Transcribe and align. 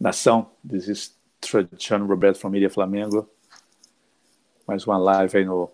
Nação, 0.00 0.50
this 0.66 0.88
is 0.88 1.14
Trajano 1.42 2.06
Roberto 2.06 2.38
from 2.38 2.48
Mídia 2.48 2.70
Flamengo. 2.70 3.28
Mais 4.66 4.86
uma 4.86 4.96
live 4.96 5.36
aí 5.36 5.44
no 5.44 5.70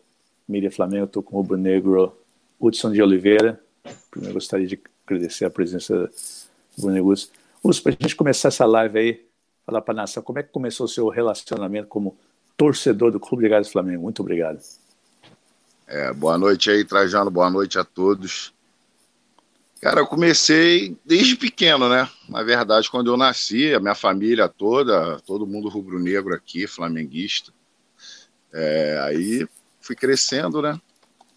Mídia 0.49 0.69
Flamengo. 0.69 1.04
Estou 1.04 1.22
com 1.22 1.37
o 1.37 1.40
Rubro 1.40 1.56
Negro 1.56 2.12
Hudson 2.58 2.90
de 2.90 3.01
Oliveira. 3.01 3.60
Primeiro 4.10 4.35
gostaria 4.35 4.67
de 4.67 4.81
agradecer 5.06 5.44
a 5.44 5.51
presença 5.51 6.10
do 6.76 6.83
Rubro 6.83 6.92
Negro 6.92 7.10
Hudson. 7.10 7.31
para 7.85 7.92
a 7.92 8.03
gente 8.03 8.17
começar 8.17 8.49
essa 8.49 8.67
live 8.67 8.99
aí, 8.99 9.26
falar 9.65 9.81
para 9.81 9.94
a 9.94 9.97
nação, 9.99 10.21
como 10.24 10.40
é 10.40 10.43
que 10.43 10.51
começou 10.51 10.87
o 10.87 10.88
seu 10.88 11.08
relacionamento 11.08 11.87
como 11.87 12.19
torcedor 12.56 13.13
do 13.13 13.21
Clube 13.21 13.45
de 13.45 13.49
Gás 13.49 13.71
Flamengo? 13.71 14.03
Muito 14.03 14.22
obrigado. 14.22 14.58
É, 15.87 16.12
boa 16.12 16.37
noite 16.37 16.69
aí, 16.69 16.84
Trajano. 16.84 17.30
Boa 17.30 17.48
noite 17.48 17.79
a 17.79 17.84
todos. 17.84 18.52
Cara, 19.80 20.01
eu 20.01 20.06
comecei 20.06 20.97
desde 21.05 21.37
pequeno, 21.37 21.88
né? 21.88 22.09
Na 22.29 22.42
verdade, 22.42 22.91
quando 22.91 23.10
eu 23.10 23.16
nasci, 23.16 23.74
a 23.74 23.80
minha 23.80 23.95
família 23.95 24.48
toda, 24.48 25.20
todo 25.20 25.46
mundo 25.46 25.69
rubro-negro 25.69 26.34
aqui, 26.34 26.66
flamenguista. 26.66 27.52
É, 28.52 28.98
aí 29.05 29.47
fui 29.80 29.95
crescendo, 29.95 30.62
né? 30.62 30.80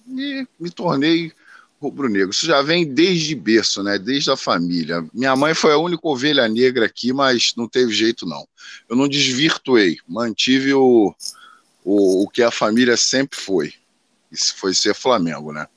E 0.07 0.47
me 0.59 0.69
tornei 0.71 1.33
rubro-negro. 1.81 2.31
Isso 2.31 2.45
já 2.45 2.61
vem 2.61 2.85
desde 2.85 3.35
berço, 3.35 3.83
né? 3.83 3.99
Desde 3.99 4.31
a 4.31 4.37
família. 4.37 5.05
Minha 5.13 5.35
mãe 5.35 5.53
foi 5.53 5.73
a 5.73 5.77
única 5.77 6.07
ovelha 6.07 6.47
negra 6.47 6.85
aqui, 6.85 7.11
mas 7.11 7.53
não 7.57 7.67
teve 7.67 7.91
jeito, 7.91 8.25
não. 8.25 8.47
Eu 8.87 8.95
não 8.95 9.07
desvirtuei, 9.07 9.97
mantive 10.07 10.73
o, 10.73 11.13
o, 11.83 12.23
o 12.23 12.29
que 12.29 12.41
a 12.41 12.51
família 12.51 12.95
sempre 12.95 13.39
foi. 13.39 13.73
Isso 14.31 14.55
foi 14.55 14.73
ser 14.73 14.93
Flamengo, 14.93 15.51
né? 15.51 15.67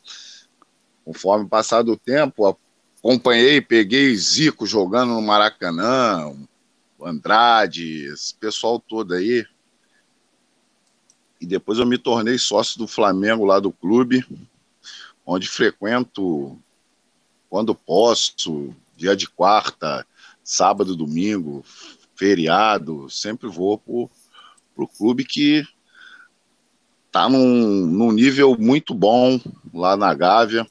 Conforme 1.04 1.48
passar 1.48 1.82
do 1.82 1.96
tempo, 1.96 2.56
acompanhei, 3.02 3.60
peguei 3.60 4.14
Zico 4.14 4.64
jogando 4.64 5.14
no 5.14 5.20
Maracanã, 5.20 6.32
Andrade, 7.02 8.04
esse 8.04 8.32
pessoal 8.32 8.78
todo 8.78 9.12
aí. 9.12 9.44
E 11.40 11.44
depois 11.44 11.80
eu 11.80 11.86
me 11.86 11.98
tornei 11.98 12.38
sócio 12.38 12.78
do 12.78 12.86
Flamengo 12.86 13.44
lá 13.44 13.58
do 13.58 13.72
clube, 13.72 14.24
onde 15.26 15.48
frequento 15.48 16.56
quando 17.50 17.74
posso, 17.74 18.72
dia 18.96 19.16
de 19.16 19.28
quarta, 19.28 20.06
sábado, 20.44 20.94
domingo, 20.94 21.64
feriado, 22.14 23.10
sempre 23.10 23.48
vou 23.48 23.78
para 23.78 24.84
o 24.84 24.88
clube 24.88 25.24
que 25.24 25.66
está 27.08 27.28
num, 27.28 27.84
num 27.84 28.12
nível 28.12 28.56
muito 28.56 28.94
bom 28.94 29.40
lá 29.74 29.96
na 29.96 30.14
Gávea 30.14 30.64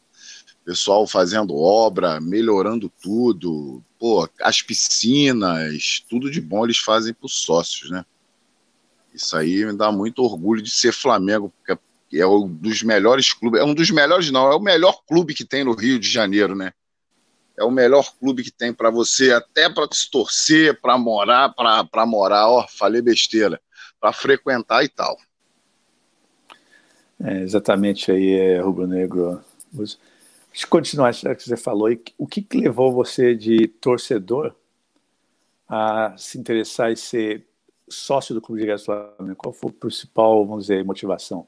pessoal 0.72 1.06
fazendo 1.06 1.54
obra, 1.54 2.22
melhorando 2.22 2.90
tudo, 3.02 3.84
pô, 4.00 4.28
as 4.42 4.62
piscinas, 4.62 6.02
tudo 6.10 6.32
de 6.32 6.40
bom 6.40 6.64
eles 6.64 6.78
fazem 6.78 7.14
para 7.14 7.26
os 7.26 7.42
sócios, 7.44 7.92
né? 7.92 8.06
Isso 9.14 9.36
aí 9.36 9.66
me 9.66 9.76
dá 9.76 9.92
muito 9.92 10.24
orgulho 10.24 10.62
de 10.62 10.72
ser 10.72 10.94
Flamengo, 10.94 11.52
porque 11.58 11.78
é 12.18 12.26
um 12.26 12.48
dos 12.48 12.84
melhores 12.84 13.34
clubes, 13.34 13.60
é 13.60 13.66
um 13.66 13.74
dos 13.74 13.92
melhores 13.92 14.32
não, 14.32 14.50
é 14.50 14.56
o 14.56 14.62
melhor 14.62 15.02
clube 15.06 15.34
que 15.34 15.44
tem 15.44 15.66
no 15.66 15.74
Rio 15.74 16.00
de 16.00 16.10
Janeiro, 16.10 16.56
né? 16.56 16.72
É 17.58 17.66
o 17.66 17.70
melhor 17.70 18.14
clube 18.18 18.42
que 18.42 18.52
tem 18.52 18.74
para 18.74 18.90
você, 18.90 19.34
até 19.34 19.70
para 19.70 19.90
se 19.92 20.10
torcer, 20.10 20.80
para 20.80 20.98
morar, 20.98 21.54
para 21.54 22.06
morar, 22.06 22.48
ó, 22.48 22.66
falei 22.66 23.02
besteira, 23.02 23.60
para 24.00 24.14
frequentar 24.14 24.86
e 24.86 24.88
tal. 24.88 25.18
É, 27.22 27.42
exatamente 27.42 28.10
aí, 28.10 28.40
é, 28.40 28.62
Rubro 28.62 28.88
Negro. 28.88 29.44
Deixa 30.52 30.66
eu 30.66 30.70
continuar 30.70 31.12
o 31.14 31.36
que 31.36 31.44
você 31.44 31.56
falou. 31.56 31.90
O 32.18 32.28
que, 32.28 32.42
que 32.42 32.58
levou 32.60 32.92
você 32.92 33.34
de 33.36 33.68
torcedor 33.68 34.54
a 35.68 36.14
se 36.18 36.38
interessar 36.38 36.92
em 36.92 36.96
ser 36.96 37.48
sócio 37.90 38.36
do 38.36 38.42
Clube 38.42 38.62
de 38.62 38.68
Gás 38.68 38.84
Flamengo? 38.84 39.36
Qual 39.38 39.54
foi 39.54 39.70
a 39.72 39.74
principal, 39.74 40.46
vamos 40.46 40.66
dizer, 40.66 40.84
motivação? 40.84 41.48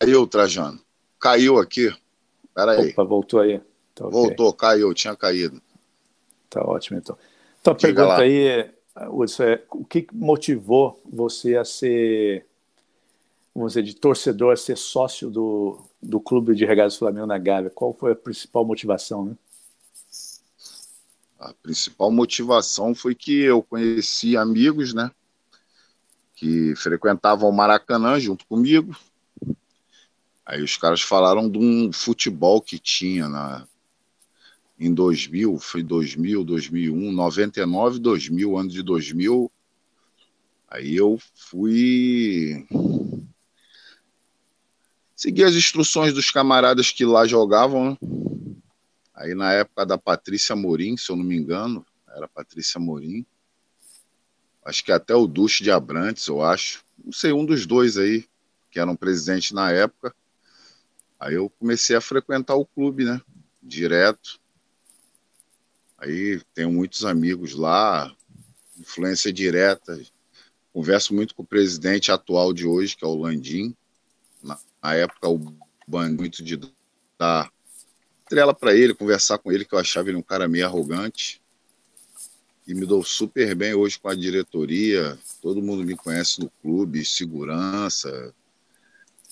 Caiu, 0.00 0.26
Trajano. 0.26 0.80
Caiu 1.20 1.58
aqui. 1.58 2.03
Peraí. 2.54 2.90
Opa, 2.90 3.04
voltou 3.04 3.40
aí. 3.40 3.60
Tá, 3.94 4.08
voltou, 4.08 4.48
okay. 4.48 4.58
caiu, 4.58 4.94
tinha 4.94 5.16
caído. 5.16 5.60
Tá 6.48 6.62
ótimo, 6.62 6.98
então. 6.98 7.16
Então, 7.60 7.72
a 7.72 7.76
pergunta 7.76 8.06
lá. 8.08 8.20
aí, 8.20 8.70
Hudson, 9.08 9.42
é, 9.42 9.62
o 9.70 9.84
que 9.84 10.06
motivou 10.12 11.00
você 11.04 11.56
a 11.56 11.64
ser, 11.64 12.46
vamos 13.54 13.72
dizer, 13.72 13.82
de 13.82 13.96
torcedor, 13.96 14.52
a 14.52 14.56
ser 14.56 14.76
sócio 14.76 15.30
do, 15.30 15.80
do 16.02 16.20
Clube 16.20 16.54
de 16.54 16.64
Regatas 16.64 16.96
Flamengo 16.96 17.26
na 17.26 17.38
Gávea? 17.38 17.70
Qual 17.70 17.92
foi 17.92 18.12
a 18.12 18.16
principal 18.16 18.64
motivação, 18.64 19.24
né? 19.24 19.36
A 21.38 21.52
principal 21.54 22.10
motivação 22.10 22.94
foi 22.94 23.14
que 23.14 23.42
eu 23.42 23.62
conheci 23.62 24.36
amigos, 24.36 24.94
né? 24.94 25.10
Que 26.34 26.74
frequentavam 26.76 27.48
o 27.48 27.52
Maracanã 27.52 28.18
junto 28.18 28.46
comigo, 28.46 28.96
Aí 30.46 30.62
os 30.62 30.76
caras 30.76 31.00
falaram 31.00 31.48
de 31.48 31.58
um 31.58 31.92
futebol 31.92 32.60
que 32.60 32.78
tinha 32.78 33.28
na, 33.28 33.66
em 34.78 34.92
2000, 34.92 35.58
foi 35.58 35.82
2000, 35.82 36.44
2001, 36.44 37.12
99, 37.12 37.98
2000, 37.98 38.58
ano 38.58 38.68
de 38.68 38.82
2000. 38.82 39.50
Aí 40.68 40.94
eu 40.96 41.18
fui 41.34 42.66
seguir 45.14 45.44
as 45.44 45.54
instruções 45.54 46.12
dos 46.12 46.30
camaradas 46.30 46.90
que 46.90 47.04
lá 47.04 47.26
jogavam. 47.26 47.90
Né? 47.90 48.56
Aí 49.14 49.34
na 49.34 49.52
época 49.52 49.86
da 49.86 49.96
Patrícia 49.96 50.54
Morim, 50.54 50.96
se 50.96 51.10
eu 51.10 51.16
não 51.16 51.24
me 51.24 51.36
engano, 51.36 51.86
era 52.08 52.28
Patrícia 52.28 52.78
Morim. 52.78 53.24
Acho 54.64 54.84
que 54.84 54.92
até 54.92 55.14
o 55.14 55.26
Duche 55.26 55.62
de 55.62 55.70
Abrantes, 55.70 56.26
eu 56.26 56.42
acho. 56.42 56.84
Não 57.02 57.12
sei, 57.12 57.32
um 57.32 57.44
dos 57.44 57.66
dois 57.66 57.96
aí, 57.96 58.26
que 58.70 58.80
eram 58.80 58.96
presidente 58.96 59.54
na 59.54 59.70
época. 59.70 60.14
Aí 61.24 61.36
eu 61.36 61.48
comecei 61.48 61.96
a 61.96 62.02
frequentar 62.02 62.54
o 62.54 62.66
clube, 62.66 63.02
né? 63.02 63.18
Direto. 63.62 64.38
Aí 65.96 66.38
tenho 66.52 66.70
muitos 66.70 67.02
amigos 67.06 67.54
lá, 67.54 68.14
influência 68.78 69.32
direta. 69.32 69.98
Converso 70.70 71.14
muito 71.14 71.34
com 71.34 71.42
o 71.42 71.46
presidente 71.46 72.12
atual 72.12 72.52
de 72.52 72.66
hoje, 72.66 72.94
que 72.94 73.06
é 73.06 73.08
o 73.08 73.14
Landim. 73.14 73.74
Na, 74.42 74.58
na 74.82 74.94
época, 74.96 75.26
o 75.30 75.38
ban 75.88 76.10
muito 76.10 76.44
de 76.44 76.60
dar 77.18 77.50
trela 78.28 78.52
para 78.52 78.74
ele, 78.74 78.92
conversar 78.92 79.38
com 79.38 79.50
ele, 79.50 79.64
que 79.64 79.74
eu 79.74 79.78
achava 79.78 80.10
ele 80.10 80.18
um 80.18 80.22
cara 80.22 80.46
meio 80.46 80.66
arrogante. 80.66 81.40
E 82.66 82.74
me 82.74 82.84
dou 82.84 83.02
super 83.02 83.54
bem 83.54 83.72
hoje 83.72 83.98
com 83.98 84.10
a 84.10 84.14
diretoria. 84.14 85.18
Todo 85.40 85.62
mundo 85.62 85.84
me 85.84 85.96
conhece 85.96 86.38
no 86.42 86.50
clube, 86.60 87.02
segurança. 87.02 88.34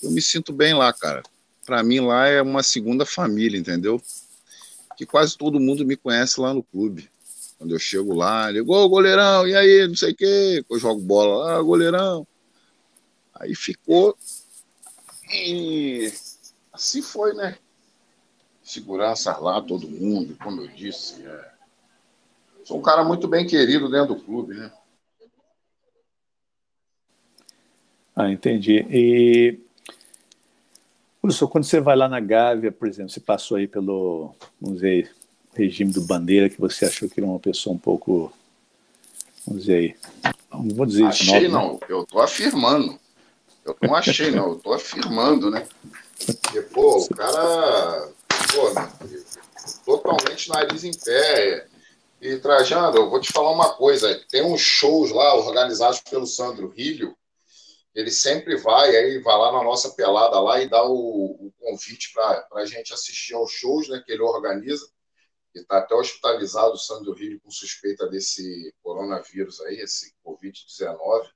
Eu 0.02 0.10
me 0.10 0.22
sinto 0.22 0.54
bem 0.54 0.72
lá, 0.72 0.91
cara 0.91 1.22
para 1.72 1.82
mim 1.82 2.00
lá 2.00 2.26
é 2.28 2.42
uma 2.42 2.62
segunda 2.62 3.06
família, 3.06 3.58
entendeu? 3.58 3.98
Que 4.94 5.06
quase 5.06 5.38
todo 5.38 5.58
mundo 5.58 5.86
me 5.86 5.96
conhece 5.96 6.38
lá 6.38 6.52
no 6.52 6.62
clube. 6.62 7.08
Quando 7.56 7.70
eu 7.70 7.78
chego 7.78 8.14
lá, 8.14 8.50
ligo, 8.50 8.74
ô 8.74 8.86
goleirão, 8.90 9.48
e 9.48 9.56
aí, 9.56 9.88
não 9.88 9.96
sei 9.96 10.12
o 10.12 10.14
quê, 10.14 10.62
eu 10.68 10.78
jogo 10.78 11.00
bola 11.00 11.46
lá, 11.46 11.62
goleirão. 11.62 12.26
Aí 13.34 13.54
ficou. 13.54 14.14
E 15.32 16.12
assim 16.70 17.00
foi, 17.00 17.32
né? 17.32 17.56
Segurança 18.62 19.34
lá, 19.38 19.62
todo 19.62 19.88
mundo, 19.88 20.36
como 20.44 20.60
eu 20.60 20.68
disse. 20.68 21.26
É... 21.26 21.52
Sou 22.66 22.80
um 22.80 22.82
cara 22.82 23.02
muito 23.02 23.26
bem 23.26 23.46
querido 23.46 23.90
dentro 23.90 24.14
do 24.14 24.20
clube, 24.22 24.56
né? 24.56 24.70
Ah, 28.14 28.30
entendi. 28.30 28.84
E 28.90 29.62
Professor, 31.22 31.46
quando 31.46 31.64
você 31.64 31.80
vai 31.80 31.94
lá 31.94 32.08
na 32.08 32.19
Gávea, 32.19 32.72
por 32.72 32.88
exemplo, 32.88 33.12
você 33.12 33.20
passou 33.20 33.56
aí 33.56 33.69
pelo, 33.69 34.34
vamos 34.60 34.80
dizer, 34.80 35.14
regime 35.54 35.92
do 35.92 36.00
Bandeira, 36.00 36.50
que 36.50 36.60
você 36.60 36.84
achou 36.84 37.08
que 37.08 37.20
era 37.20 37.26
uma 37.28 37.38
pessoa 37.38 37.76
um 37.76 37.78
pouco, 37.78 38.32
vamos 39.46 39.62
dizer 39.62 39.76
aí, 39.76 40.32
não 40.52 40.74
vou 40.74 40.84
dizer 40.84 41.04
achei, 41.04 41.26
isso. 41.26 41.36
Achei 41.36 41.48
não, 41.48 41.78
eu 41.88 42.04
tô 42.04 42.19
afirmando. 42.20 42.98
Eu 43.64 43.76
não 43.82 43.94
achei 43.94 44.32
não, 44.32 44.48
eu 44.48 44.56
tô 44.56 44.72
afirmando, 44.72 45.48
né? 45.48 45.64
Porque, 46.26 46.60
pô, 46.62 46.98
o 46.98 47.08
cara, 47.10 48.08
pô, 48.52 48.75
totalmente 49.84 50.48
nariz 50.48 50.82
em 50.82 50.92
pé. 50.92 51.68
E, 52.20 52.36
Trajano, 52.38 52.96
eu 52.96 53.08
vou 53.08 53.20
te 53.20 53.32
falar 53.32 53.52
uma 53.52 53.75
coisa, 53.75 54.20
tem 54.28 54.42
uns 54.44 54.60
shows 54.60 55.12
lá 55.12 55.36
organizados 55.36 56.00
pelo 56.00 56.26
Sandro 56.26 56.66
Rilho, 56.66 57.16
ele 57.94 58.10
sempre 58.10 58.56
vai, 58.56 58.96
aí 58.96 59.18
vai 59.18 59.36
lá 59.36 59.52
na 59.52 59.62
nossa 59.62 59.90
pelada 59.94 60.40
lá 60.40 60.60
e 60.62 60.68
dá 60.68 60.82
o, 60.84 61.48
o 61.48 61.52
convite 61.58 62.12
para 62.12 62.46
a 62.54 62.64
gente 62.64 62.92
assistir 62.92 63.34
aos 63.34 63.52
shows 63.52 63.88
né, 63.88 64.02
que 64.04 64.12
ele 64.12 64.22
organiza. 64.22 64.86
que 65.52 65.60
está 65.60 65.78
até 65.78 65.94
hospitalizado, 65.94 66.72
o 66.72 66.78
Sandro 66.78 67.12
Rio, 67.12 67.40
com 67.40 67.50
suspeita 67.50 68.08
desse 68.08 68.74
coronavírus 68.82 69.60
aí, 69.60 69.76
esse 69.80 70.14
Covid-19. 70.24 71.28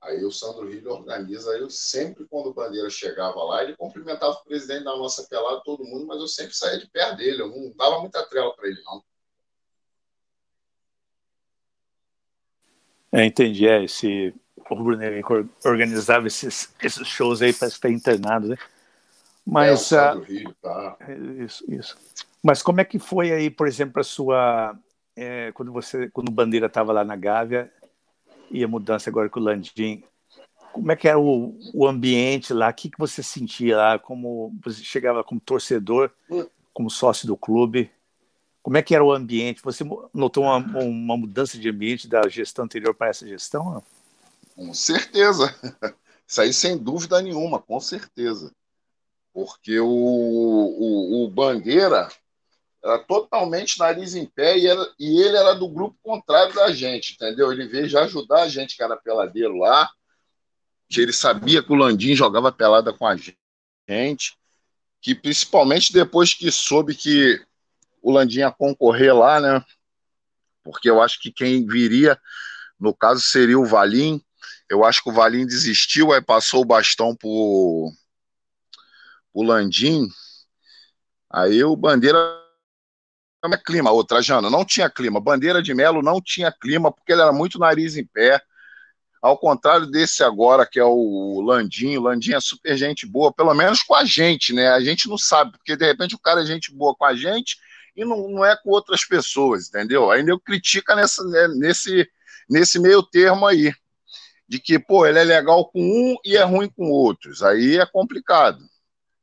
Aí 0.00 0.24
o 0.24 0.32
Sandro 0.32 0.68
Rio 0.68 0.90
organiza, 0.90 1.52
eu 1.52 1.70
sempre, 1.70 2.26
quando 2.26 2.48
o 2.48 2.54
Bandeira 2.54 2.90
chegava 2.90 3.40
lá, 3.44 3.62
ele 3.62 3.76
cumprimentava 3.76 4.32
o 4.32 4.44
presidente 4.44 4.82
da 4.82 4.96
nossa 4.96 5.28
pelada, 5.28 5.62
todo 5.64 5.84
mundo, 5.84 6.06
mas 6.06 6.20
eu 6.20 6.26
sempre 6.26 6.56
saía 6.56 6.80
de 6.80 6.90
perto 6.90 7.18
dele, 7.18 7.40
eu 7.40 7.48
não 7.48 7.72
dava 7.76 8.00
muita 8.00 8.26
trela 8.28 8.52
para 8.56 8.66
ele, 8.66 8.82
não. 8.82 9.04
É, 13.12 13.26
entendi, 13.26 13.68
é, 13.68 13.84
esse 13.84 14.34
o 14.72 14.76
Rubro 14.76 14.96
Negro 14.96 15.48
organizava 15.64 16.26
esses, 16.26 16.72
esses 16.82 17.06
shows 17.06 17.42
aí 17.42 17.52
para 17.52 17.68
estar 17.68 17.90
internado, 17.90 18.48
né? 18.48 18.56
Mas, 19.44 19.92
é, 19.92 20.14
uh, 20.14 20.20
Rio, 20.20 20.54
tá. 20.62 20.96
Isso, 21.38 21.64
isso. 21.68 21.96
Mas 22.42 22.62
como 22.62 22.80
é 22.80 22.84
que 22.84 22.98
foi 22.98 23.32
aí, 23.32 23.50
por 23.50 23.66
exemplo, 23.66 24.00
a 24.00 24.04
sua. 24.04 24.76
É, 25.14 25.52
quando 25.52 25.72
você, 25.72 26.08
quando 26.10 26.28
o 26.28 26.32
Bandeira 26.32 26.66
estava 26.66 26.92
lá 26.92 27.04
na 27.04 27.16
Gávea 27.16 27.70
e 28.50 28.64
a 28.64 28.68
mudança 28.68 29.10
agora 29.10 29.28
com 29.28 29.40
o 29.40 29.42
Landim, 29.42 30.02
como 30.72 30.90
é 30.90 30.96
que 30.96 31.06
era 31.06 31.18
o, 31.18 31.54
o 31.74 31.86
ambiente 31.86 32.54
lá? 32.54 32.70
O 32.70 32.74
que, 32.74 32.90
que 32.90 32.98
você 32.98 33.22
sentia 33.22 33.76
lá? 33.76 33.98
Como 33.98 34.54
você 34.64 34.82
chegava 34.82 35.22
como 35.22 35.40
torcedor, 35.40 36.10
como 36.72 36.88
sócio 36.88 37.26
do 37.26 37.36
clube? 37.36 37.90
Como 38.62 38.76
é 38.76 38.82
que 38.82 38.94
era 38.94 39.04
o 39.04 39.12
ambiente? 39.12 39.60
Você 39.62 39.84
notou 40.14 40.44
uma, 40.44 40.56
uma 40.56 41.16
mudança 41.16 41.58
de 41.58 41.68
ambiente 41.68 42.08
da 42.08 42.26
gestão 42.28 42.64
anterior 42.64 42.94
para 42.94 43.08
essa 43.08 43.26
gestão? 43.26 43.82
Com 44.62 44.74
certeza. 44.74 45.54
Isso 46.26 46.40
aí 46.40 46.52
sem 46.52 46.78
dúvida 46.78 47.20
nenhuma, 47.20 47.60
com 47.60 47.80
certeza. 47.80 48.54
Porque 49.32 49.80
o, 49.80 49.88
o, 49.88 51.24
o 51.24 51.30
Bandeira, 51.30 52.08
era 52.82 52.98
totalmente 52.98 53.78
nariz 53.78 54.14
em 54.14 54.24
pé 54.26 54.58
e, 54.58 54.66
era, 54.66 54.92
e 54.98 55.20
ele 55.20 55.36
era 55.36 55.54
do 55.54 55.68
grupo 55.68 55.96
contrário 56.02 56.54
da 56.54 56.72
gente, 56.72 57.14
entendeu? 57.14 57.52
Ele 57.52 57.66
veio 57.66 57.88
já 57.88 58.02
ajudar 58.04 58.42
a 58.42 58.48
gente 58.48 58.76
que 58.76 58.82
era 58.82 58.96
peladeiro 58.96 59.56
lá, 59.58 59.90
que 60.88 61.00
ele 61.00 61.12
sabia 61.12 61.62
que 61.62 61.72
o 61.72 61.76
Landim 61.76 62.14
jogava 62.14 62.52
pelada 62.52 62.92
com 62.92 63.06
a 63.06 63.16
gente, 63.16 64.36
que 65.00 65.14
principalmente 65.14 65.92
depois 65.92 66.34
que 66.34 66.50
soube 66.50 66.94
que 66.94 67.40
o 68.00 68.12
Landim 68.12 68.40
ia 68.40 68.50
concorrer 68.50 69.14
lá, 69.14 69.40
né? 69.40 69.64
Porque 70.62 70.88
eu 70.88 71.00
acho 71.00 71.20
que 71.20 71.32
quem 71.32 71.66
viria, 71.66 72.20
no 72.78 72.94
caso, 72.94 73.20
seria 73.20 73.58
o 73.58 73.64
Valim. 73.64 74.22
Eu 74.72 74.86
acho 74.86 75.02
que 75.04 75.10
o 75.10 75.12
Valim 75.12 75.44
desistiu, 75.44 76.14
aí 76.14 76.22
passou 76.22 76.62
o 76.62 76.64
bastão 76.64 77.14
pro, 77.14 77.92
pro 79.30 79.42
Landim. 79.42 80.08
Aí 81.30 81.62
o 81.62 81.76
Bandeira 81.76 82.18
é 83.44 83.56
clima, 83.58 83.92
ô 83.92 84.02
Trajano, 84.02 84.48
não 84.48 84.64
tinha 84.64 84.88
clima. 84.88 85.20
Bandeira 85.20 85.62
de 85.62 85.74
Melo 85.74 86.00
não 86.00 86.22
tinha 86.22 86.50
clima, 86.50 86.90
porque 86.90 87.12
ele 87.12 87.20
era 87.20 87.34
muito 87.34 87.58
nariz 87.58 87.98
em 87.98 88.06
pé. 88.06 88.40
Ao 89.20 89.36
contrário 89.36 89.86
desse 89.88 90.24
agora, 90.24 90.64
que 90.64 90.80
é 90.80 90.84
o 90.84 91.42
Landinho, 91.42 92.00
o 92.00 92.04
Landinho 92.04 92.38
é 92.38 92.40
super 92.40 92.74
gente 92.74 93.06
boa, 93.06 93.30
pelo 93.30 93.52
menos 93.52 93.82
com 93.82 93.94
a 93.94 94.06
gente, 94.06 94.54
né? 94.54 94.68
A 94.68 94.80
gente 94.80 95.06
não 95.06 95.18
sabe, 95.18 95.52
porque 95.52 95.76
de 95.76 95.84
repente 95.84 96.14
o 96.14 96.18
cara 96.18 96.40
é 96.40 96.46
gente 96.46 96.72
boa 96.72 96.94
com 96.96 97.04
a 97.04 97.14
gente 97.14 97.58
e 97.94 98.06
não, 98.06 98.26
não 98.26 98.42
é 98.42 98.56
com 98.56 98.70
outras 98.70 99.04
pessoas, 99.04 99.68
entendeu? 99.68 100.10
Ainda 100.10 100.30
eu 100.30 100.40
critica 100.40 100.96
nessa, 100.96 101.22
né, 101.24 101.48
nesse, 101.56 102.08
nesse 102.48 102.78
meio 102.78 103.02
termo 103.02 103.46
aí, 103.46 103.70
de 104.52 104.60
que, 104.60 104.78
pô, 104.78 105.06
ele 105.06 105.18
é 105.18 105.24
legal 105.24 105.64
com 105.64 105.80
um 105.80 106.14
e 106.22 106.36
é 106.36 106.42
ruim 106.42 106.68
com 106.68 106.90
outros. 106.90 107.42
Aí 107.42 107.78
é 107.78 107.86
complicado. 107.86 108.62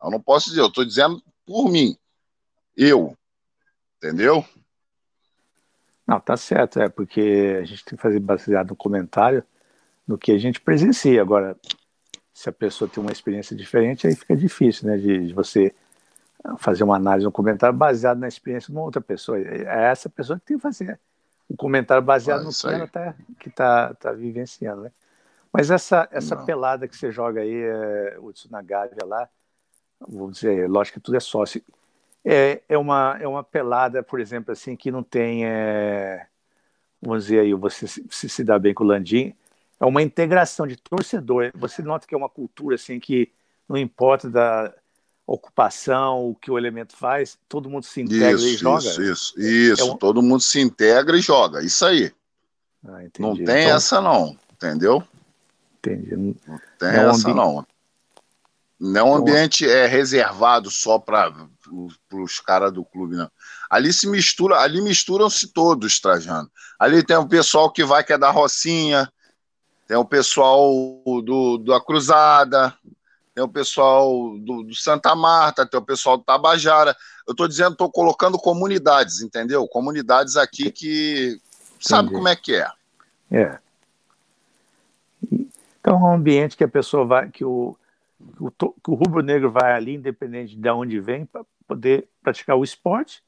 Eu 0.03 0.09
não 0.09 0.19
posso 0.19 0.49
dizer, 0.49 0.61
eu 0.61 0.69
estou 0.69 0.83
dizendo 0.83 1.21
por 1.45 1.69
mim. 1.69 1.95
Eu, 2.75 3.15
Entendeu? 3.97 4.43
Não, 6.07 6.19
tá 6.19 6.35
certo, 6.35 6.79
é 6.79 6.89
porque 6.89 7.59
a 7.61 7.63
gente 7.63 7.85
tem 7.85 7.95
que 7.95 8.01
fazer 8.01 8.19
baseado 8.19 8.69
no 8.69 8.75
comentário 8.75 9.43
no 10.07 10.17
que 10.17 10.31
a 10.31 10.37
gente 10.39 10.59
presencia. 10.59 11.21
Agora, 11.21 11.55
se 12.33 12.49
a 12.49 12.51
pessoa 12.51 12.89
tem 12.89 12.99
uma 12.99 13.11
experiência 13.11 13.55
diferente, 13.55 14.07
aí 14.07 14.15
fica 14.15 14.35
difícil, 14.35 14.87
né, 14.87 14.97
de, 14.97 15.27
de 15.27 15.33
você 15.33 15.75
fazer 16.57 16.83
uma 16.83 16.95
análise, 16.95 17.27
um 17.27 17.31
comentário 17.31 17.77
baseado 17.77 18.17
na 18.17 18.27
experiência 18.27 18.71
de 18.71 18.71
uma 18.71 18.85
outra 18.85 19.01
pessoa. 19.01 19.37
É 19.37 19.91
essa 19.91 20.09
pessoa 20.09 20.39
que 20.39 20.45
tem 20.47 20.57
que 20.57 20.63
fazer 20.63 20.99
um 21.47 21.55
comentário 21.55 22.01
baseado 22.01 22.39
ah, 22.39 22.43
no 22.45 22.51
que 22.51 22.67
ela 22.67 22.85
está 22.85 23.15
tá, 23.53 23.93
tá 23.93 24.11
vivenciando, 24.11 24.81
né? 24.83 24.91
Mas 25.51 25.71
essa, 25.71 26.07
essa 26.11 26.35
pelada 26.35 26.87
que 26.87 26.95
você 26.95 27.11
joga 27.11 27.41
aí, 27.41 27.53
é, 27.53 28.17
o 28.19 28.31
Tsunagavia 28.31 29.03
lá, 29.05 29.27
vou 29.99 30.29
dizer, 30.29 30.69
lógico 30.69 30.99
que 30.99 31.03
tudo 31.03 31.17
é 31.17 31.19
sócio. 31.19 31.61
É, 32.23 32.61
é, 32.69 32.77
uma, 32.77 33.17
é 33.19 33.27
uma 33.27 33.43
pelada, 33.43 34.03
por 34.03 34.19
exemplo, 34.19 34.51
assim, 34.51 34.75
que 34.75 34.91
não 34.91 35.01
tem. 35.01 35.45
É, 35.45 36.27
vamos 37.01 37.25
dizer 37.25 37.39
aí, 37.39 37.53
você 37.53 37.87
se, 37.87 38.05
se, 38.09 38.29
se 38.29 38.43
dá 38.43 38.59
bem 38.59 38.73
com 38.73 38.83
o 38.83 38.87
Landim, 38.87 39.33
é 39.79 39.85
uma 39.85 40.01
integração 40.01 40.67
de 40.67 40.75
torcedor. 40.75 41.51
Você 41.55 41.81
nota 41.81 42.05
que 42.05 42.13
é 42.13 42.17
uma 42.17 42.29
cultura 42.29 42.75
assim 42.75 42.99
que 42.99 43.31
não 43.67 43.77
importa 43.77 44.29
da 44.29 44.73
ocupação, 45.25 46.29
o 46.29 46.35
que 46.35 46.49
o 46.49 46.57
elemento 46.57 46.95
faz, 46.95 47.37
todo 47.47 47.69
mundo 47.69 47.83
se 47.83 48.01
integra 48.01 48.33
isso, 48.33 48.47
e 48.47 48.57
joga. 48.57 48.79
Isso, 48.79 49.01
isso, 49.03 49.39
isso. 49.39 49.81
É 49.81 49.85
um... 49.85 49.95
Todo 49.95 50.21
mundo 50.21 50.41
se 50.41 50.59
integra 50.59 51.15
e 51.17 51.21
joga. 51.21 51.63
Isso 51.63 51.85
aí. 51.85 52.11
Ah, 52.83 53.03
não 53.19 53.35
tem 53.35 53.43
então... 53.43 53.53
essa, 53.53 54.01
não. 54.01 54.37
Entendeu? 54.53 55.03
Entendi. 55.79 56.15
Não 56.15 56.59
tem 56.77 56.89
essa, 56.89 57.29
ambi... 57.29 57.33
não. 57.33 57.65
Não 58.79 58.99
é 58.99 59.03
um 59.03 59.15
ambiente 59.15 59.67
é, 59.67 59.85
reservado 59.87 60.71
só 60.71 60.97
para 60.97 61.33
os 62.13 62.39
caras 62.39 62.71
do 62.71 62.85
clube, 62.85 63.15
não. 63.15 63.29
Ali 63.69 63.91
se 63.91 64.07
mistura, 64.07 64.57
ali 64.59 64.81
misturam-se 64.81 65.47
todos, 65.47 65.99
Trajano. 65.99 66.49
Ali 66.79 67.03
tem 67.03 67.17
o 67.17 67.27
pessoal 67.27 67.69
que 67.69 67.83
vai 67.83 68.03
que 68.03 68.13
é 68.13 68.17
da 68.17 68.31
Rocinha, 68.31 69.11
tem 69.85 69.97
o 69.97 70.05
pessoal 70.05 70.63
do, 71.25 71.57
da 71.57 71.81
Cruzada, 71.81 72.73
tem 73.35 73.43
o 73.43 73.49
pessoal 73.49 74.37
do, 74.39 74.63
do, 74.63 74.75
Santa 74.75 75.13
Marta, 75.13 75.65
tem 75.65 75.79
o 75.79 75.85
pessoal 75.85 76.17
do 76.17 76.23
Tabajara. 76.23 76.95
Eu 77.27 77.31
estou 77.31 77.47
dizendo, 77.47 77.73
estou 77.73 77.91
colocando 77.91 78.37
comunidades, 78.37 79.21
entendeu? 79.21 79.67
Comunidades 79.67 80.37
aqui 80.37 80.71
que 80.71 81.41
sabe 81.79 82.07
Entendi. 82.07 82.15
como 82.15 82.27
é 82.27 82.35
que 82.35 82.55
é. 82.55 82.67
É. 83.31 83.59
Então 85.79 85.95
é 85.95 85.99
um 85.99 86.13
ambiente 86.13 86.57
que 86.57 86.63
a 86.63 86.67
pessoa 86.67 87.05
vai, 87.05 87.29
que 87.29 87.43
o 87.43 87.77
que 88.83 88.91
o 88.91 88.95
rubro-negro 88.95 89.49
vai 89.49 89.73
ali, 89.73 89.95
independente 89.95 90.55
de 90.55 90.69
onde 90.69 90.99
vem, 90.99 91.25
para 91.25 91.45
poder 91.67 92.07
praticar 92.21 92.57
o 92.57 92.63
esporte. 92.63 93.23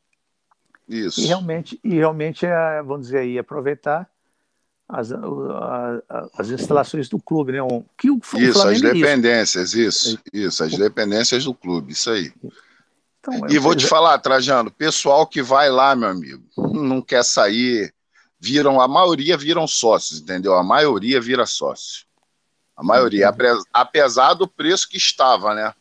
Isso. 0.87 1.21
E 1.21 1.25
realmente, 1.25 1.79
e 1.83 1.95
realmente 1.95 2.45
é, 2.45 2.81
vamos 2.83 3.07
dizer 3.07 3.19
aí, 3.19 3.39
aproveitar 3.39 4.09
as, 4.87 5.09
as 6.37 6.49
instalações 6.49 7.07
do 7.07 7.17
clube, 7.17 7.53
né? 7.53 7.63
Um, 7.63 7.85
que 7.97 8.11
o, 8.11 8.19
isso, 8.35 8.67
as 8.67 8.83
é 8.83 8.93
dependências, 8.93 9.73
isso, 9.73 10.19
isso, 10.33 10.63
as 10.63 10.73
dependências 10.73 11.45
do 11.45 11.53
clube, 11.53 11.93
isso 11.93 12.09
aí. 12.09 12.33
Então, 13.19 13.47
e 13.49 13.57
vou 13.57 13.75
te 13.75 13.87
falar, 13.87 14.17
Trajano, 14.19 14.69
pessoal 14.69 15.25
que 15.25 15.41
vai 15.41 15.69
lá, 15.69 15.95
meu 15.95 16.09
amigo, 16.09 16.43
não 16.57 17.01
quer 17.01 17.23
sair, 17.23 17.93
viram, 18.39 18.81
a 18.81 18.87
maioria 18.87 19.37
viram 19.37 19.65
sócios, 19.65 20.19
entendeu? 20.19 20.55
A 20.55 20.63
maioria 20.63 21.21
vira 21.21 21.45
sócio. 21.45 22.05
A 22.81 22.83
maioria, 22.83 23.31
apesar 23.71 24.33
do 24.33 24.47
preço 24.47 24.89
que 24.89 24.97
estava, 24.97 25.53
né? 25.53 25.71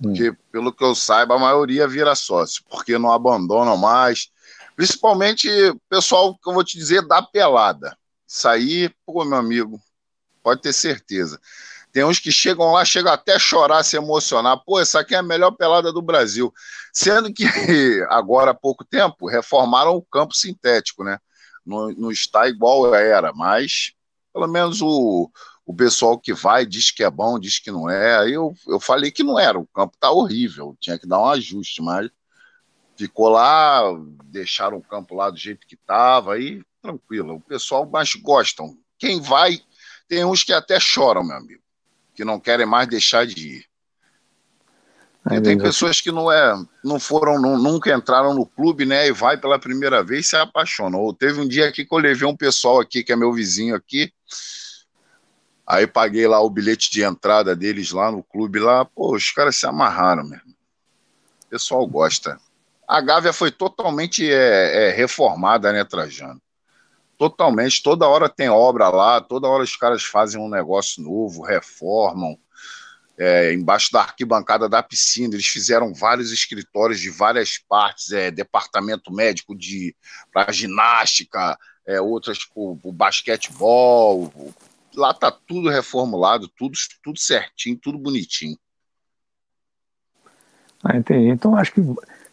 Porque, 0.00 0.30
hum. 0.30 0.36
pelo 0.52 0.72
que 0.72 0.84
eu 0.84 0.94
saiba, 0.94 1.34
a 1.34 1.38
maioria 1.38 1.88
vira 1.88 2.14
sócio, 2.14 2.62
porque 2.70 2.96
não 2.96 3.10
abandonam 3.10 3.76
mais. 3.76 4.30
Principalmente 4.76 5.50
o 5.50 5.80
pessoal 5.90 6.38
que 6.38 6.48
eu 6.48 6.54
vou 6.54 6.62
te 6.62 6.78
dizer 6.78 7.04
da 7.08 7.20
pelada. 7.20 7.98
Isso 8.24 8.48
aí, 8.48 8.88
pô, 9.04 9.24
meu 9.24 9.36
amigo, 9.36 9.80
pode 10.40 10.62
ter 10.62 10.72
certeza. 10.72 11.40
Tem 11.90 12.04
uns 12.04 12.20
que 12.20 12.30
chegam 12.30 12.70
lá, 12.70 12.84
chegam 12.84 13.12
até 13.12 13.34
a 13.34 13.38
chorar, 13.40 13.82
se 13.82 13.96
emocionar. 13.96 14.62
Pô, 14.64 14.78
essa 14.78 15.00
aqui 15.00 15.16
é 15.16 15.18
a 15.18 15.22
melhor 15.24 15.50
pelada 15.50 15.92
do 15.92 16.00
Brasil. 16.00 16.54
Sendo 16.92 17.34
que 17.34 17.42
agora 18.10 18.52
há 18.52 18.54
pouco 18.54 18.84
tempo 18.84 19.26
reformaram 19.26 19.96
o 19.96 20.02
campo 20.02 20.36
sintético, 20.36 21.02
né? 21.02 21.18
Não, 21.66 21.90
não 21.90 22.12
está 22.12 22.46
igual 22.46 22.94
era, 22.94 23.32
mas 23.32 23.90
pelo 24.32 24.46
menos 24.46 24.80
o, 24.80 25.28
o 25.68 25.74
pessoal 25.74 26.18
que 26.18 26.32
vai 26.32 26.64
diz 26.64 26.90
que 26.90 27.04
é 27.04 27.10
bom, 27.10 27.38
diz 27.38 27.58
que 27.58 27.70
não 27.70 27.90
é. 27.90 28.20
Aí 28.20 28.32
eu, 28.32 28.54
eu 28.66 28.80
falei 28.80 29.10
que 29.10 29.22
não 29.22 29.38
era, 29.38 29.58
o 29.58 29.66
campo 29.66 29.98
tá 30.00 30.10
horrível, 30.10 30.74
tinha 30.80 30.98
que 30.98 31.06
dar 31.06 31.20
um 31.20 31.26
ajuste, 31.26 31.82
mas 31.82 32.08
ficou 32.96 33.28
lá, 33.28 33.82
deixaram 34.24 34.78
o 34.78 34.82
campo 34.82 35.14
lá 35.14 35.28
do 35.28 35.36
jeito 35.36 35.66
que 35.66 35.74
estava, 35.74 36.32
aí 36.32 36.62
tranquilo. 36.80 37.34
O 37.34 37.40
pessoal 37.40 37.86
mais 37.86 38.14
gostam. 38.14 38.78
Quem 38.98 39.20
vai, 39.20 39.60
tem 40.08 40.24
uns 40.24 40.42
que 40.42 40.54
até 40.54 40.80
choram, 40.80 41.22
meu 41.22 41.36
amigo, 41.36 41.62
que 42.14 42.24
não 42.24 42.40
querem 42.40 42.64
mais 42.64 42.88
deixar 42.88 43.26
de 43.26 43.58
ir. 43.58 43.64
E 45.30 45.42
tem 45.42 45.58
pessoas 45.58 46.00
que 46.00 46.10
não 46.10 46.32
é, 46.32 46.54
não 46.82 46.98
foram, 46.98 47.38
não, 47.38 47.58
nunca 47.58 47.94
entraram 47.94 48.32
no 48.32 48.46
clube, 48.46 48.86
né? 48.86 49.06
E 49.06 49.12
vai 49.12 49.36
pela 49.36 49.58
primeira 49.58 50.02
vez 50.02 50.24
e 50.24 50.28
se 50.30 50.36
apaixonam. 50.36 51.12
Teve 51.12 51.42
um 51.42 51.46
dia 51.46 51.68
aqui 51.68 51.84
que 51.84 51.94
eu 51.94 51.98
levei 51.98 52.26
um 52.26 52.34
pessoal 52.34 52.80
aqui, 52.80 53.04
que 53.04 53.12
é 53.12 53.16
meu 53.16 53.30
vizinho 53.34 53.74
aqui, 53.74 54.10
Aí 55.70 55.86
paguei 55.86 56.26
lá 56.26 56.40
o 56.40 56.48
bilhete 56.48 56.90
de 56.90 57.02
entrada 57.02 57.54
deles 57.54 57.90
lá 57.90 58.10
no 58.10 58.22
clube 58.22 58.58
lá. 58.58 58.86
Pô, 58.86 59.14
os 59.14 59.30
caras 59.30 59.56
se 59.56 59.66
amarraram, 59.66 60.24
mesmo. 60.24 60.54
O 61.44 61.50
pessoal 61.50 61.86
gosta. 61.86 62.40
A 62.88 63.02
Gávea 63.02 63.34
foi 63.34 63.50
totalmente 63.50 64.26
é, 64.32 64.88
é, 64.88 64.90
reformada, 64.92 65.70
né, 65.70 65.84
Trajano? 65.84 66.40
Totalmente. 67.18 67.82
Toda 67.82 68.08
hora 68.08 68.30
tem 68.30 68.48
obra 68.48 68.88
lá, 68.88 69.20
toda 69.20 69.46
hora 69.46 69.62
os 69.62 69.76
caras 69.76 70.02
fazem 70.02 70.40
um 70.40 70.48
negócio 70.48 71.02
novo, 71.02 71.42
reformam. 71.42 72.38
É, 73.18 73.52
embaixo 73.52 73.92
da 73.92 74.00
arquibancada 74.00 74.70
da 74.70 74.82
piscina, 74.82 75.34
eles 75.34 75.48
fizeram 75.48 75.92
vários 75.92 76.32
escritórios 76.32 76.98
de 76.98 77.10
várias 77.10 77.58
partes, 77.58 78.10
é, 78.10 78.30
departamento 78.30 79.12
médico 79.12 79.54
de 79.54 79.94
para 80.32 80.50
ginástica, 80.50 81.58
é, 81.86 82.00
outras 82.00 82.38
para 82.38 82.54
o 82.62 82.92
basquetebol. 82.92 84.32
Lá 84.98 85.14
tá 85.14 85.30
tudo 85.30 85.68
reformulado, 85.68 86.48
tudo, 86.48 86.76
tudo 87.02 87.18
certinho, 87.18 87.78
tudo 87.78 87.96
bonitinho. 87.96 88.58
Ah, 90.82 90.96
entendi. 90.96 91.28
Então 91.28 91.56
acho 91.56 91.72
que 91.72 91.80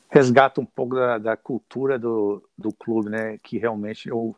resgata 0.09 0.59
um 0.59 0.65
pouco 0.65 0.95
da, 0.95 1.17
da 1.17 1.37
cultura 1.37 1.99
do, 1.99 2.43
do 2.57 2.73
clube, 2.73 3.09
né? 3.09 3.37
Que 3.43 3.57
realmente 3.57 4.09
é 4.09 4.15
um, 4.15 4.33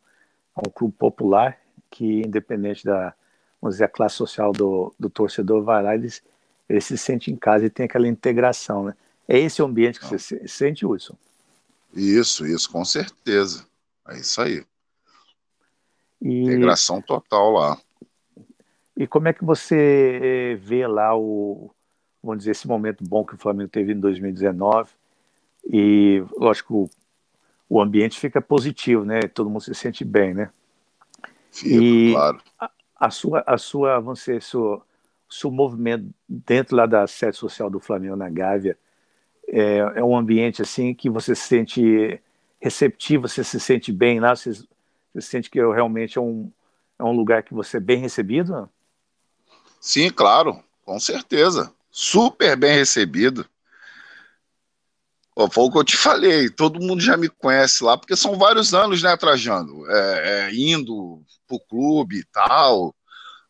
é 0.57 0.67
um 0.67 0.71
clube 0.71 0.93
popular, 0.97 1.57
que 1.89 2.21
independente 2.21 2.83
da, 2.83 3.13
vamos 3.61 3.75
dizer, 3.75 3.85
a 3.85 3.89
classe 3.89 4.15
social 4.15 4.51
do, 4.51 4.93
do 4.99 5.09
torcedor, 5.09 5.63
vai 5.63 5.81
lá 5.81 5.95
e 5.95 6.09
ele, 6.69 6.81
se 6.81 6.97
sente 6.97 7.31
em 7.31 7.35
casa 7.35 7.65
e 7.65 7.69
tem 7.69 7.85
aquela 7.85 8.07
integração, 8.07 8.85
né? 8.85 8.95
É 9.27 9.39
esse 9.39 9.61
o 9.61 9.65
ambiente 9.65 9.99
que 9.99 10.05
Não. 10.05 10.17
você 10.17 10.47
sente, 10.47 10.85
Wilson? 10.85 11.15
Isso, 11.93 12.45
isso, 12.45 12.69
com 12.69 12.83
certeza. 12.83 13.65
É 14.07 14.17
isso 14.17 14.41
aí. 14.41 14.65
E... 16.21 16.43
Integração 16.43 17.01
total 17.01 17.51
lá. 17.51 17.77
E 18.97 19.05
como 19.05 19.27
é 19.27 19.33
que 19.33 19.45
você 19.45 20.19
eh, 20.21 20.55
vê 20.55 20.87
lá 20.87 21.15
o, 21.15 21.71
vamos 22.23 22.39
dizer, 22.39 22.51
esse 22.51 22.67
momento 22.67 23.03
bom 23.07 23.23
que 23.23 23.35
o 23.35 23.37
Flamengo 23.37 23.69
teve 23.69 23.93
em 23.93 23.99
2019? 23.99 24.89
E, 25.71 26.23
lógico, 26.35 26.89
o 27.69 27.79
ambiente 27.79 28.19
fica 28.19 28.41
positivo, 28.41 29.05
né? 29.05 29.21
Todo 29.21 29.49
mundo 29.49 29.61
se 29.61 29.75
sente 29.75 30.03
bem, 30.03 30.33
né? 30.33 30.49
Fica, 31.51 31.75
e 31.75 32.11
claro. 32.13 32.41
A, 32.59 32.71
a, 32.95 33.09
sua, 33.11 33.43
a 33.45 33.57
sua, 33.57 33.99
vamos 33.99 34.19
dizer, 34.19 34.41
seu, 34.41 34.81
seu 35.29 35.51
movimento 35.51 36.09
dentro 36.27 36.75
lá 36.75 36.85
da 36.85 37.05
sede 37.05 37.37
social 37.37 37.69
do 37.69 37.79
Flamengo 37.79 38.15
na 38.15 38.29
Gávea 38.29 38.77
é, 39.47 39.77
é 39.95 40.03
um 40.03 40.17
ambiente 40.17 40.61
assim 40.61 40.93
que 40.93 41.09
você 41.09 41.33
se 41.33 41.47
sente 41.47 42.21
receptivo, 42.59 43.27
você 43.27 43.43
se 43.43 43.59
sente 43.59 43.91
bem 43.91 44.19
lá, 44.19 44.35
você, 44.35 44.51
você 45.13 45.21
sente 45.21 45.49
que 45.49 45.59
realmente 45.59 46.17
é 46.17 46.21
um, 46.21 46.51
é 46.99 47.03
um 47.03 47.11
lugar 47.11 47.43
que 47.43 47.53
você 47.53 47.77
é 47.77 47.79
bem 47.79 47.99
recebido? 47.99 48.69
Sim, 49.79 50.09
claro, 50.09 50.63
com 50.83 50.99
certeza. 50.99 51.73
Super 51.91 52.55
bem 52.57 52.75
recebido. 52.75 53.47
Foi 55.51 55.65
o 55.65 55.71
que 55.71 55.77
eu 55.77 55.83
te 55.83 55.95
falei, 55.95 56.49
todo 56.49 56.79
mundo 56.79 56.99
já 56.99 57.15
me 57.15 57.29
conhece 57.29 57.83
lá, 57.83 57.95
porque 57.95 58.15
são 58.15 58.37
vários 58.39 58.73
anos, 58.73 59.03
né, 59.03 59.15
Trajano? 59.15 59.85
É, 59.87 60.47
é, 60.49 60.55
indo 60.55 61.23
pro 61.47 61.59
clube 61.59 62.17
e 62.19 62.25
tal. 62.25 62.95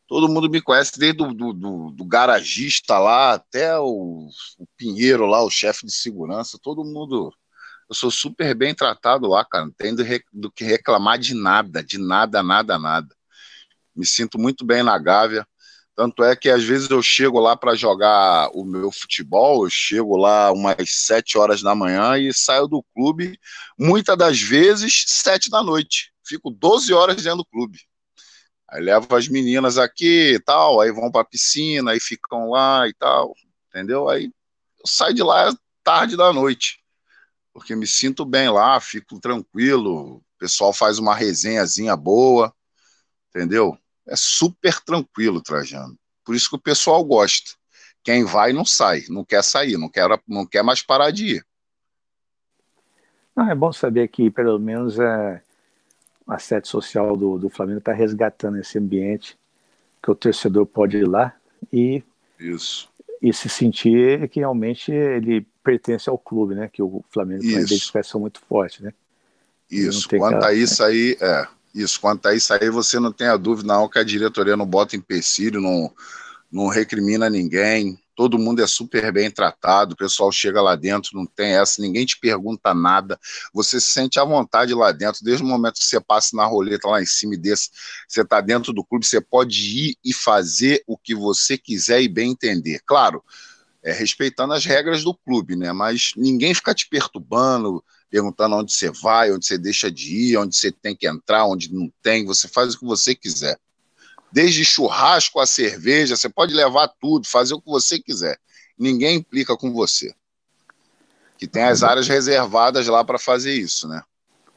Todo 0.08 0.28
mundo 0.28 0.50
me 0.50 0.62
conhece, 0.62 1.00
desde 1.00 1.18
do, 1.18 1.34
do, 1.34 1.54
do, 1.54 1.92
do 1.92 2.06
garagista 2.06 3.00
lá 3.00 3.34
até 3.34 3.78
o, 3.80 4.28
o 4.58 4.68
Pinheiro 4.78 5.26
lá, 5.26 5.42
o 5.44 5.50
chefe 5.50 5.86
de 5.86 5.94
segurança, 5.94 6.60
todo 6.62 6.84
mundo. 6.84 7.34
Eu 7.90 7.96
sou 7.96 8.12
super 8.12 8.54
bem 8.54 8.76
tratado 8.76 9.28
lá, 9.28 9.46
cara. 9.46 9.66
Não 9.66 9.72
tem 9.72 9.96
do, 9.96 10.04
do 10.34 10.52
que 10.52 10.66
reclamar 10.66 11.18
de 11.18 11.34
nada, 11.34 11.84
de 11.84 11.98
nada, 11.98 12.44
nada, 12.44 12.78
nada. 12.78 13.16
Me 13.96 14.06
sinto 14.06 14.38
muito 14.38 14.66
bem 14.66 14.84
na 14.84 14.98
Gávea. 14.98 15.48
Tanto 15.98 16.24
é 16.24 16.36
que 16.36 16.48
às 16.48 16.64
vezes 16.64 16.88
eu 16.92 17.02
chego 17.02 17.40
lá 17.40 17.58
para 17.58 17.74
jogar 17.74 18.52
o 18.54 18.64
meu 18.64 18.92
futebol, 18.92 19.66
eu 19.66 19.70
chego 19.72 20.16
lá 20.16 20.52
umas 20.52 20.76
sete 20.92 21.40
horas 21.40 21.64
da 21.64 21.74
manhã 21.74 22.16
e 22.20 22.32
saio 22.32 22.68
do 22.68 22.84
clube, 22.94 23.40
muitas 23.76 24.16
das 24.16 24.40
vezes, 24.40 25.06
sete 25.08 25.50
da 25.50 25.64
noite. 25.64 26.14
Fico 26.24 26.52
12 26.52 26.94
horas 26.94 27.24
dentro 27.24 27.40
do 27.40 27.46
clube. 27.46 27.80
Aí 28.70 28.80
levo 28.80 29.16
as 29.16 29.28
meninas 29.28 29.80
aqui 29.80 30.34
e 30.36 30.40
tal, 30.40 30.80
aí 30.80 30.92
vão 30.92 31.10
para 31.12 31.22
a 31.22 31.26
piscina, 31.26 31.90
aí 31.92 32.00
ficam 32.00 32.52
lá 32.52 32.88
e 32.88 32.94
tal, 32.94 33.34
entendeu? 33.70 34.08
Aí 34.08 34.26
eu 34.26 34.86
saio 34.86 35.16
de 35.16 35.24
lá 35.24 35.52
tarde 35.84 36.16
da 36.16 36.32
noite, 36.32 36.80
porque 37.52 37.76
me 37.76 37.88
sinto 37.88 38.24
bem 38.24 38.52
lá, 38.52 38.80
fico 38.80 39.20
tranquilo, 39.20 40.18
o 40.18 40.24
pessoal 40.38 40.72
faz 40.72 41.00
uma 41.00 41.16
resenhazinha 41.16 41.96
boa, 41.96 42.54
entendeu? 43.30 43.76
É 44.08 44.16
super 44.16 44.80
tranquilo, 44.82 45.42
Trajano. 45.42 45.98
Por 46.24 46.36
isso 46.36 46.50
que 46.50 46.56
o 46.56 46.62
pessoal 46.62 47.04
gosta. 47.04 47.52
Quem 48.04 48.24
vai 48.24 48.54
não 48.54 48.66
sai, 48.66 49.04
não 49.10 49.24
quer 49.24 49.44
sair, 49.44 49.78
não 49.78 49.90
quer, 49.90 50.08
não 50.28 50.46
quer 50.46 50.64
mais 50.64 50.82
parar 50.82 51.12
de 51.12 51.36
ir. 51.36 51.46
Não, 53.36 53.50
é 53.50 53.56
bom 53.56 53.72
saber 53.72 54.08
que 54.08 54.32
pelo 54.32 54.58
menos 54.58 54.98
é, 54.98 55.42
a 56.28 56.40
sede 56.40 56.68
social 56.68 57.16
do, 57.16 57.38
do 57.38 57.50
Flamengo 57.50 57.80
está 57.80 57.94
resgatando 57.94 58.58
esse 58.58 58.78
ambiente 58.78 59.38
que 60.02 60.10
o 60.10 60.16
torcedor 60.16 60.66
pode 60.66 60.98
ir 60.98 61.08
lá 61.08 61.36
e, 61.72 62.04
Isso. 62.40 62.90
e 63.22 63.34
se 63.34 63.50
sentir 63.50 64.28
que 64.30 64.40
realmente 64.40 64.92
ele 64.92 65.46
pertence 65.64 66.10
ao 66.10 66.18
clube, 66.18 66.56
né? 66.56 66.70
Que 66.72 66.82
o 66.82 67.04
Flamengo 67.10 67.42
tem 67.42 67.56
uma 67.56 67.62
identificação 67.62 68.22
muito 68.22 68.40
forte, 68.42 68.82
né? 68.82 68.94
Isso. 69.70 70.08
Quanto 70.10 70.36
aquela... 70.36 70.48
a 70.48 70.54
isso 70.54 70.84
aí, 70.84 71.18
é, 71.20 71.48
isso, 71.82 72.00
quanto 72.00 72.28
a 72.28 72.36
isso 72.36 72.54
aí, 72.54 72.70
você 72.70 73.00
não 73.00 73.12
tem 73.12 73.28
a 73.28 73.38
dúvida, 73.38 73.68
não, 73.68 73.88
que 73.88 74.00
a 74.00 74.04
diretoria 74.04 74.58
não 74.58 74.66
bota 74.66 74.96
empecilho, 74.96 75.62
não, 75.62 75.94
não 76.52 76.68
recrimina 76.68 77.30
ninguém, 77.30 78.00
todo 78.18 78.40
mundo 78.40 78.64
é 78.64 78.68
super 78.68 79.12
bem 79.12 79.30
tratado, 79.30 79.94
o 79.94 79.96
pessoal 79.96 80.32
chega 80.32 80.60
lá 80.60 80.76
dentro, 80.76 81.12
não 81.14 81.26
tem 81.26 81.52
essa, 81.52 81.82
ninguém 81.82 82.04
te 82.04 82.20
pergunta 82.20 82.74
nada, 82.74 83.20
você 83.54 83.80
se 83.80 83.90
sente 83.92 84.20
à 84.20 84.26
vontade 84.26 84.74
lá 84.74 84.92
dentro, 84.92 85.24
desde 85.24 85.44
o 85.44 85.48
momento 85.48 85.76
que 85.76 85.86
você 85.86 86.02
passa 86.02 86.36
na 86.36 86.44
roleta 86.44 86.88
lá 86.88 87.00
em 87.00 87.06
cima 87.06 87.36
e 87.36 87.38
desse, 87.38 87.70
você 88.08 88.22
está 88.22 88.42
dentro 88.42 88.74
do 88.74 88.84
clube, 88.84 89.06
você 89.06 89.22
pode 89.22 89.90
ir 89.90 89.98
e 90.04 90.12
fazer 90.12 90.84
o 90.88 90.98
que 90.98 91.14
você 91.14 91.60
quiser 91.60 92.02
e 92.02 92.08
bem 92.08 92.32
entender. 92.32 92.82
Claro, 92.88 93.24
é, 93.84 93.94
respeitando 93.94 94.54
as 94.54 94.66
regras 94.66 95.04
do 95.04 95.14
clube, 95.14 95.56
né? 95.56 95.72
Mas 95.72 96.12
ninguém 96.18 96.54
fica 96.54 96.74
te 96.74 96.90
perturbando, 96.90 97.84
perguntando 98.10 98.56
onde 98.56 98.74
você 98.74 98.90
vai, 98.90 99.32
onde 99.32 99.46
você 99.46 99.58
deixa 99.58 99.92
de 99.92 100.16
ir, 100.16 100.38
onde 100.38 100.56
você 100.56 100.72
tem 100.72 100.96
que 100.96 101.08
entrar, 101.08 101.46
onde 101.46 101.74
não 101.74 101.92
tem, 102.02 102.26
você 102.26 102.48
faz 102.48 102.74
o 102.74 102.80
que 102.80 102.86
você 102.86 103.14
quiser. 103.14 103.58
Desde 104.32 104.64
churrasco 104.66 105.40
a 105.40 105.46
cerveja, 105.46 106.16
você 106.16 106.30
pode 106.30 106.54
levar 106.54 106.88
tudo, 107.00 107.28
fazer 107.28 107.54
o 107.54 107.62
que 107.62 107.70
você 107.70 108.00
quiser. 108.00 108.38
Ninguém 108.78 109.18
implica 109.18 109.56
com 109.56 109.72
você. 109.72 110.14
Que 111.38 111.48
tem 111.48 111.64
as 111.64 111.84
áreas 111.84 112.08
reservadas 112.08 112.88
lá 112.88 113.04
para 113.04 113.20
fazer 113.20 113.54
isso, 113.54 113.88
né? 113.88 114.02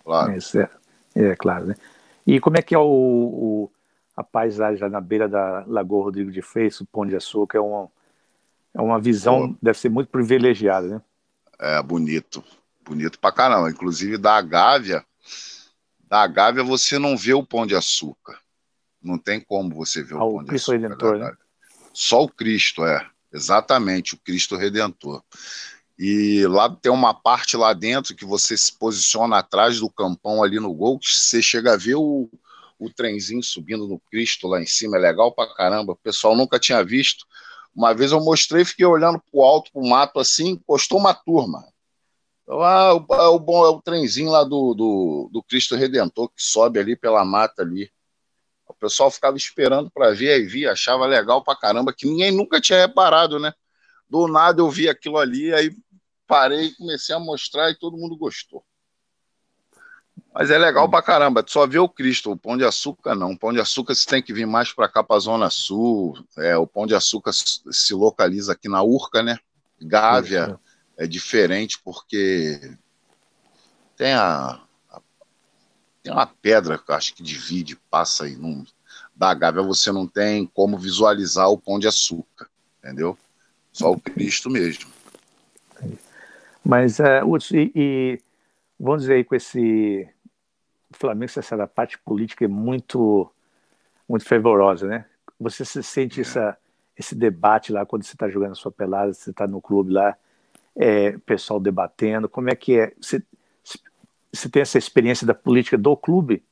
Claro. 0.04 0.36
Isso 0.36 0.58
é, 0.58 0.70
é 1.14 1.36
claro, 1.36 1.66
né? 1.66 1.74
E 2.26 2.40
como 2.40 2.56
é 2.56 2.62
que 2.62 2.74
é 2.74 2.78
o, 2.78 2.82
o 2.82 3.70
a 4.16 4.22
paisagem 4.22 4.82
lá 4.82 4.88
na 4.88 5.00
beira 5.00 5.28
da 5.28 5.64
Lagoa 5.66 6.04
Rodrigo 6.04 6.30
de 6.30 6.42
Freitas, 6.42 6.80
o 6.80 6.86
Pão 6.86 7.06
de 7.06 7.16
Açúcar, 7.16 7.58
é 7.58 7.60
uma, 7.60 7.88
é 8.74 8.80
uma 8.80 9.00
visão, 9.00 9.52
Pô. 9.52 9.58
deve 9.62 9.78
ser 9.78 9.88
muito 9.88 10.08
privilegiada, 10.08 10.86
né? 10.86 11.02
É, 11.58 11.82
bonito 11.82 12.42
bonito 12.90 13.20
pra 13.20 13.30
caramba. 13.30 13.70
Inclusive 13.70 14.18
da 14.18 14.40
Gávea, 14.42 15.04
da 16.00 16.26
Gávea 16.26 16.64
você 16.64 16.98
não 16.98 17.16
vê 17.16 17.32
o 17.32 17.46
Pão 17.46 17.66
de 17.66 17.76
Açúcar. 17.76 18.38
Não 19.00 19.16
tem 19.16 19.40
como 19.40 19.74
você 19.74 20.02
ver 20.02 20.14
ah, 20.14 20.24
o 20.24 20.34
Pão 20.34 20.44
de 20.44 20.54
Açúcar. 20.56 20.78
Redentor, 20.78 21.18
né? 21.18 21.32
Só 21.92 22.24
o 22.24 22.28
Cristo, 22.28 22.84
é. 22.84 23.08
Exatamente, 23.32 24.14
o 24.14 24.18
Cristo 24.18 24.56
Redentor. 24.56 25.22
E 25.96 26.44
lá 26.46 26.68
tem 26.68 26.90
uma 26.90 27.14
parte 27.14 27.56
lá 27.56 27.72
dentro 27.72 28.14
que 28.14 28.24
você 28.24 28.56
se 28.56 28.76
posiciona 28.76 29.38
atrás 29.38 29.78
do 29.78 29.88
campão 29.88 30.42
ali 30.42 30.58
no 30.58 30.72
gol, 30.74 30.98
que 30.98 31.08
você 31.08 31.40
chega 31.40 31.74
a 31.74 31.76
ver 31.76 31.94
o, 31.94 32.28
o 32.78 32.90
trenzinho 32.90 33.42
subindo 33.42 33.86
no 33.86 34.00
Cristo 34.10 34.48
lá 34.48 34.60
em 34.60 34.66
cima, 34.66 34.96
é 34.96 35.00
legal 35.00 35.30
pra 35.30 35.54
caramba. 35.54 35.92
O 35.92 35.96
pessoal 35.96 36.34
nunca 36.34 36.58
tinha 36.58 36.82
visto. 36.82 37.24
Uma 37.72 37.94
vez 37.94 38.10
eu 38.10 38.20
mostrei, 38.20 38.64
fiquei 38.64 38.86
olhando 38.86 39.22
pro 39.30 39.42
alto, 39.42 39.70
pro 39.70 39.86
mato 39.86 40.18
assim, 40.18 40.56
postou 40.66 40.98
uma 40.98 41.14
turma. 41.14 41.64
Ah, 42.52 42.94
o, 42.94 43.14
é 43.14 43.28
o 43.28 43.38
bom 43.38 43.64
é 43.64 43.68
o 43.68 43.80
trenzinho 43.80 44.30
lá 44.30 44.42
do, 44.42 44.74
do, 44.74 45.30
do, 45.32 45.42
Cristo 45.42 45.76
Redentor 45.76 46.28
que 46.30 46.42
sobe 46.42 46.80
ali 46.80 46.96
pela 46.96 47.24
mata 47.24 47.62
ali. 47.62 47.90
O 48.66 48.74
pessoal 48.74 49.10
ficava 49.10 49.36
esperando 49.36 49.90
para 49.90 50.12
ver, 50.12 50.32
aí 50.32 50.46
via, 50.46 50.72
achava 50.72 51.06
legal 51.06 51.44
pra 51.44 51.54
caramba, 51.54 51.92
que 51.92 52.06
ninguém 52.06 52.32
nunca 52.32 52.60
tinha 52.60 52.80
reparado, 52.80 53.38
né? 53.38 53.52
Do 54.08 54.26
nada 54.26 54.60
eu 54.62 54.70
vi 54.70 54.88
aquilo 54.88 55.18
ali, 55.18 55.54
aí 55.54 55.76
parei 56.26 56.72
comecei 56.72 57.14
a 57.14 57.20
mostrar 57.20 57.70
e 57.70 57.78
todo 57.78 57.96
mundo 57.96 58.16
gostou. 58.16 58.64
Mas 60.34 60.50
é 60.50 60.58
legal 60.58 60.88
pra 60.88 61.02
caramba, 61.02 61.44
só 61.46 61.66
ver 61.66 61.78
o 61.78 61.88
Cristo, 61.88 62.32
o 62.32 62.36
Pão 62.36 62.56
de 62.56 62.64
Açúcar 62.64 63.14
não. 63.14 63.32
O 63.32 63.38
Pão 63.38 63.52
de 63.52 63.60
Açúcar 63.60 63.94
você 63.94 64.08
tem 64.08 64.22
que 64.22 64.32
vir 64.32 64.46
mais 64.46 64.72
para 64.72 64.88
cá, 64.88 65.04
pra 65.04 65.18
Zona 65.18 65.50
Sul. 65.50 66.16
É, 66.36 66.56
o 66.56 66.66
Pão 66.66 66.86
de 66.86 66.94
Açúcar 66.94 67.32
se 67.32 67.94
localiza 67.94 68.52
aqui 68.52 68.68
na 68.68 68.82
Urca, 68.82 69.22
né? 69.22 69.38
Gávea 69.80 70.58
é 71.00 71.06
diferente 71.06 71.80
porque 71.82 72.76
tem 73.96 74.12
a, 74.12 74.60
a 74.90 75.00
tem 76.02 76.12
uma 76.12 76.26
pedra 76.26 76.76
que 76.76 76.90
eu 76.90 76.94
acho 76.94 77.14
que 77.14 77.22
divide, 77.22 77.74
passa 77.90 78.24
aí 78.24 78.36
num, 78.36 78.66
da 79.16 79.32
Gávea, 79.32 79.62
você 79.62 79.90
não 79.90 80.06
tem 80.06 80.46
como 80.46 80.76
visualizar 80.76 81.48
o 81.48 81.56
pão 81.56 81.78
de 81.78 81.88
açúcar, 81.88 82.48
entendeu? 82.78 83.16
Só 83.72 83.90
o 83.90 83.98
Cristo 83.98 84.50
mesmo. 84.50 84.90
Mas, 86.62 86.98
uh, 86.98 87.26
Hudson, 87.26 87.56
e, 87.56 87.72
e, 87.74 88.20
vamos 88.78 89.02
dizer 89.02 89.14
aí 89.14 89.24
com 89.24 89.34
esse 89.34 90.06
Flamengo, 90.90 91.32
essa 91.34 91.66
parte 91.66 91.98
política 91.98 92.44
é 92.44 92.48
muito, 92.48 93.30
muito 94.06 94.26
fervorosa, 94.26 94.86
né? 94.86 95.06
Você 95.38 95.64
se 95.64 95.82
sente 95.82 96.20
é. 96.20 96.22
essa, 96.22 96.58
esse 96.94 97.14
debate 97.14 97.72
lá 97.72 97.86
quando 97.86 98.02
você 98.02 98.12
está 98.12 98.28
jogando 98.28 98.52
a 98.52 98.56
sua 98.56 98.70
pelada, 98.70 99.14
você 99.14 99.30
está 99.30 99.46
no 99.46 99.62
clube 99.62 99.92
lá, 99.92 100.14
é, 100.80 101.18
pessoal 101.26 101.60
debatendo, 101.60 102.26
como 102.26 102.48
é 102.48 102.56
que 102.56 102.80
é? 102.80 102.94
Você, 102.98 103.22
tem 104.48 104.62
essa 104.62 104.78
experiência 104.78 105.26
da 105.26 105.34
política 105.34 105.76
do 105.76 105.94
clube? 105.94 106.42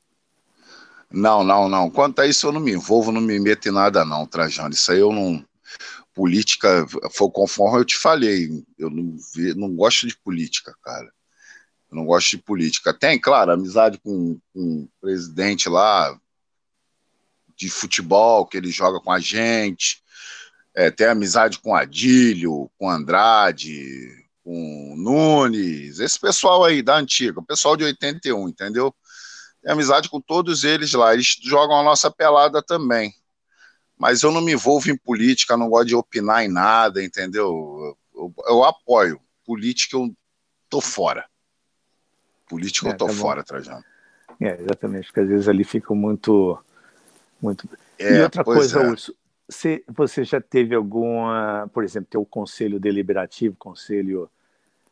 Não, 1.11 1.43
não, 1.43 1.67
não. 1.67 1.91
Quanto 1.91 2.21
a 2.21 2.27
isso, 2.27 2.47
eu 2.47 2.53
não 2.53 2.61
me 2.61 2.73
envolvo, 2.73 3.11
não 3.11 3.23
me 3.23 3.41
meto 3.41 3.67
em 3.67 3.73
nada, 3.73 4.05
não, 4.05 4.27
Trajano. 4.27 4.75
Isso 4.75 4.93
aí 4.93 4.99
eu 4.99 5.11
não. 5.11 5.43
Política, 6.13 6.87
foi 7.11 7.31
conforme 7.31 7.79
eu 7.79 7.85
te 7.87 7.97
falei. 7.97 8.63
Eu 8.77 8.91
não, 8.91 9.17
não 9.57 9.75
gosto 9.75 10.07
de 10.07 10.15
política, 10.17 10.77
cara. 10.83 11.11
Eu 11.91 11.97
não 11.97 12.05
gosto 12.05 12.33
de 12.33 12.39
política. 12.39 12.93
Tem, 12.93 13.19
claro, 13.19 13.53
amizade 13.53 13.99
com, 13.99 14.39
com 14.53 14.83
o 14.83 14.89
presidente 15.01 15.71
lá 15.71 16.15
de 17.57 17.71
futebol, 17.71 18.47
que 18.47 18.59
ele 18.59 18.71
joga 18.71 19.01
com 19.01 19.11
a 19.11 19.21
gente. 19.21 20.03
É, 20.75 20.91
tem 20.91 21.07
amizade 21.07 21.59
com 21.59 21.75
Adílio, 21.75 22.71
com 22.79 22.91
Andrade, 22.91 24.18
com 24.49 24.95
Nunes, 24.97 26.01
esse 26.01 26.19
pessoal 26.19 26.65
aí 26.65 26.81
da 26.81 26.97
antiga, 26.97 27.39
o 27.39 27.45
pessoal 27.45 27.77
de 27.77 27.85
81, 27.85 28.49
entendeu? 28.49 28.95
Tem 29.63 29.71
amizade 29.71 30.09
com 30.09 30.23
todos 30.23 30.65
eles 30.65 30.95
lá, 30.95 31.13
eles 31.13 31.37
jogam 31.43 31.79
a 31.79 31.83
nossa 31.83 32.11
pelada 32.11 32.63
também. 32.63 33.13
Mas 33.99 34.23
eu 34.23 34.33
não 34.33 34.41
me 34.41 34.53
envolvo 34.53 34.91
em 34.91 34.97
política, 34.97 35.55
não 35.55 35.69
gosto 35.69 35.89
de 35.89 35.95
opinar 35.95 36.47
em 36.47 36.49
nada, 36.49 37.05
entendeu? 37.05 37.45
Eu, 37.45 37.99
eu, 38.15 38.35
eu 38.47 38.65
apoio. 38.65 39.21
Política 39.45 39.99
eu 39.99 40.17
tô 40.71 40.81
fora. 40.81 41.27
Política 42.49 42.89
é, 42.89 42.93
eu 42.93 42.97
tô 42.97 43.07
tá 43.07 43.13
fora, 43.13 43.45
Trajano. 43.45 43.85
É, 44.41 44.63
exatamente, 44.63 45.09
porque 45.09 45.21
às 45.21 45.29
vezes 45.29 45.49
ali 45.49 45.63
fica 45.63 45.95
muito. 45.95 46.59
muito... 47.39 47.69
É, 47.99 48.21
e 48.21 48.23
outra 48.23 48.43
coisa, 48.43 48.81
é. 48.81 48.87
Urso, 48.87 49.15
você, 49.47 49.85
você 49.87 50.25
já 50.25 50.41
teve 50.41 50.75
alguma, 50.75 51.69
por 51.75 51.85
exemplo, 51.85 52.09
tem 52.11 52.19
o 52.19 52.25
conselho 52.25 52.81
deliberativo, 52.81 53.55
conselho 53.59 54.31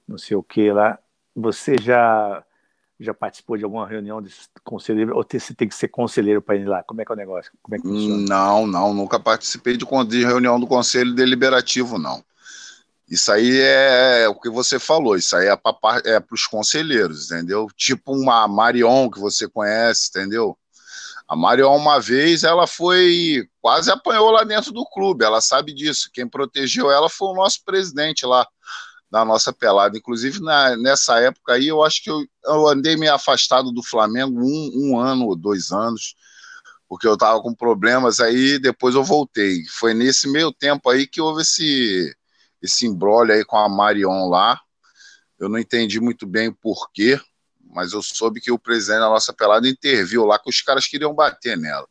não 0.06 0.18
sei 0.18 0.36
o 0.36 0.42
que 0.42 0.70
lá, 0.72 0.98
você 1.34 1.76
já 1.78 2.44
já 2.98 3.12
participou 3.12 3.58
de 3.58 3.64
alguma 3.64 3.86
reunião 3.86 4.22
desse 4.22 4.48
conselheiro 4.64 5.14
ou 5.14 5.22
você 5.22 5.54
tem 5.54 5.68
que 5.68 5.74
ser 5.74 5.88
conselheiro 5.88 6.40
para 6.40 6.56
ir 6.56 6.64
lá? 6.64 6.82
Como 6.82 7.00
é 7.00 7.04
que 7.04 7.12
é 7.12 7.14
o 7.14 7.18
negócio? 7.18 7.52
Como 7.62 7.74
é 7.74 7.78
que 7.78 7.86
funciona? 7.86 8.26
Não, 8.26 8.66
não, 8.66 8.94
nunca 8.94 9.20
participei 9.20 9.76
de, 9.76 9.84
de 10.08 10.24
reunião 10.24 10.58
do 10.58 10.66
conselho 10.66 11.14
deliberativo, 11.14 11.98
não. 11.98 12.24
Isso 13.08 13.30
aí 13.30 13.60
é 13.60 14.26
o 14.28 14.34
que 14.34 14.48
você 14.48 14.78
falou, 14.78 15.14
isso 15.14 15.36
aí 15.36 15.46
é 15.46 15.56
para 15.56 16.00
é 16.04 16.20
os 16.32 16.46
conselheiros, 16.46 17.30
entendeu? 17.30 17.68
Tipo 17.76 18.12
uma 18.12 18.48
Marion 18.48 19.10
que 19.10 19.20
você 19.20 19.46
conhece, 19.46 20.08
entendeu? 20.08 20.58
A 21.28 21.36
Marion, 21.36 21.76
uma 21.76 22.00
vez, 22.00 22.44
ela 22.44 22.66
foi. 22.66 23.48
quase 23.60 23.90
apanhou 23.90 24.30
lá 24.30 24.42
dentro 24.42 24.72
do 24.72 24.84
clube, 24.86 25.24
ela 25.24 25.40
sabe 25.40 25.72
disso. 25.72 26.10
Quem 26.12 26.26
protegeu 26.26 26.90
ela 26.90 27.08
foi 27.08 27.28
o 27.28 27.34
nosso 27.34 27.64
presidente 27.64 28.24
lá 28.24 28.46
da 29.10 29.24
nossa 29.24 29.52
pelada. 29.52 29.96
Inclusive, 29.96 30.40
na, 30.40 30.76
nessa 30.76 31.18
época 31.20 31.54
aí, 31.54 31.68
eu 31.68 31.82
acho 31.82 32.02
que 32.02 32.10
eu, 32.10 32.26
eu 32.44 32.66
andei 32.68 32.96
meio 32.96 33.14
afastado 33.14 33.70
do 33.72 33.82
Flamengo 33.82 34.40
um, 34.40 34.70
um 34.74 34.98
ano 34.98 35.26
ou 35.26 35.36
dois 35.36 35.70
anos, 35.70 36.14
porque 36.88 37.06
eu 37.06 37.14
estava 37.14 37.40
com 37.40 37.54
problemas 37.54 38.20
aí, 38.20 38.58
depois 38.58 38.94
eu 38.94 39.04
voltei. 39.04 39.64
Foi 39.78 39.94
nesse 39.94 40.28
meio 40.28 40.52
tempo 40.52 40.88
aí 40.90 41.06
que 41.06 41.20
houve 41.20 41.42
esse 41.42 42.14
esse 42.62 42.86
embrolho 42.86 43.32
aí 43.32 43.44
com 43.44 43.56
a 43.56 43.68
Marion 43.68 44.28
lá. 44.28 44.60
Eu 45.38 45.48
não 45.48 45.58
entendi 45.58 46.00
muito 46.00 46.26
bem 46.26 46.48
o 46.48 46.54
porquê, 46.54 47.20
mas 47.60 47.92
eu 47.92 48.02
soube 48.02 48.40
que 48.40 48.50
o 48.50 48.58
presidente 48.58 49.00
da 49.00 49.08
nossa 49.08 49.32
pelada 49.32 49.68
interviu 49.68 50.24
lá 50.24 50.38
que 50.38 50.48
os 50.48 50.62
caras 50.62 50.86
queriam 50.86 51.14
bater 51.14 51.56
nela. 51.56 51.86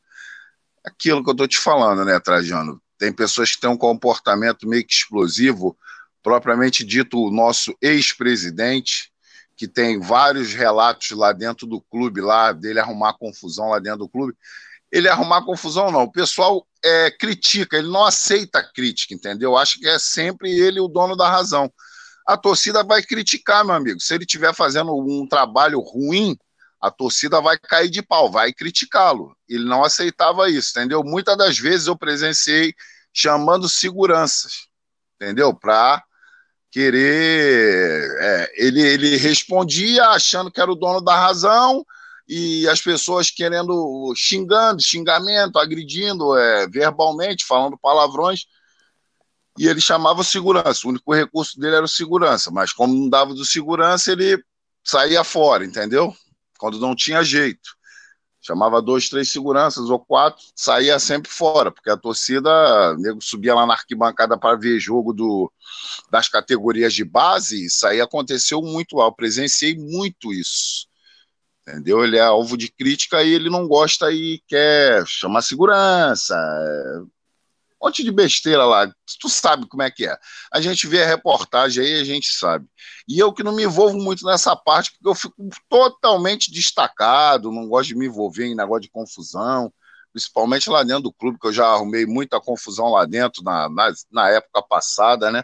Aquilo 0.83 1.23
que 1.23 1.29
eu 1.29 1.35
tô 1.35 1.47
te 1.47 1.57
falando, 1.57 2.03
né, 2.03 2.19
Trajano? 2.19 2.81
Tem 2.97 3.11
pessoas 3.11 3.53
que 3.53 3.61
têm 3.61 3.69
um 3.69 3.77
comportamento 3.77 4.67
meio 4.67 4.85
que 4.85 4.93
explosivo, 4.93 5.77
propriamente 6.25 6.83
dito 6.83 7.19
o 7.19 7.29
nosso 7.29 7.77
ex-presidente, 7.79 9.11
que 9.55 9.67
tem 9.67 9.99
vários 9.99 10.55
relatos 10.55 11.11
lá 11.11 11.31
dentro 11.31 11.67
do 11.67 11.79
clube, 11.79 12.19
lá 12.19 12.51
dele 12.51 12.79
arrumar 12.79 13.13
confusão 13.13 13.69
lá 13.69 13.77
dentro 13.77 13.99
do 13.99 14.09
clube. 14.09 14.33
Ele 14.91 15.07
arrumar 15.07 15.45
confusão, 15.45 15.91
não. 15.91 16.01
O 16.01 16.11
pessoal 16.11 16.65
é, 16.83 17.11
critica, 17.11 17.77
ele 17.77 17.89
não 17.89 18.03
aceita 18.03 18.67
crítica, 18.73 19.13
entendeu? 19.13 19.55
Acho 19.55 19.79
que 19.79 19.87
é 19.87 19.99
sempre 19.99 20.49
ele 20.49 20.79
o 20.79 20.87
dono 20.87 21.15
da 21.15 21.29
razão. 21.29 21.71
A 22.25 22.35
torcida 22.35 22.83
vai 22.83 23.03
criticar, 23.03 23.63
meu 23.63 23.75
amigo. 23.75 23.99
Se 23.99 24.15
ele 24.15 24.23
estiver 24.23 24.51
fazendo 24.51 24.95
um 24.97 25.27
trabalho 25.27 25.79
ruim, 25.79 26.35
a 26.81 26.89
torcida 26.89 27.39
vai 27.39 27.55
cair 27.59 27.89
de 27.89 28.01
pau, 28.01 28.31
vai 28.31 28.51
criticá-lo. 28.51 29.37
Ele 29.47 29.63
não 29.63 29.83
aceitava 29.83 30.49
isso, 30.49 30.71
entendeu? 30.71 31.03
Muitas 31.03 31.37
das 31.37 31.59
vezes 31.59 31.85
eu 31.85 31.95
presenciei 31.95 32.73
chamando 33.13 33.69
seguranças, 33.69 34.67
entendeu? 35.21 35.53
Para 35.53 36.03
querer. 36.75 38.17
É, 38.19 38.51
ele, 38.57 38.81
ele 38.81 39.15
respondia 39.15 40.09
achando 40.09 40.51
que 40.51 40.59
era 40.59 40.69
o 40.69 40.75
dono 40.75 40.99
da 40.99 41.17
razão, 41.17 41.85
e 42.27 42.67
as 42.67 42.81
pessoas 42.81 43.31
querendo, 43.31 44.13
xingando, 44.13 44.83
xingamento, 44.83 45.57
agredindo 45.57 46.37
é, 46.37 46.67
verbalmente, 46.67 47.45
falando 47.45 47.77
palavrões, 47.77 48.45
e 49.57 49.69
ele 49.69 49.79
chamava 49.79 50.21
segurança. 50.21 50.81
O 50.85 50.89
único 50.89 51.13
recurso 51.13 51.57
dele 51.57 51.77
era 51.77 51.85
o 51.85 51.87
segurança, 51.87 52.51
mas 52.51 52.73
como 52.73 52.93
não 52.93 53.07
dava 53.07 53.33
do 53.33 53.45
segurança, 53.45 54.11
ele 54.11 54.43
saía 54.83 55.23
fora, 55.23 55.63
entendeu? 55.63 56.13
Quando 56.57 56.77
não 56.77 56.93
tinha 56.93 57.23
jeito. 57.23 57.69
Chamava 58.45 58.81
dois, 58.81 59.09
três 59.09 59.29
seguranças 59.29 59.89
ou 59.89 59.99
quatro, 59.99 60.43
saía 60.55 60.99
sempre 60.99 61.31
fora, 61.31 61.71
porque 61.71 61.89
a 61.89 61.97
torcida, 61.97 62.95
nego 62.97 63.19
subia 63.21 63.55
lá 63.55 63.65
na 63.65 63.73
arquibancada 63.73 64.37
para 64.37 64.57
ver 64.57 64.79
jogo 64.79 65.13
do, 65.13 65.51
das 66.11 66.29
categorias 66.29 66.93
de 66.93 67.03
base, 67.03 67.65
isso 67.65 67.87
aí 67.87 67.99
aconteceu 67.99 68.61
muito 68.61 68.97
lá. 68.97 69.05
Eu 69.05 69.11
presenciei 69.13 69.75
muito 69.75 70.31
isso 70.31 70.87
entendeu? 71.67 72.03
Ele 72.03 72.17
é 72.17 72.21
alvo 72.21 72.55
de 72.55 72.71
crítica 72.71 73.23
e 73.23 73.33
ele 73.33 73.49
não 73.49 73.67
gosta 73.67 74.11
e 74.11 74.39
quer 74.47 75.03
chamar 75.07 75.41
segurança. 75.41 76.35
Um 77.85 77.87
monte 77.87 78.03
de 78.03 78.11
besteira 78.11 78.65
lá. 78.65 78.91
Tu 79.19 79.29
sabe 79.29 79.67
como 79.67 79.83
é 79.83 79.91
que 79.91 80.07
é. 80.07 80.17
A 80.51 80.59
gente 80.59 80.87
vê 80.87 81.03
a 81.03 81.07
reportagem 81.07 81.85
aí, 81.85 82.01
a 82.01 82.03
gente 82.03 82.33
sabe. 82.33 82.65
E 83.07 83.19
eu 83.19 83.31
que 83.31 83.43
não 83.43 83.55
me 83.55 83.63
envolvo 83.63 83.97
muito 83.97 84.25
nessa 84.25 84.55
parte, 84.55 84.91
porque 84.91 85.07
eu 85.07 85.13
fico 85.13 85.35
totalmente 85.69 86.51
destacado, 86.51 87.51
não 87.51 87.67
gosto 87.67 87.89
de 87.89 87.95
me 87.95 88.07
envolver 88.07 88.45
em 88.45 88.55
negócio 88.55 88.81
de 88.81 88.89
confusão, 88.89 89.71
principalmente 90.11 90.69
lá 90.69 90.83
dentro 90.83 91.03
do 91.03 91.13
clube, 91.13 91.37
que 91.39 91.47
eu 91.47 91.53
já 91.53 91.67
arrumei 91.67 92.05
muita 92.05 92.41
confusão 92.41 92.89
lá 92.89 93.05
dentro 93.05 93.43
na, 93.43 93.69
na, 93.69 93.93
na 94.11 94.29
época 94.29 94.63
passada, 94.63 95.31
né? 95.31 95.43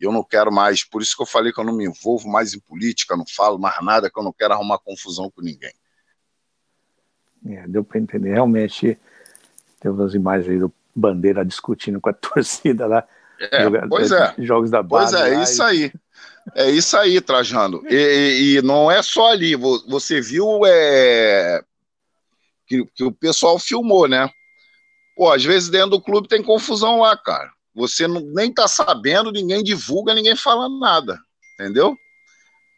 e 0.00 0.04
eu 0.04 0.12
não 0.12 0.24
quero 0.24 0.52
mais. 0.52 0.84
Por 0.84 1.02
isso 1.02 1.16
que 1.16 1.22
eu 1.22 1.26
falei 1.26 1.52
que 1.52 1.60
eu 1.60 1.64
não 1.64 1.74
me 1.74 1.86
envolvo 1.86 2.28
mais 2.28 2.52
em 2.52 2.60
política, 2.60 3.16
não 3.16 3.24
falo 3.26 3.58
mais 3.58 3.82
nada, 3.84 4.10
que 4.10 4.18
eu 4.18 4.24
não 4.24 4.32
quero 4.32 4.54
arrumar 4.54 4.78
confusão 4.78 5.30
com 5.30 5.40
ninguém. 5.40 5.72
É, 7.46 7.66
deu 7.68 7.84
para 7.84 8.00
entender. 8.00 8.32
Realmente, 8.32 8.98
tem 9.80 9.90
umas 9.90 10.14
imagens 10.14 10.50
aí 10.50 10.58
do 10.58 10.72
Bandeira 10.96 11.44
discutindo 11.44 12.00
com 12.00 12.10
a 12.10 12.12
torcida 12.14 12.86
lá. 12.86 13.06
É, 13.38 13.62
joga, 13.62 13.86
pois 13.88 14.10
é. 14.10 14.34
Jogos 14.38 14.70
da 14.70 14.82
base. 14.82 15.12
Pois 15.12 15.26
é, 15.26 15.34
é 15.34 15.42
isso 15.42 15.62
aí. 15.62 15.92
É 16.54 16.70
isso 16.70 16.96
aí, 16.96 17.20
Trajano. 17.20 17.82
E, 17.88 17.94
e, 17.94 18.56
e, 18.56 18.62
não 18.62 18.90
é 18.90 19.02
só 19.02 19.32
ali. 19.32 19.54
Você 19.54 20.20
viu 20.20 20.60
é, 20.64 21.62
que, 22.66 22.84
que 22.94 23.04
o 23.04 23.12
pessoal 23.12 23.58
filmou, 23.58 24.08
né? 24.08 24.30
Pô, 25.16 25.32
às 25.32 25.44
vezes 25.44 25.68
dentro 25.68 25.90
do 25.90 26.00
clube 26.00 26.28
tem 26.28 26.42
confusão 26.42 27.00
lá, 27.00 27.16
cara. 27.16 27.50
Você 27.74 28.06
não, 28.06 28.20
nem 28.20 28.52
tá 28.52 28.66
sabendo, 28.66 29.30
ninguém 29.30 29.62
divulga, 29.62 30.14
ninguém 30.14 30.36
fala 30.36 30.68
nada, 30.68 31.18
entendeu? 31.54 31.96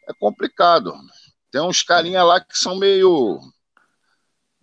É 0.07 0.13
complicado. 0.19 0.93
Tem 1.51 1.61
uns 1.61 1.81
carinha 1.81 2.23
lá 2.23 2.39
que 2.41 2.57
são 2.57 2.77
meio 2.77 3.39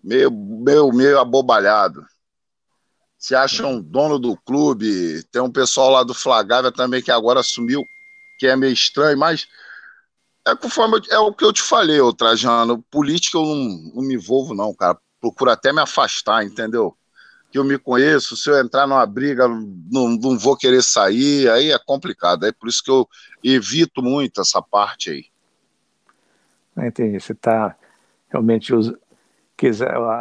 meio 0.03 0.31
meio, 0.31 0.92
meio 0.92 1.19
abobalhado. 1.19 2.05
Se 3.19 3.35
acham 3.35 3.81
dono 3.81 4.19
do 4.19 4.37
clube, 4.37 5.23
tem 5.33 5.43
um 5.43 5.51
pessoal 5.51 5.91
lá 5.91 6.03
do 6.03 6.15
Flagávia 6.15 6.71
também 6.71 7.03
que 7.03 7.11
agora 7.11 7.41
assumiu, 7.41 7.85
que 8.39 8.47
é 8.47 8.55
meio 8.55 8.73
estranho, 8.73 9.19
mas 9.19 9.47
é 10.47 10.55
conforme 10.55 11.01
é 11.11 11.19
o 11.19 11.33
que 11.33 11.45
eu 11.45 11.53
te 11.53 11.63
falei, 11.63 12.01
ô 12.01 12.13
Trajano. 12.13 12.83
Política 12.91 13.39
eu 13.39 13.45
não, 13.45 13.93
não 13.95 14.03
me 14.03 14.15
envolvo, 14.15 14.55
não, 14.55 14.75
cara. 14.75 14.99
Procuro 15.21 15.51
até 15.51 15.73
me 15.73 15.81
afastar, 15.81 16.45
entendeu? 16.45 16.97
que 17.51 17.59
eu 17.59 17.65
me 17.65 17.79
conheço, 17.79 18.37
se 18.37 18.51
eu 18.51 18.61
entrar 18.61 18.87
numa 18.87 19.07
briga, 19.07 19.49
não, 19.49 20.09
não 20.09 20.39
vou 20.39 20.57
querer 20.57 20.83
sair, 20.83 21.49
aí 21.49 21.71
é 21.71 21.79
complicado. 21.79 22.45
É 22.45 22.53
por 22.53 22.69
isso 22.69 22.83
que 22.83 22.91
eu 22.91 23.09
evito 23.43 24.03
muito 24.03 24.41
essa 24.43 24.61
parte 24.61 25.11
aí. 25.11 25.27
Ah, 26.77 26.87
entendi. 26.87 27.19
Você 27.19 27.33
está 27.33 27.75
realmente 28.29 28.75
usa, 28.75 28.99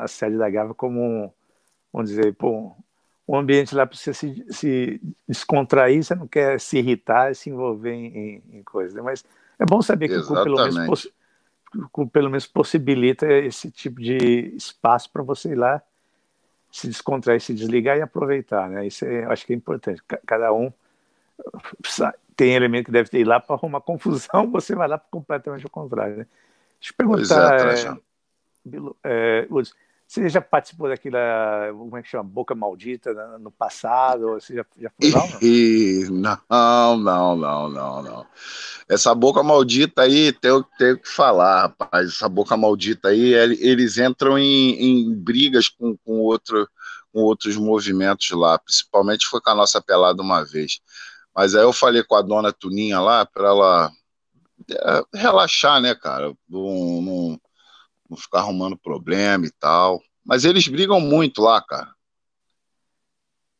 a 0.02 0.08
sede 0.08 0.38
da 0.38 0.50
Gava 0.50 0.74
como 0.74 1.02
um, 1.02 1.30
vamos 1.92 2.10
dizer, 2.10 2.34
pô, 2.36 2.74
um 3.28 3.38
ambiente 3.38 3.74
lá 3.74 3.86
para 3.86 3.98
você 3.98 4.14
se, 4.14 4.46
se, 4.50 5.02
descontrair, 5.28 6.04
você 6.04 6.14
não 6.14 6.28
quer 6.28 6.60
se 6.60 6.78
irritar 6.78 7.32
e 7.32 7.36
se 7.36 7.50
envolver 7.50 7.92
em, 7.92 8.06
em, 8.06 8.44
em 8.58 8.64
coisas, 8.64 8.94
né? 8.94 9.02
mas 9.02 9.24
É 9.60 9.66
bom 9.66 9.82
saber 9.82 10.10
que 10.10 10.16
o 10.16 10.26
clube, 10.26 10.44
pelo 10.44 10.74
menos, 10.74 11.08
o 11.94 12.08
pelo 12.08 12.30
menos 12.30 12.46
possibilita 12.46 13.26
esse 13.32 13.72
tipo 13.72 14.00
de 14.00 14.54
espaço 14.56 15.10
para 15.10 15.24
você 15.24 15.50
ir 15.50 15.56
lá 15.56 15.82
se 16.72 16.88
descontrair, 16.88 17.42
se 17.42 17.54
desligar 17.54 17.98
e 17.98 18.02
aproveitar, 18.02 18.70
né? 18.70 18.86
Isso 18.86 19.06
é, 19.06 19.24
eu 19.24 19.32
acho 19.32 19.46
que 19.46 19.54
é 19.54 19.56
importante. 19.56 20.04
Cada 20.26 20.52
um 20.52 20.72
tem 22.36 22.54
elemento 22.54 22.88
que 22.88 22.92
deve 22.92 23.10
ter 23.10 23.20
ir 23.20 23.24
lá 23.24 23.40
para 23.40 23.56
arrumar 23.56 23.80
confusão, 23.80 24.52
você 24.52 24.76
vai 24.76 24.88
lá 24.88 25.00
completamente 25.00 25.64
ao 25.64 25.70
contrário, 25.70 26.18
né? 26.18 26.28
Deixa 26.80 26.92
eu 26.92 26.98
perguntar, 26.98 27.98
é, 29.04 29.42
é, 29.42 29.48
você 30.08 30.30
já 30.30 30.39
participou 30.39 30.88
daquela, 30.88 31.72
como 31.74 31.98
é 31.98 32.02
que 32.02 32.08
chama, 32.08 32.24
Boca 32.24 32.54
Maldita 32.54 33.13
no 33.39 33.52
passado? 33.52 34.34
Você 34.34 34.56
já, 34.56 34.65
já 34.80 34.91
foi 34.91 35.12
lá? 35.12 35.22
Não? 36.50 36.98
não, 36.98 37.36
não, 37.36 37.70
não, 37.70 38.02
não, 38.04 38.28
Essa 38.88 39.15
Boca 39.15 39.41
Maldita 39.41 40.04
aí, 40.04 40.32
tenho, 40.32 40.63
tenho 40.78 41.00
que 41.00 41.10
falar, 41.10 41.63
rapaz. 41.63 42.10
Essa 42.10 42.30
Boca 42.30 42.56
Maldita 42.56 43.10
aí, 43.10 43.34
eles 43.34 43.98
entram 43.98 44.38
em, 44.38 44.74
em 44.74 45.13
brigas 45.13 45.70
com, 45.70 45.98
com, 45.98 46.20
outro, 46.20 46.70
com 47.12 47.22
outros 47.22 47.58
movimentos 47.58 48.30
lá. 48.32 48.60
Principalmente 48.60 49.26
foi 49.26 49.41
com 49.41 49.50
a 49.50 49.56
nossa 49.56 49.82
pelada 49.82 50.22
uma 50.22 50.44
vez. 50.46 50.80
Mas 51.36 51.56
aí 51.56 51.63
eu 51.63 51.74
falei 51.74 52.04
com 52.04 52.15
a 52.15 52.22
dona 52.22 52.54
Tuninha 52.54 53.00
lá, 53.00 53.26
para 53.26 53.48
ela 53.48 53.91
é, 54.72 55.04
relaxar, 55.13 55.82
né, 55.82 55.96
cara? 55.96 56.34
Não, 56.48 57.02
não, 57.02 57.39
não 58.10 58.18
ficar 58.18 58.39
arrumando 58.39 58.78
problema 58.78 59.46
e 59.46 59.52
tal. 59.52 60.02
Mas 60.24 60.46
eles 60.46 60.68
brigam 60.68 61.00
muito 61.00 61.41
lá, 61.41 61.62
cara. 61.62 61.94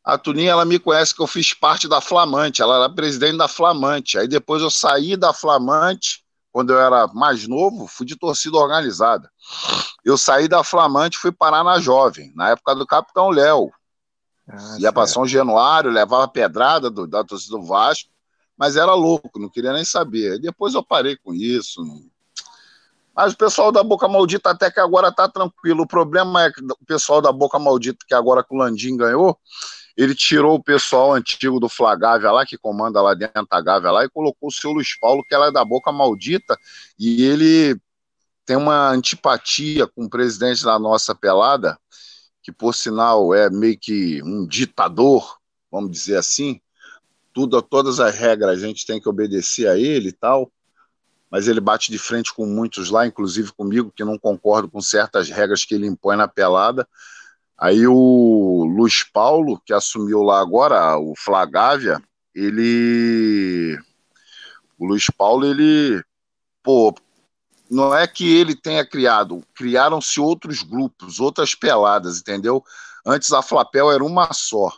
A 0.04 0.16
Tuninha, 0.16 0.52
ela 0.52 0.64
me 0.64 0.78
conhece 0.78 1.14
que 1.14 1.20
eu 1.20 1.26
fiz 1.26 1.52
parte 1.52 1.88
da 1.88 2.00
Flamante, 2.00 2.62
ela 2.62 2.76
era 2.76 2.88
presidente 2.88 3.38
da 3.38 3.48
Flamante. 3.48 4.16
Aí 4.18 4.28
depois 4.28 4.62
eu 4.62 4.70
saí 4.70 5.16
da 5.16 5.32
Flamante, 5.32 6.24
quando 6.52 6.72
eu 6.72 6.78
era 6.78 7.08
mais 7.08 7.46
novo, 7.48 7.88
fui 7.88 8.06
de 8.06 8.16
torcida 8.16 8.56
organizada. 8.56 9.28
Eu 10.04 10.16
saí 10.16 10.46
da 10.46 10.62
Flamante 10.62 11.18
fui 11.18 11.32
parar 11.32 11.64
na 11.64 11.80
Jovem, 11.80 12.32
na 12.36 12.50
época 12.50 12.74
do 12.76 12.86
Capitão 12.86 13.30
Léo. 13.30 13.70
Ah, 14.48 14.76
Ia 14.78 14.92
para 14.92 15.08
São 15.08 15.26
Januário, 15.26 15.90
levava 15.90 16.28
pedrada 16.28 16.88
do, 16.88 17.04
da 17.06 17.24
torcida 17.24 17.56
do 17.56 17.64
Vasco, 17.64 18.08
mas 18.56 18.76
era 18.76 18.94
louco, 18.94 19.40
não 19.40 19.50
queria 19.50 19.72
nem 19.72 19.84
saber. 19.84 20.38
Depois 20.38 20.74
eu 20.74 20.84
parei 20.84 21.16
com 21.16 21.34
isso, 21.34 21.84
não 21.84 22.15
mas 23.16 23.32
o 23.32 23.36
pessoal 23.36 23.72
da 23.72 23.82
Boca 23.82 24.06
Maldita 24.06 24.50
até 24.50 24.70
que 24.70 24.78
agora 24.78 25.10
tá 25.10 25.26
tranquilo. 25.26 25.84
O 25.84 25.88
problema 25.88 26.44
é 26.44 26.52
que 26.52 26.60
o 26.62 26.86
pessoal 26.86 27.22
da 27.22 27.32
Boca 27.32 27.58
Maldita, 27.58 28.04
que 28.06 28.14
agora 28.14 28.44
que 28.44 28.54
o 28.54 28.58
Landim 28.58 28.94
ganhou, 28.94 29.38
ele 29.96 30.14
tirou 30.14 30.56
o 30.56 30.62
pessoal 30.62 31.14
antigo 31.14 31.58
do 31.58 31.66
Flagávia 31.66 32.30
lá, 32.30 32.44
que 32.44 32.58
comanda 32.58 33.00
lá 33.00 33.14
dentro 33.14 33.46
da 33.50 33.60
Gávea 33.62 33.90
lá, 33.90 34.04
e 34.04 34.10
colocou 34.10 34.50
o 34.50 34.52
seu 34.52 34.70
Luiz 34.70 34.98
Paulo, 34.98 35.24
que 35.26 35.34
ela 35.34 35.46
é 35.46 35.50
da 35.50 35.64
Boca 35.64 35.90
Maldita, 35.90 36.58
e 36.98 37.24
ele 37.24 37.80
tem 38.44 38.56
uma 38.56 38.90
antipatia 38.90 39.86
com 39.86 40.04
o 40.04 40.10
presidente 40.10 40.62
da 40.62 40.78
nossa 40.78 41.14
pelada, 41.14 41.78
que 42.42 42.52
por 42.52 42.74
sinal 42.74 43.32
é 43.32 43.48
meio 43.48 43.78
que 43.78 44.22
um 44.22 44.46
ditador, 44.46 45.38
vamos 45.72 45.90
dizer 45.90 46.18
assim. 46.18 46.60
Tudo, 47.32 47.60
todas 47.62 47.98
as 47.98 48.14
regras 48.14 48.62
a 48.62 48.66
gente 48.66 48.84
tem 48.86 49.00
que 49.00 49.08
obedecer 49.08 49.68
a 49.68 49.78
ele 49.78 50.10
e 50.10 50.12
tal 50.12 50.52
mas 51.36 51.48
ele 51.48 51.60
bate 51.60 51.92
de 51.92 51.98
frente 51.98 52.32
com 52.32 52.46
muitos 52.46 52.88
lá, 52.88 53.06
inclusive 53.06 53.52
comigo, 53.52 53.92
que 53.94 54.02
não 54.02 54.18
concordo 54.18 54.70
com 54.70 54.80
certas 54.80 55.28
regras 55.28 55.66
que 55.66 55.74
ele 55.74 55.86
impõe 55.86 56.16
na 56.16 56.26
pelada. 56.26 56.88
Aí 57.58 57.86
o 57.86 58.64
Luiz 58.64 59.02
Paulo, 59.02 59.60
que 59.62 59.74
assumiu 59.74 60.22
lá 60.22 60.40
agora, 60.40 60.96
o 60.96 61.12
Flagávia, 61.14 62.00
ele. 62.34 63.78
O 64.78 64.86
Luiz 64.86 65.10
Paulo, 65.10 65.44
ele. 65.44 66.02
Pô, 66.62 66.94
não 67.70 67.94
é 67.94 68.06
que 68.06 68.34
ele 68.34 68.56
tenha 68.56 68.86
criado, 68.86 69.44
criaram-se 69.54 70.18
outros 70.18 70.62
grupos, 70.62 71.20
outras 71.20 71.54
peladas, 71.54 72.18
entendeu? 72.18 72.64
Antes 73.04 73.30
a 73.30 73.42
Flapel 73.42 73.92
era 73.92 74.02
uma 74.02 74.32
só, 74.32 74.72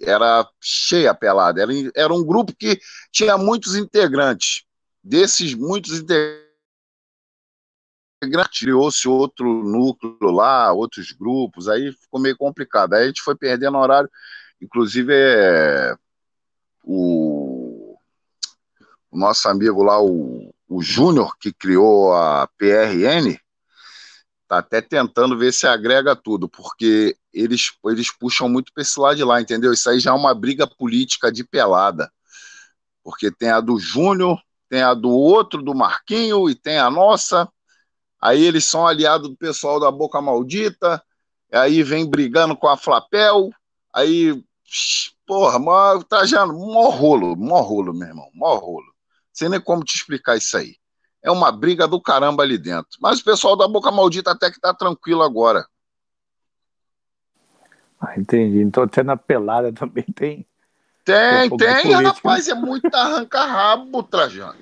era 0.00 0.50
cheia 0.60 1.12
a 1.12 1.14
pelada, 1.14 1.62
era, 1.62 1.72
era 1.94 2.12
um 2.12 2.24
grupo 2.24 2.52
que 2.58 2.76
tinha 3.12 3.38
muitos 3.38 3.76
integrantes 3.76 4.65
desses 5.06 5.54
muitos 5.54 6.00
integrantes, 6.00 6.44
criou-se 8.58 9.06
outro 9.06 9.62
núcleo 9.62 10.32
lá, 10.32 10.72
outros 10.72 11.12
grupos, 11.12 11.68
aí 11.68 11.92
ficou 11.92 12.18
meio 12.20 12.36
complicado. 12.36 12.94
Aí 12.94 13.04
a 13.04 13.06
gente 13.06 13.22
foi 13.22 13.36
perdendo 13.36 13.78
horário, 13.78 14.10
inclusive 14.60 15.12
é, 15.14 15.94
o, 16.82 17.96
o, 19.10 19.16
nosso 19.16 19.48
amigo 19.48 19.80
lá, 19.84 20.02
o, 20.02 20.52
o 20.68 20.82
Júnior, 20.82 21.36
que 21.38 21.52
criou 21.52 22.12
a 22.12 22.48
PRN, 22.58 23.38
tá 24.48 24.58
até 24.58 24.80
tentando 24.80 25.38
ver 25.38 25.52
se 25.52 25.68
agrega 25.68 26.16
tudo, 26.16 26.48
porque 26.48 27.16
eles, 27.32 27.72
eles 27.84 28.10
puxam 28.10 28.48
muito 28.48 28.72
para 28.72 28.82
esse 28.82 28.98
lado 28.98 29.16
de 29.16 29.22
lá, 29.22 29.40
entendeu? 29.40 29.72
Isso 29.72 29.88
aí 29.88 30.00
já 30.00 30.10
é 30.10 30.14
uma 30.14 30.34
briga 30.34 30.66
política 30.66 31.30
de 31.30 31.44
pelada. 31.44 32.10
Porque 33.04 33.30
tem 33.30 33.50
a 33.50 33.60
do 33.60 33.78
Júnior, 33.78 34.40
tem 34.68 34.82
a 34.82 34.94
do 34.94 35.10
outro, 35.10 35.62
do 35.62 35.74
Marquinho, 35.74 36.48
e 36.48 36.54
tem 36.54 36.78
a 36.78 36.90
nossa. 36.90 37.48
Aí 38.20 38.44
eles 38.44 38.64
são 38.64 38.86
aliados 38.86 39.28
do 39.28 39.36
pessoal 39.36 39.78
da 39.78 39.90
Boca 39.90 40.20
Maldita, 40.20 41.02
aí 41.52 41.82
vem 41.82 42.08
brigando 42.08 42.56
com 42.56 42.66
a 42.66 42.76
Flapel, 42.76 43.50
aí, 43.94 44.42
porra, 45.26 45.58
tá 46.04 46.24
já 46.26 46.46
mó 46.46 46.88
rolo, 46.88 47.36
mó 47.36 47.60
rolo, 47.60 47.94
meu 47.94 48.08
irmão, 48.08 48.28
mó 48.34 48.54
rolo. 48.56 48.86
Sem 49.32 49.48
nem 49.48 49.60
como 49.60 49.84
te 49.84 49.96
explicar 49.96 50.36
isso 50.36 50.56
aí. 50.56 50.76
É 51.22 51.30
uma 51.30 51.52
briga 51.52 51.86
do 51.86 52.00
caramba 52.00 52.42
ali 52.42 52.56
dentro. 52.56 52.98
Mas 53.00 53.20
o 53.20 53.24
pessoal 53.24 53.56
da 53.56 53.68
Boca 53.68 53.90
Maldita 53.90 54.30
até 54.30 54.50
que 54.50 54.60
tá 54.60 54.72
tranquilo 54.72 55.22
agora. 55.22 55.66
Ah, 58.00 58.18
entendi. 58.18 58.60
Então 58.60 58.84
até 58.84 59.02
na 59.02 59.16
pelada 59.16 59.72
também 59.72 60.04
tem 60.04 60.46
tem, 61.06 61.56
tem, 61.56 61.92
rapaz, 61.92 62.48
é 62.48 62.54
muito 62.54 62.92
arranca-rabo, 62.92 64.02
Trajano. 64.02 64.58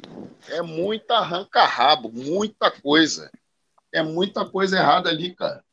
É 0.50 0.60
muito 0.60 1.10
arranca-rabo, 1.10 2.12
muita 2.12 2.70
coisa. 2.70 3.30
É 3.90 4.02
muita 4.02 4.44
coisa 4.44 4.76
errada 4.76 5.08
ali, 5.08 5.34
cara. 5.34 5.64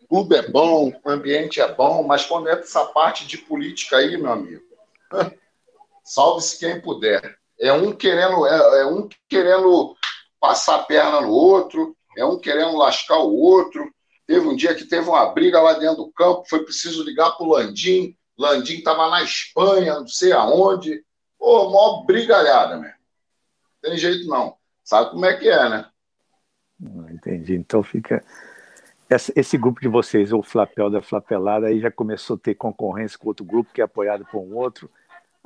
O 0.00 0.08
clube 0.08 0.34
é 0.34 0.48
bom, 0.48 0.92
o 1.04 1.08
ambiente 1.08 1.60
é 1.60 1.72
bom, 1.72 2.02
mas 2.02 2.26
quando 2.26 2.48
é 2.48 2.58
essa 2.58 2.86
parte 2.86 3.24
de 3.24 3.38
política 3.38 3.98
aí, 3.98 4.16
meu 4.16 4.32
amigo, 4.32 4.64
salve-se 6.02 6.58
quem 6.58 6.80
puder. 6.80 7.38
É 7.60 7.72
um 7.72 7.92
querendo, 7.92 8.44
é, 8.44 8.80
é 8.80 8.86
um 8.86 9.08
querendo 9.28 9.96
passar 10.40 10.74
a 10.74 10.82
perna 10.82 11.20
no 11.20 11.30
outro, 11.30 11.96
é 12.18 12.24
um 12.24 12.36
querendo 12.36 12.76
lascar 12.76 13.18
o 13.18 13.32
outro. 13.32 13.94
Teve 14.26 14.44
um 14.44 14.56
dia 14.56 14.74
que 14.74 14.86
teve 14.86 15.08
uma 15.08 15.26
briga 15.26 15.60
lá 15.60 15.74
dentro 15.74 15.98
do 15.98 16.12
campo, 16.12 16.48
foi 16.48 16.64
preciso 16.64 17.04
ligar 17.04 17.30
pro 17.36 17.46
Landim 17.46 18.16
Landim 18.38 18.74
estava 18.74 19.10
na 19.10 19.22
Espanha, 19.22 20.00
não 20.00 20.08
sei 20.08 20.32
aonde. 20.32 21.04
Pô, 21.38 21.70
mó 21.70 22.04
brigalhada, 22.04 22.76
meu. 22.78 22.92
Tem 23.80 23.96
jeito 23.96 24.28
não. 24.28 24.56
Sabe 24.84 25.10
como 25.10 25.26
é 25.26 25.36
que 25.36 25.48
é, 25.48 25.68
né? 25.68 25.86
entendi. 27.10 27.54
Então 27.54 27.82
fica. 27.82 28.24
Esse 29.36 29.58
grupo 29.58 29.80
de 29.80 29.88
vocês, 29.88 30.32
o 30.32 30.42
Flapel 30.42 30.88
da 30.88 31.02
Flapelada, 31.02 31.66
aí 31.66 31.80
já 31.80 31.90
começou 31.90 32.36
a 32.36 32.38
ter 32.38 32.54
concorrência 32.54 33.18
com 33.18 33.28
outro 33.28 33.44
grupo 33.44 33.72
que 33.72 33.82
é 33.82 33.84
apoiado 33.84 34.24
por 34.24 34.40
um 34.40 34.56
outro. 34.56 34.90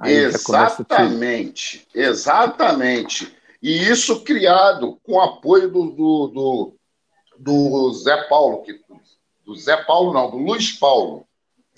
exatamente, 0.04 1.86
ter... 1.92 2.00
exatamente. 2.00 3.36
E 3.60 3.88
isso 3.88 4.22
criado 4.22 5.00
com 5.02 5.20
apoio 5.20 5.68
do, 5.68 5.90
do, 5.90 6.28
do, 6.28 6.76
do 7.38 7.92
Zé 7.94 8.28
Paulo, 8.28 8.62
que, 8.62 8.80
do 9.44 9.56
Zé 9.56 9.76
Paulo 9.84 10.12
não, 10.12 10.30
do 10.30 10.36
Luiz 10.36 10.72
Paulo, 10.72 11.26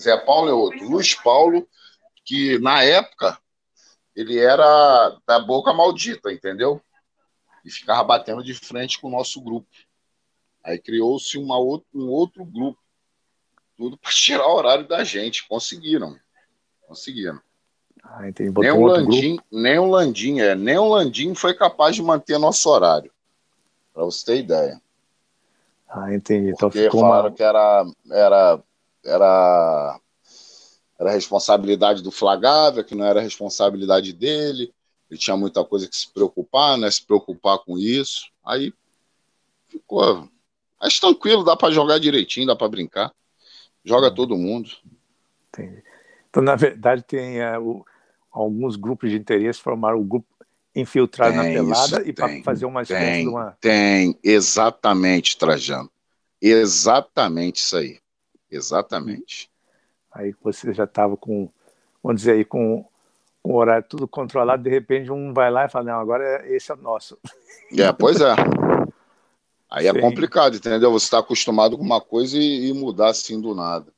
Zé 0.00 0.16
Paulo 0.16 0.48
é 0.48 0.52
outro. 0.52 0.88
Luiz 0.88 1.14
Paulo, 1.14 1.68
que 2.24 2.58
na 2.58 2.82
época 2.82 3.38
ele 4.14 4.38
era 4.38 5.18
da 5.26 5.38
boca 5.38 5.72
maldita, 5.72 6.32
entendeu? 6.32 6.80
E 7.64 7.70
ficava 7.70 8.02
batendo 8.04 8.42
de 8.42 8.54
frente 8.54 9.00
com 9.00 9.08
o 9.08 9.10
nosso 9.12 9.40
grupo. 9.40 9.68
Aí 10.62 10.78
criou-se 10.78 11.38
um 11.38 11.50
outro 11.50 12.44
grupo. 12.44 12.78
Tudo 13.76 13.96
para 13.96 14.10
tirar 14.10 14.46
o 14.46 14.54
horário 14.56 14.88
da 14.88 15.04
gente. 15.04 15.46
Conseguiram. 15.46 16.16
Conseguiram. 16.86 17.40
Ah, 18.02 18.22
nem, 18.22 18.70
o 18.70 18.86
Landim, 18.86 19.38
nem 19.50 19.78
o 19.78 19.86
Landim, 19.86 20.40
é, 20.40 20.54
nem 20.54 20.78
o 20.78 20.88
Landim 20.88 21.34
foi 21.34 21.54
capaz 21.54 21.94
de 21.94 22.02
manter 22.02 22.38
nosso 22.38 22.68
horário. 22.70 23.12
Para 23.92 24.04
você 24.04 24.24
ter 24.24 24.38
ideia. 24.38 24.80
Ah, 25.88 26.12
entendi. 26.14 26.50
Então 26.50 26.70
Porque 26.70 26.84
ficou 26.84 27.00
falaram 27.00 27.28
uma... 27.28 27.34
que 27.34 27.42
era, 27.42 27.84
era 28.10 28.62
era, 29.08 30.00
era 30.98 31.10
responsabilidade 31.10 32.02
do 32.02 32.10
Flagávia, 32.10 32.84
que 32.84 32.94
não 32.94 33.04
era 33.04 33.20
responsabilidade 33.20 34.12
dele, 34.12 34.72
ele 35.10 35.18
tinha 35.18 35.36
muita 35.36 35.64
coisa 35.64 35.88
que 35.88 35.96
se 35.96 36.12
preocupar, 36.12 36.76
né? 36.76 36.90
Se 36.90 37.04
preocupar 37.04 37.58
com 37.58 37.78
isso. 37.78 38.30
Aí 38.44 38.72
ficou. 39.68 40.28
Mas 40.80 41.00
tranquilo, 41.00 41.44
dá 41.44 41.56
para 41.56 41.72
jogar 41.72 41.98
direitinho, 41.98 42.46
dá 42.46 42.54
para 42.54 42.68
brincar. 42.68 43.12
Joga 43.84 44.14
todo 44.14 44.36
mundo. 44.36 44.70
Entendi. 45.48 45.82
Então, 46.28 46.42
na 46.42 46.56
verdade, 46.56 47.02
tem 47.02 47.40
uh, 47.40 47.60
o, 47.60 47.84
alguns 48.30 48.76
grupos 48.76 49.10
de 49.10 49.16
interesse 49.16 49.60
formaram 49.60 49.98
o 49.98 50.04
grupo 50.04 50.26
infiltrado 50.74 51.32
tem 51.32 51.54
na 51.56 51.62
pelada 51.62 52.00
isso, 52.00 52.08
e 52.08 52.12
para 52.12 52.42
fazer 52.42 52.66
uma 52.66 52.82
espécie 52.82 53.04
tem, 53.04 53.22
de 53.22 53.28
uma. 53.28 53.56
Tem, 53.60 54.18
exatamente, 54.22 55.38
Trajano. 55.38 55.90
Exatamente 56.40 57.56
isso 57.56 57.76
aí. 57.76 57.98
Exatamente. 58.50 59.50
Aí 60.12 60.34
você 60.42 60.72
já 60.72 60.84
estava 60.84 61.16
com, 61.16 61.50
vamos 62.02 62.20
dizer 62.20 62.32
aí, 62.32 62.44
com, 62.44 62.84
com 63.42 63.52
o 63.52 63.56
horário 63.56 63.86
tudo 63.88 64.08
controlado, 64.08 64.62
de 64.62 64.70
repente 64.70 65.10
um 65.10 65.32
vai 65.32 65.50
lá 65.50 65.66
e 65.66 65.68
fala, 65.68 65.92
não, 65.92 66.00
agora 66.00 66.46
esse 66.48 66.70
é 66.70 66.74
o 66.74 66.78
nosso. 66.78 67.18
É, 67.76 67.92
pois 67.92 68.20
é. 68.20 68.34
Aí 69.70 69.86
é 69.86 69.92
Sim. 69.92 69.98
é 69.98 70.00
complicado, 70.00 70.56
entendeu? 70.56 70.90
Você 70.90 71.04
está 71.04 71.18
acostumado 71.18 71.76
com 71.76 71.84
uma 71.84 72.00
coisa 72.00 72.38
e, 72.38 72.68
e, 72.68 72.72
mudar 72.72 73.10
assim 73.10 73.38
do 73.38 73.54
nada. 73.54 73.92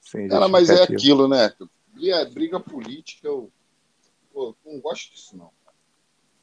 Sim, 0.00 0.28
Cara, 0.28 0.46
mas 0.46 0.68
é 0.68 0.82
aquilo, 0.82 1.26
né? 1.26 1.52
Briga, 1.94 2.24
briga 2.26 2.60
política, 2.60 3.26
eu 3.26 3.50
pô, 4.32 4.54
não 4.64 4.78
gosto 4.78 5.10
disso, 5.12 5.36
não. 5.36 5.50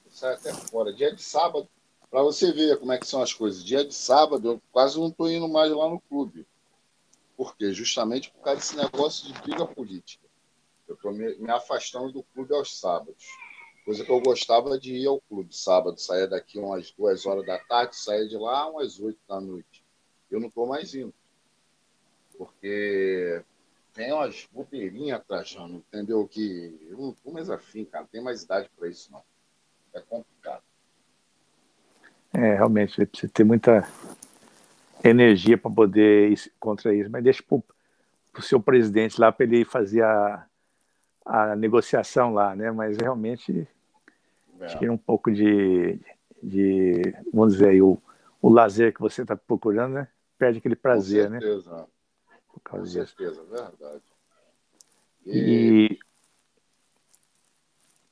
Sai 0.10 0.34
até 0.34 0.52
fora. 0.52 0.92
Dia 0.92 1.14
de 1.14 1.22
sábado, 1.22 1.68
para 2.10 2.24
você 2.24 2.52
ver 2.52 2.78
como 2.80 2.92
é 2.92 2.98
que 2.98 3.08
são 3.08 3.22
as 3.22 3.32
coisas. 3.32 3.64
Dia 3.64 3.86
de 3.86 3.94
sábado, 3.94 4.54
eu 4.54 4.62
quase 4.72 5.00
não 5.00 5.08
estou 5.08 5.30
indo 5.30 5.48
mais 5.48 5.72
lá 5.72 5.88
no 5.88 6.00
clube. 6.00 6.46
Por 7.44 7.58
quê? 7.58 7.74
Justamente 7.74 8.32
por 8.32 8.42
causa 8.42 8.62
desse 8.62 8.78
negócio 8.78 9.28
de 9.28 9.42
briga 9.42 9.66
política. 9.66 10.26
Eu 10.88 10.96
estou 10.96 11.12
me, 11.12 11.36
me 11.36 11.52
afastando 11.52 12.10
do 12.10 12.24
clube 12.24 12.56
aos 12.56 12.80
sábados. 12.80 13.28
Coisa 13.84 14.06
que 14.06 14.10
eu 14.10 14.22
gostava 14.22 14.80
de 14.80 14.96
ir 14.96 15.08
ao 15.08 15.20
clube 15.20 15.54
sábado, 15.54 16.00
saía 16.00 16.26
daqui 16.26 16.58
umas 16.58 16.92
duas 16.92 17.26
horas 17.26 17.46
da 17.46 17.60
tarde, 17.60 17.98
saía 17.98 18.26
de 18.30 18.38
lá 18.38 18.70
umas 18.70 18.98
oito 18.98 19.20
da 19.28 19.42
noite. 19.42 19.84
Eu 20.32 20.40
não 20.40 20.48
estou 20.48 20.66
mais 20.66 20.96
indo. 20.96 21.14
Porque 22.38 23.44
tem 23.94 24.14
umas 24.14 24.48
bobeirinhas 24.50 25.22
trajando, 25.28 25.76
entendeu? 25.76 26.26
Que 26.26 26.80
eu 26.90 26.98
não 26.98 27.10
estou 27.10 27.34
mais 27.34 27.50
afim, 27.50 27.84
cara. 27.84 28.06
Não 28.06 28.10
tem 28.10 28.22
mais 28.22 28.44
idade 28.44 28.72
para 28.78 28.88
isso, 28.88 29.12
não. 29.12 29.22
É 29.94 30.00
complicado. 30.00 30.64
É, 32.32 32.56
realmente, 32.56 32.96
você 32.96 33.06
precisa 33.06 33.34
ter 33.34 33.44
muita 33.44 33.86
energia 35.04 35.58
para 35.58 35.72
poder 35.72 36.32
ir 36.32 36.52
contra 36.60 36.94
isso. 36.94 37.10
Mas 37.10 37.24
deixa 37.24 37.44
para 37.44 37.60
o 38.40 38.42
seu 38.42 38.60
presidente 38.60 39.20
lá 39.20 39.32
para 39.32 39.46
ele 39.46 39.66
fazer 39.66 40.04
a, 40.04 40.46
a 41.26 41.56
negociação 41.56 42.34
lá, 42.34 42.56
né? 42.56 42.72
Mas 42.72 42.98
realmente 42.98 43.68
é. 44.60 44.66
tira 44.78 44.92
um 44.92 44.98
pouco 44.98 45.32
de, 45.32 46.00
de 46.42 47.14
vamos 47.34 47.54
dizer 47.54 47.70
aí, 47.70 47.82
o, 47.82 48.02
o 48.42 48.50
lazer 48.50 48.94
que 48.94 49.02
você 49.02 49.22
está 49.22 49.36
procurando, 49.36 49.94
né? 49.94 50.08
Perde 50.38 50.60
aquele 50.60 50.76
prazer, 50.76 51.26
Com 51.28 51.34
né? 51.34 51.40
certeza. 51.40 51.76
né? 51.76 51.86
Por 52.54 52.60
causa 52.62 53.00
Com 53.00 53.06
certeza, 53.06 53.42
disso. 53.42 53.48
verdade. 53.50 54.02
E, 55.26 55.40
e, 55.40 56.00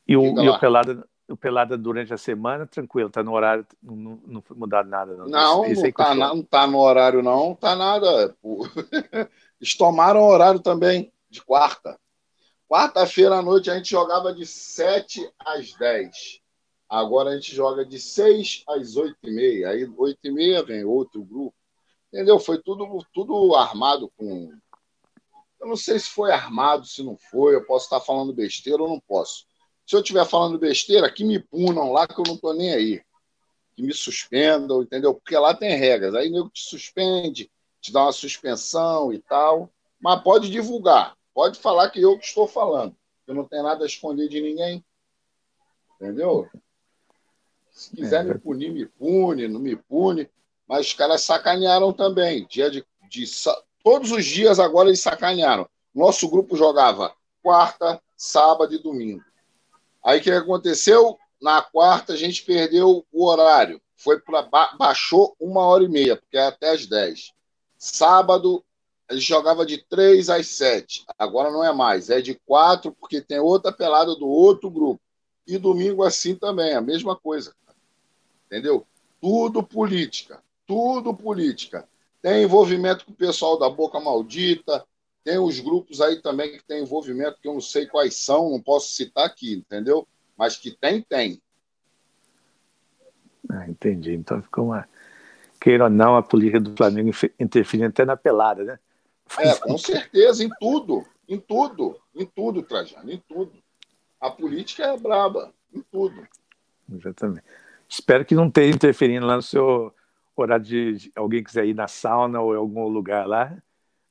e 0.08 0.18
o, 0.18 0.42
e 0.42 0.50
o 0.50 0.60
Pelada 0.60 1.06
o 1.32 1.38
Pelada 1.38 1.78
durante 1.78 2.14
a 2.14 2.18
semana, 2.18 2.68
tranquilo, 2.68 3.10
tá 3.10 3.24
no 3.24 3.34
horário, 3.34 3.66
não, 3.82 4.20
não 4.26 4.42
foi 4.42 4.58
mudado 4.58 4.90
nada. 4.90 5.16
Não, 5.16 5.28
não, 5.28 5.68
não, 5.68 5.92
tá, 5.92 6.16
não 6.16 6.44
tá 6.44 6.68
no 6.68 6.80
horário, 6.80 7.22
não, 7.22 7.56
tá 7.56 7.76
nada. 7.76 8.36
Eles 9.60 9.76
tomaram 9.76 10.24
horário 10.24 10.60
também, 10.60 11.12
de 11.30 11.42
quarta. 11.44 12.00
Quarta-feira 12.68 13.36
à 13.36 13.42
noite 13.42 13.70
a 13.70 13.76
gente 13.76 13.90
jogava 13.90 14.34
de 14.34 14.46
7 14.46 15.30
às 15.40 15.74
10. 15.74 16.40
Agora 16.88 17.30
a 17.30 17.36
gente 17.36 17.54
joga 17.54 17.86
de 17.86 18.00
6 18.00 18.64
às 18.68 18.96
8 18.96 19.18
e 19.24 19.32
meia. 19.32 19.70
Aí 19.70 19.90
8 19.98 20.20
e 20.24 20.32
meia 20.32 20.64
vem 20.64 20.84
outro 20.86 21.24
grupo. 21.24 21.56
Entendeu? 22.12 22.40
Foi 22.40 22.62
tudo, 22.62 23.06
tudo 23.14 23.56
armado 23.56 24.12
com. 24.18 24.52
Eu 25.60 25.68
não 25.68 25.76
sei 25.76 26.00
se 26.00 26.10
foi 26.10 26.32
armado, 26.32 26.86
se 26.86 27.04
não 27.04 27.18
foi. 27.18 27.56
Eu 27.56 27.66
posso 27.66 27.86
estar 27.86 28.00
falando 28.00 28.34
besteira 28.34 28.82
ou 28.82 28.90
não 28.90 29.00
posso. 29.00 29.46
Se 29.92 29.98
eu 29.98 30.00
estiver 30.00 30.26
falando 30.26 30.58
besteira, 30.58 31.12
que 31.12 31.22
me 31.26 31.38
punam 31.38 31.92
lá, 31.92 32.08
que 32.08 32.18
eu 32.18 32.24
não 32.26 32.36
estou 32.36 32.54
nem 32.54 32.72
aí. 32.72 33.04
Que 33.76 33.84
me 33.84 33.94
suspendam, 33.94 34.82
entendeu? 34.82 35.14
Porque 35.14 35.38
lá 35.38 35.54
tem 35.54 35.76
regras. 35.76 36.16
Aí 36.16 36.30
nego 36.30 36.50
te 36.50 36.64
suspende, 36.64 37.52
te 37.82 37.92
dá 37.92 38.04
uma 38.04 38.14
suspensão 38.14 39.12
e 39.12 39.20
tal. 39.20 39.70
Mas 40.00 40.24
pode 40.24 40.50
divulgar. 40.50 41.18
Pode 41.34 41.60
falar 41.60 41.90
que 41.90 42.02
eu 42.02 42.18
que 42.18 42.24
estou 42.24 42.48
falando. 42.48 42.96
Eu 43.28 43.36
não 43.36 43.44
tenho 43.44 43.64
nada 43.64 43.84
a 43.84 43.86
esconder 43.86 44.30
de 44.30 44.40
ninguém. 44.40 44.82
Entendeu? 45.96 46.50
Se 47.70 47.94
quiser 47.94 48.22
é. 48.22 48.30
me 48.30 48.40
punir, 48.40 48.72
me 48.72 48.86
pune, 48.86 49.46
não 49.50 49.60
me 49.60 49.76
pune. 49.76 50.30
Mas 50.66 50.88
os 50.88 50.94
caras 50.94 51.22
sacanearam 51.24 51.92
também. 51.92 52.48
Dia 52.48 52.72
de, 52.72 52.86
de, 53.10 53.26
todos 53.84 54.10
os 54.14 54.24
dias 54.24 54.58
agora 54.58 54.88
eles 54.88 55.02
sacanearam. 55.02 55.68
Nosso 55.94 56.30
grupo 56.30 56.56
jogava 56.56 57.14
quarta, 57.44 58.02
sábado 58.16 58.74
e 58.74 58.78
domingo. 58.78 59.22
Aí 60.04 60.20
o 60.20 60.22
que 60.22 60.32
aconteceu? 60.32 61.18
Na 61.42 61.62
quarta 61.62 62.14
a 62.14 62.16
gente 62.18 62.44
perdeu 62.44 63.06
o 63.12 63.26
horário. 63.26 63.82
Foi 63.96 64.20
para 64.20 64.42
baixou 64.78 65.36
uma 65.40 65.62
hora 65.62 65.84
e 65.84 65.90
meia, 65.90 66.16
porque 66.16 66.38
é 66.38 66.48
até 66.48 66.72
as 66.72 66.86
10. 66.86 67.34
Sábado 67.78 68.64
ele 69.10 69.20
jogava 69.20 69.66
de 69.66 69.78
3 69.78 70.30
às 70.30 70.48
7. 70.48 71.06
Agora 71.20 71.52
não 71.52 71.64
é 71.64 71.74
mais, 71.74 72.10
é 72.10 72.22
de 72.22 72.36
4, 72.46 72.94
porque 72.94 73.22
tem 73.22 73.40
outra 73.40 73.72
pelada 73.72 74.16
do 74.16 74.28
outro 74.28 74.70
grupo. 74.70 75.02
E 75.46 75.58
domingo 75.58 76.04
assim 76.04 76.36
também, 76.36 76.74
a 76.74 76.82
mesma 76.82 77.16
coisa. 77.16 77.54
Entendeu? 78.46 78.86
Tudo 79.20 79.62
política. 79.62 80.42
Tudo 80.66 81.14
política. 81.14 81.88
Tem 82.22 82.44
envolvimento 82.44 83.06
com 83.06 83.12
o 83.12 83.16
pessoal 83.16 83.60
da 83.60 83.70
Boca 83.70 84.00
Maldita, 84.00 84.86
tem 85.24 85.38
os 85.38 85.60
grupos 85.60 86.02
aí 86.02 86.22
também 86.22 86.58
que 86.58 86.64
tem 86.64 86.82
envolvimento, 86.82 87.40
que 87.42 87.48
eu 87.48 87.54
não 87.54 87.62
sei 87.62 87.86
quais 87.86 88.16
são, 88.16 88.50
não 88.50 88.62
posso 88.62 88.94
citar 88.94 89.26
aqui, 89.26 89.54
entendeu? 89.54 90.08
Mas 90.38 90.58
que 90.58 90.72
tem, 90.72 91.02
tem. 91.02 91.42
Ah, 93.50 93.68
entendi. 93.68 94.14
Então 94.14 94.42
ficou 94.42 94.66
uma. 94.66 94.88
Queira 95.60 95.84
ou 95.84 95.90
não, 95.90 96.16
a 96.16 96.24
política 96.24 96.60
do 96.60 96.76
Flamengo 96.76 97.12
interferindo 97.40 97.90
até 97.90 98.04
na 98.04 98.18
pelada, 98.18 98.64
né? 98.64 98.80
É, 99.38 99.56
com 99.56 99.78
certeza, 99.78 100.44
em 100.44 100.50
tudo, 100.60 101.06
em 101.28 101.40
tudo, 101.40 102.00
em 102.16 102.26
tudo, 102.26 102.64
Trajano, 102.64 103.12
em 103.12 103.22
tudo. 103.28 103.54
A 104.20 104.30
política 104.32 104.86
é 104.86 104.98
braba, 104.98 105.54
em 105.74 105.82
tudo. 105.92 106.28
Exatamente. 106.92 107.46
Espero 107.88 108.26
que 108.26 108.36
não 108.36 108.48
esteja 108.48 108.76
interferindo 108.76 109.26
lá 109.26 109.36
no 109.36 109.42
seu 109.42 109.94
horário 110.36 110.66
de, 110.66 110.94
de, 110.94 111.12
alguém 111.16 111.44
quiser 111.44 111.66
ir 111.66 111.74
na 111.74 111.88
sauna 111.88 112.42
ou 112.42 112.54
em 112.54 112.58
algum 112.58 112.88
lugar 112.88 113.28
lá. 113.28 113.56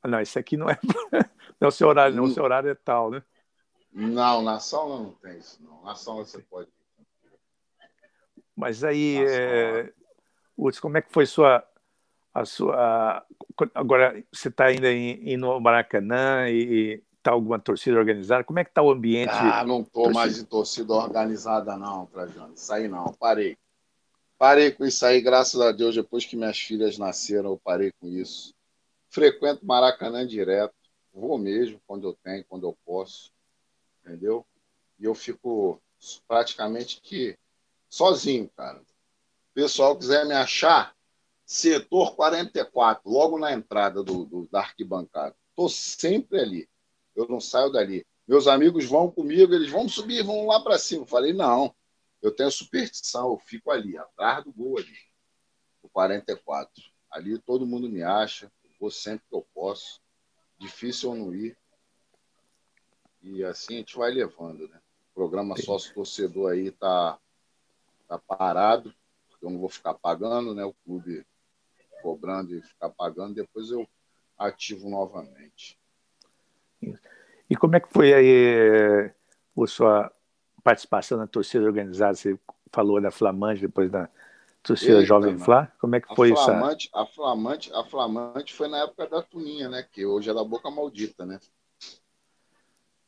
Não, 0.05 0.21
isso 0.21 0.39
aqui 0.39 0.57
não 0.57 0.69
é, 0.69 0.79
não 1.61 1.69
o 1.69 1.73
seu 1.73 1.89
horário, 1.89 2.17
não. 2.17 2.25
O 2.25 2.31
seu 2.31 2.43
horário 2.43 2.71
é 2.71 2.75
tal, 2.75 3.11
né? 3.11 3.23
Não, 3.93 4.43
na 4.43 4.61
sauna 4.61 5.05
não 5.05 5.13
tem 5.13 5.39
isso, 5.39 5.63
não. 5.63 5.83
Na 5.83 5.95
sauna 5.95 6.25
você 6.25 6.39
pode. 6.39 6.69
Mas 8.57 8.85
aí, 8.85 9.17
é... 9.27 9.93
como 10.81 10.99
é 10.99 11.03
que 11.03 11.13
foi 11.13 11.27
sua 11.27 11.65
a 12.33 12.45
sua 12.45 13.27
agora 13.75 14.25
você 14.33 14.49
está 14.49 14.67
ainda 14.67 14.93
indo 14.93 15.47
ao 15.47 15.61
Maracanã 15.61 16.49
e 16.49 17.03
está 17.17 17.33
alguma 17.33 17.59
torcida 17.59 17.99
organizada? 17.99 18.45
Como 18.45 18.59
é 18.59 18.65
que 18.65 18.71
está 18.71 18.83
o 18.83 18.91
ambiente? 18.91 19.33
Ah, 19.33 19.65
não 19.65 19.81
estou 19.81 20.13
mais 20.13 20.39
em 20.39 20.45
torcida 20.45 20.95
organizada 20.95 21.77
não, 21.77 22.07
Trajano. 22.07 22.55
Isso 22.55 22.73
aí 22.73 22.89
não, 22.89 23.13
parei. 23.19 23.57
Parei 24.39 24.71
com 24.71 24.87
isso 24.87 25.05
aí, 25.05 25.21
graças 25.21 25.61
a 25.61 25.71
Deus, 25.71 25.95
depois 25.95 26.25
que 26.25 26.37
minhas 26.37 26.59
filhas 26.59 26.97
nasceram, 26.97 27.51
eu 27.51 27.61
parei 27.63 27.93
com 28.01 28.07
isso. 28.09 28.55
Frequento 29.11 29.67
Maracanã 29.67 30.25
direto, 30.25 30.75
vou 31.13 31.37
mesmo 31.37 31.81
quando 31.87 32.09
eu 32.09 32.17
tenho, 32.23 32.45
quando 32.45 32.65
eu 32.67 32.79
posso, 32.85 33.33
entendeu? 34.01 34.47
E 34.99 35.05
eu 35.05 35.15
fico 35.15 35.83
praticamente 36.27 37.01
que 37.01 37.37
sozinho, 37.89 38.49
cara. 38.57 38.81
Pessoal 39.53 39.99
quiser 39.99 40.25
me 40.25 40.33
achar, 40.33 40.95
setor 41.45 42.15
44, 42.15 43.11
logo 43.11 43.37
na 43.37 43.53
entrada 43.53 44.03
do, 44.03 44.25
do 44.25 44.49
da 44.49 44.61
arquibancada. 44.61 45.35
Estou 45.51 45.69
sempre 45.69 46.41
ali. 46.41 46.69
Eu 47.17 47.27
não 47.29 47.41
saio 47.41 47.71
dali. 47.73 48.07
Meus 48.29 48.47
amigos 48.47 48.85
vão 48.85 49.11
comigo, 49.11 49.53
eles 49.53 49.71
vão 49.71 49.89
subir, 49.89 50.23
vão 50.23 50.47
lá 50.47 50.63
para 50.63 50.79
cima. 50.79 51.03
Eu 51.03 51.07
falei, 51.07 51.33
não, 51.33 51.75
eu 52.23 52.31
tenho 52.31 52.51
superstição, 52.51 53.33
eu 53.33 53.39
fico 53.39 53.73
ali, 53.73 53.99
atrás 53.99 54.45
do 54.45 54.53
gol 54.53 54.79
ali, 54.79 54.97
o 55.83 55.89
44. 55.89 56.71
Ali 57.11 57.39
todo 57.41 57.67
mundo 57.67 57.89
me 57.89 58.05
acha, 58.05 58.51
vou 58.81 58.91
sempre 58.91 59.25
que 59.29 59.35
eu 59.37 59.47
posso. 59.55 60.01
Difícil 60.59 61.11
eu 61.11 61.17
não 61.17 61.35
ir. 61.35 61.57
E 63.23 63.45
assim 63.45 63.75
a 63.75 63.79
gente 63.79 63.97
vai 63.97 64.11
levando, 64.11 64.67
né? 64.69 64.81
O 65.11 65.15
programa 65.15 65.57
sócio 65.57 65.93
torcedor 65.93 66.53
aí 66.53 66.71
tá, 66.71 67.19
tá 68.09 68.19
parado, 68.19 68.95
porque 69.29 69.45
eu 69.45 69.51
não 69.51 69.61
vou 69.61 69.69
ficar 69.69 69.95
pagando, 69.95 70.55
né? 70.55 70.65
O 70.65 70.75
clube 70.85 71.27
cobrando 72.03 72.57
e 72.57 72.63
ficar 72.63 72.89
pagando, 72.89 73.35
depois 73.35 73.71
eu 73.71 73.87
ativo 74.39 74.89
novamente. 74.89 75.79
E 77.49 77.57
como 77.57 77.77
é 77.77 77.81
que 77.81 77.93
foi 77.93 78.15
aí 78.15 79.13
a 79.59 79.67
sua 79.67 80.11
participação 80.65 81.19
na 81.19 81.27
torcida 81.27 81.67
organizada? 81.67 82.15
Você 82.15 82.39
falou 82.73 83.01
da 83.01 83.11
Flamante, 83.11 83.61
depois 83.61 83.91
da 83.91 84.09
torcida 84.63 84.95
Eita, 84.95 85.07
Jovem 85.07 85.39
Flá. 85.39 85.67
Como 85.81 85.97
é 85.97 86.01
que 86.01 86.15
foi 86.15 86.33
isso? 86.33 86.43
A 86.95 87.07
Flamante, 87.07 87.71
a 87.75 87.85
Flamante 87.85 88.55
foi 88.55 88.69
na 88.69 88.79
época 88.79 89.07
da 89.09 89.23
Tuninha, 89.23 89.69
né? 89.69 89.83
Que 89.83 90.05
hoje 90.05 90.31
é 90.31 90.35
da 90.35 90.45
Boca 90.45 90.71
Maldita, 90.71 91.25
né? 91.25 91.41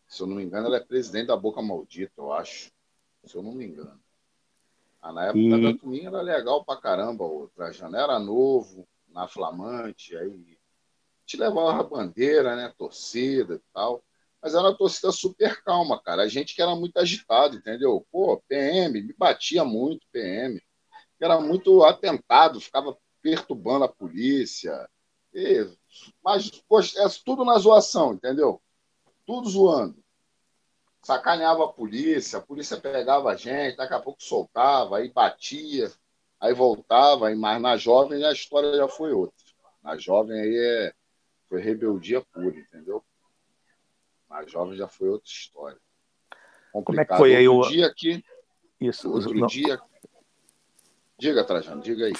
Se 0.06 0.22
eu 0.22 0.26
não 0.26 0.36
me 0.36 0.42
engano, 0.42 0.66
ela 0.66 0.76
é 0.76 0.80
presidente 0.80 1.28
da 1.28 1.36
Boca 1.36 1.62
Maldita, 1.62 2.12
eu 2.18 2.32
acho. 2.32 2.70
Se 3.24 3.34
eu 3.34 3.42
não 3.42 3.52
me 3.52 3.64
engano. 3.64 4.00
Ah, 5.00 5.12
na 5.12 5.24
época 5.24 5.38
e... 5.38 5.62
da 5.62 5.78
Twin 5.78 6.06
era 6.06 6.20
legal 6.20 6.64
pra 6.64 6.76
caramba, 6.76 7.24
o 7.24 7.48
Trajano 7.48 7.96
era 7.96 8.18
novo, 8.18 8.86
na 9.08 9.26
Flamante, 9.26 10.16
aí 10.16 10.58
te 11.24 11.36
levava 11.36 11.80
a 11.80 11.82
bandeira, 11.82 12.54
né? 12.56 12.72
Torcida 12.76 13.54
e 13.54 13.60
tal. 13.72 14.04
Mas 14.40 14.54
era 14.54 14.64
uma 14.64 14.76
torcida 14.76 15.12
super 15.12 15.62
calma, 15.62 16.00
cara. 16.02 16.22
A 16.22 16.28
gente 16.28 16.54
que 16.54 16.62
era 16.62 16.74
muito 16.74 16.96
agitado, 16.98 17.56
entendeu? 17.56 18.06
Pô, 18.10 18.42
PM, 18.48 19.00
me 19.00 19.14
batia 19.14 19.64
muito, 19.64 20.06
PM. 20.12 20.60
Era 21.24 21.40
muito 21.40 21.84
atentado, 21.84 22.60
ficava 22.60 22.96
perturbando 23.22 23.84
a 23.84 23.88
polícia. 23.88 24.88
E, 25.32 25.66
mas 26.22 26.50
é 26.96 27.06
tudo 27.24 27.44
na 27.44 27.58
zoação, 27.58 28.14
entendeu? 28.14 28.60
Tudo 29.24 29.48
zoando. 29.48 30.02
Sacaneava 31.02 31.64
a 31.64 31.72
polícia, 31.72 32.38
a 32.38 32.42
polícia 32.42 32.76
pegava 32.76 33.30
a 33.30 33.36
gente, 33.36 33.76
daqui 33.76 33.94
a 33.94 34.00
pouco 34.00 34.22
soltava, 34.22 34.98
aí 34.98 35.10
batia, 35.10 35.90
aí 36.40 36.54
voltava, 36.54 37.28
aí, 37.28 37.34
mas 37.34 37.60
na 37.60 37.76
jovem 37.76 38.24
a 38.24 38.32
história 38.32 38.76
já 38.76 38.88
foi 38.88 39.12
outra. 39.12 39.36
Na 39.82 39.96
jovem 39.96 40.40
aí 40.40 40.56
é, 40.56 40.92
foi 41.48 41.60
rebeldia 41.60 42.20
pura, 42.32 42.58
entendeu? 42.58 43.02
Na 44.28 44.44
jovem 44.46 44.76
já 44.76 44.88
foi 44.88 45.08
outra 45.08 45.28
história. 45.28 45.78
Complicado. 46.72 46.84
Como 46.84 47.00
é 47.00 47.04
que 47.04 47.16
foi 47.16 47.36
aí 47.36 47.48
o 47.48 47.60
dia 47.62 47.86
aqui? 47.86 48.24
Isso. 48.80 49.10
Outro 49.12 49.34
não. 49.34 49.46
dia. 49.46 49.80
Diga, 51.22 51.44
Trajano, 51.44 51.80
diga 51.80 52.06
aí. 52.06 52.12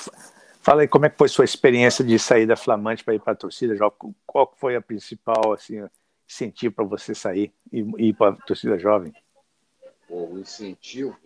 Fala 0.61 0.83
aí 0.83 0.87
como 0.87 1.05
é 1.05 1.11
que 1.11 1.19
foi 1.19 1.27
sua 1.29 1.45
experiência 1.45 2.05
de 2.05 2.17
sair 2.21 2.47
da 2.47 2.55
Flamante 2.55 3.03
para 3.03 3.17
ir 3.17 3.21
para 3.21 3.33
a 3.33 3.37
torcida, 3.37 3.75
jovem. 3.75 4.15
Qual 4.25 4.55
foi 4.57 4.77
a 4.77 4.81
principal 4.81 5.53
assim 5.53 5.85
incentivo 6.25 6.73
para 6.73 6.85
você 6.85 7.13
sair 7.13 7.53
e 7.73 7.81
ir 7.99 8.13
para 8.13 8.35
a 8.35 8.37
torcida 8.37 8.79
jovem? 8.79 9.13
o 10.09 10.39
incentivo, 10.39 11.19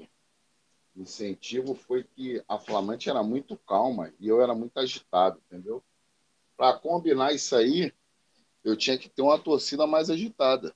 o 0.96 1.02
incentivo 1.02 1.74
foi 1.74 2.02
que 2.02 2.42
a 2.48 2.58
Flamante 2.58 3.10
era 3.10 3.22
muito 3.22 3.58
calma 3.58 4.10
e 4.18 4.26
eu 4.26 4.40
era 4.40 4.54
muito 4.54 4.78
agitado, 4.78 5.38
entendeu? 5.44 5.84
Para 6.56 6.78
combinar 6.78 7.34
isso 7.34 7.54
aí, 7.54 7.92
eu 8.64 8.74
tinha 8.74 8.96
que 8.96 9.10
ter 9.10 9.20
uma 9.20 9.38
torcida 9.38 9.86
mais 9.86 10.08
agitada. 10.08 10.74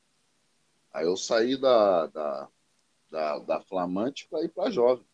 Aí 0.93 1.07
eu 1.07 1.17
saí 1.17 1.57
da, 1.57 2.09
da, 2.09 2.49
da, 3.11 3.39
da 3.39 3.61
Flamante 3.63 4.29
para 4.29 4.45
ir 4.45 4.51
para 4.51 4.65
a 4.65 4.71
Jovem. 4.71 5.10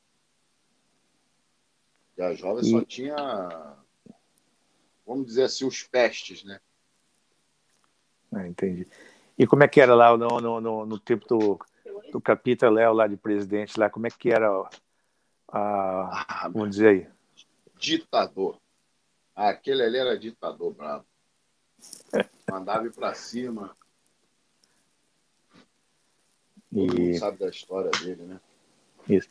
E 2.17 2.23
a 2.23 2.35
Jovem 2.35 2.65
e... 2.65 2.71
só 2.71 2.85
tinha, 2.85 3.77
vamos 5.07 5.27
dizer 5.27 5.45
assim, 5.45 5.67
os 5.67 5.83
pestes, 5.83 6.45
né? 6.45 6.61
Ah, 8.33 8.47
entendi. 8.47 8.87
E 9.39 9.47
como 9.47 9.63
é 9.63 9.69
que 9.69 9.81
era 9.81 9.95
lá 9.95 10.17
no, 10.17 10.41
no, 10.41 10.61
no, 10.61 10.87
no 10.87 10.99
tempo 10.99 11.27
do, 11.29 11.59
do 12.11 12.21
Capita 12.21 12.71
Léo, 12.71 12.93
lá 12.93 13.07
de 13.07 13.17
presidente, 13.17 13.79
lá, 13.79 13.91
como 13.91 14.07
é 14.07 14.11
que 14.11 14.31
era 14.31 14.49
a, 15.49 16.45
ah, 16.45 16.49
vamos 16.49 16.71
dizer 16.71 16.89
aí? 16.89 17.09
Ditador. 17.79 18.59
Aquele 19.35 19.83
ali 19.83 19.99
era 19.99 20.19
ditador 20.19 20.73
bravo. 20.73 21.05
Mandava 22.51 22.87
ir 22.87 22.93
para 22.93 23.15
cima. 23.15 23.77
Todo 26.73 26.99
e... 26.99 27.01
mundo 27.01 27.19
sabe 27.19 27.39
da 27.39 27.49
história 27.49 27.91
dele, 27.91 28.23
né? 28.23 28.41
Isso. 29.09 29.29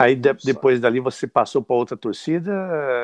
Aí 0.00 0.16
de, 0.16 0.32
depois 0.32 0.80
dali 0.80 0.98
você 0.98 1.26
passou 1.26 1.62
para 1.62 1.76
outra 1.76 1.94
torcida? 1.94 2.50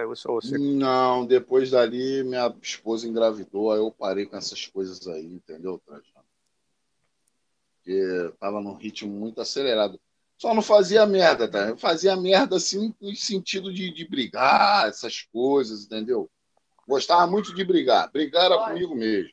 Você... 0.07 0.57
Não, 0.57 1.27
depois 1.27 1.71
dali 1.71 2.23
minha 2.25 2.55
esposa 2.63 3.07
engravidou, 3.07 3.71
aí 3.71 3.79
eu 3.79 3.91
parei 3.91 4.25
com 4.25 4.35
essas 4.35 4.67
coisas 4.67 5.07
aí, 5.07 5.27
entendeu, 5.27 5.79
Trajano? 5.85 6.25
Porque 7.77 8.33
tava 8.41 8.63
num 8.63 8.75
ritmo 8.75 9.13
muito 9.13 9.43
acelerado. 9.43 10.01
Só 10.39 10.55
não 10.55 10.63
fazia 10.63 11.05
merda, 11.05 11.47
tá? 11.47 11.69
Eu 11.69 11.77
fazia 11.77 12.17
merda 12.17 12.57
assim 12.57 12.95
no 12.99 13.15
sentido 13.15 13.71
de, 13.73 13.93
de 13.93 14.09
brigar, 14.09 14.89
essas 14.89 15.21
coisas, 15.21 15.85
entendeu? 15.85 16.31
Gostava 16.89 17.27
muito 17.27 17.55
de 17.55 17.63
brigar. 17.63 18.11
Brigar 18.11 18.47
era 18.47 18.59
comigo 18.69 18.95
mesmo. 18.95 19.31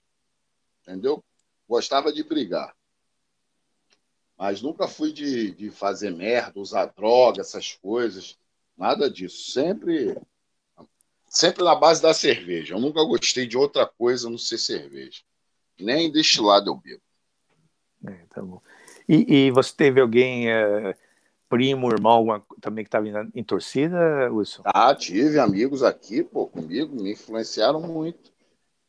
Entendeu? 0.82 1.24
Gostava 1.68 2.12
de 2.12 2.24
brigar. 2.24 2.76
Mas 4.38 4.62
nunca 4.62 4.88
fui 4.88 5.14
de, 5.14 5.52
de 5.52 5.70
fazer 5.70 6.12
merda, 6.12 6.60
usar 6.60 6.86
droga, 6.88 7.42
essas 7.42 7.74
coisas. 7.74 8.38
Nada 8.78 9.10
disso. 9.10 9.52
Sempre 9.52 10.16
sempre 11.34 11.64
na 11.64 11.76
base 11.76 12.02
da 12.02 12.14
cerveja. 12.14 12.76
Eu 12.76 12.80
nunca 12.80 13.04
gostei 13.04 13.48
de 13.48 13.58
outra 13.58 13.88
coisa 13.88 14.30
não 14.30 14.38
ser 14.38 14.60
cerveja. 14.60 15.22
Nem 15.80 16.12
destilado 16.12 16.70
eu 16.70 16.76
bebo. 16.76 17.02
É, 18.06 18.26
tá 18.30 18.42
bom. 18.42 18.62
E, 19.10 19.48
e, 19.48 19.52
você 19.52 19.74
teve 19.76 20.00
alguém, 20.00 20.50
é, 20.50 20.96
primo, 21.50 21.90
irmão, 21.90 22.12
alguma, 22.12 22.46
também 22.62 22.84
que 22.84 22.90
estava 22.90 23.08
em, 23.08 23.32
em, 23.34 23.44
torcida, 23.44 24.32
Wilson? 24.32 24.62
Ah, 24.66 24.94
tive 24.94 25.40
amigos 25.40 25.84
aqui, 25.84 26.24
pô, 26.24 26.48
comigo, 26.48 26.96
me 26.96 27.14
influenciaram 27.14 27.82
muito. 27.82 28.32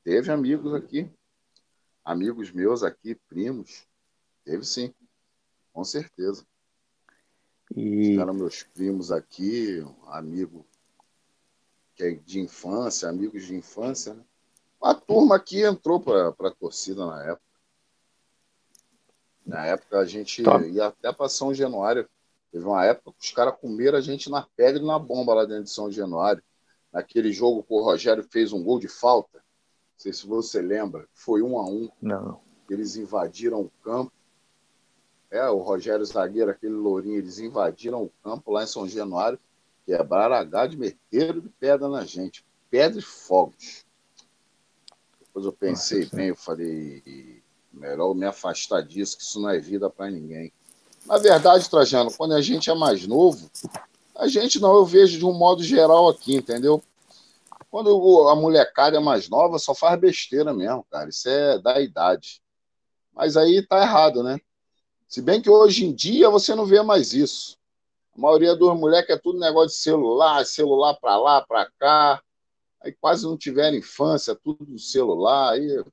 Teve 0.02 0.30
amigos 0.30 0.74
aqui. 0.74 1.08
Amigos 2.04 2.52
meus 2.52 2.82
aqui, 2.82 3.16
primos. 3.28 3.86
Teve 4.44 4.64
sim. 4.64 4.92
Com 5.74 5.82
certeza. 5.82 6.46
E... 7.76 8.16
Meus 8.16 8.62
primos 8.62 9.10
aqui, 9.10 9.82
um 9.82 10.10
amigo 10.10 10.64
que 11.96 12.04
é 12.04 12.10
de 12.12 12.40
infância, 12.40 13.08
amigos 13.08 13.44
de 13.44 13.56
infância. 13.56 14.14
Né? 14.14 14.22
A 14.80 14.94
turma 14.94 15.34
aqui 15.36 15.62
entrou 15.62 16.00
para 16.00 16.28
a 16.28 16.50
torcida 16.50 17.04
na 17.04 17.24
época. 17.24 17.42
Na 19.44 19.66
época 19.66 19.98
a 19.98 20.04
gente 20.04 20.42
tá. 20.44 20.64
ia 20.64 20.86
até 20.86 21.12
para 21.12 21.28
São 21.28 21.52
Januário. 21.52 22.08
Teve 22.52 22.64
uma 22.64 22.84
época 22.84 23.12
que 23.18 23.26
os 23.26 23.32
caras 23.32 23.58
comeram 23.60 23.98
a 23.98 24.00
gente 24.00 24.30
na 24.30 24.46
pedra 24.56 24.80
e 24.80 24.86
na 24.86 24.98
bomba 24.98 25.34
lá 25.34 25.44
dentro 25.44 25.64
de 25.64 25.70
São 25.70 25.90
Januário. 25.90 26.42
Naquele 26.92 27.32
jogo 27.32 27.64
que 27.64 27.72
o 27.72 27.82
Rogério 27.82 28.22
fez 28.22 28.52
um 28.52 28.62
gol 28.62 28.78
de 28.78 28.86
falta. 28.86 29.38
Não 29.38 29.98
sei 29.98 30.12
se 30.12 30.24
você 30.24 30.62
lembra. 30.62 31.08
Foi 31.12 31.42
um 31.42 31.58
a 31.58 31.68
um. 31.68 31.90
Não. 32.00 32.40
Eles 32.70 32.96
invadiram 32.96 33.60
o 33.60 33.70
campo 33.82 34.12
é, 35.30 35.48
o 35.48 35.58
Rogério 35.58 36.04
Zagueiro, 36.04 36.50
aquele 36.50 36.74
lourinho, 36.74 37.16
eles 37.16 37.38
invadiram 37.38 38.02
o 38.02 38.12
campo 38.22 38.52
lá 38.52 38.64
em 38.64 38.66
São 38.66 38.88
Januário, 38.88 39.38
quebraram 39.84 40.34
a 40.36 40.44
gade, 40.44 40.76
meteram 40.76 41.40
de 41.40 41.48
pedra 41.48 41.88
na 41.88 42.04
gente. 42.04 42.44
Pedra 42.70 42.98
e 42.98 43.02
fogos. 43.02 43.84
Depois 45.20 45.44
eu 45.44 45.52
pensei 45.52 46.04
Nossa, 46.04 46.16
bem, 46.16 46.28
eu 46.28 46.36
falei, 46.36 47.42
melhor 47.72 48.14
me 48.14 48.24
afastar 48.24 48.82
disso, 48.82 49.16
que 49.16 49.22
isso 49.22 49.40
não 49.40 49.50
é 49.50 49.58
vida 49.58 49.90
para 49.90 50.10
ninguém. 50.10 50.52
Na 51.06 51.18
verdade, 51.18 51.68
Trajano, 51.68 52.12
quando 52.12 52.34
a 52.34 52.40
gente 52.40 52.70
é 52.70 52.74
mais 52.74 53.06
novo, 53.06 53.50
a 54.14 54.28
gente 54.28 54.60
não, 54.60 54.74
eu 54.74 54.86
vejo 54.86 55.18
de 55.18 55.24
um 55.24 55.32
modo 55.32 55.62
geral 55.62 56.08
aqui, 56.08 56.36
entendeu? 56.36 56.82
Quando 57.70 58.28
a 58.28 58.36
molecada 58.36 58.96
é 58.96 59.00
mais 59.00 59.28
nova, 59.28 59.58
só 59.58 59.74
faz 59.74 59.98
besteira 59.98 60.54
mesmo, 60.54 60.86
cara. 60.88 61.10
Isso 61.10 61.28
é 61.28 61.58
da 61.58 61.80
idade. 61.80 62.40
Mas 63.12 63.36
aí 63.36 63.66
tá 63.66 63.82
errado, 63.82 64.22
né? 64.22 64.40
Se 65.08 65.22
bem 65.22 65.40
que 65.40 65.50
hoje 65.50 65.84
em 65.84 65.94
dia 65.94 66.28
você 66.30 66.54
não 66.54 66.66
vê 66.66 66.82
mais 66.82 67.12
isso. 67.12 67.56
A 68.16 68.20
maioria 68.20 68.54
dos 68.54 68.78
moleques 68.78 69.14
é 69.14 69.18
tudo 69.18 69.38
negócio 69.38 69.68
de 69.68 69.82
celular, 69.82 70.44
celular 70.44 70.94
para 70.94 71.16
lá, 71.16 71.40
para 71.46 71.70
cá. 71.78 72.22
Aí 72.80 72.92
quase 72.92 73.24
não 73.24 73.36
tiveram 73.36 73.76
infância, 73.76 74.34
tudo 74.34 74.64
no 74.66 74.78
celular. 74.78 75.52
Aí, 75.52 75.84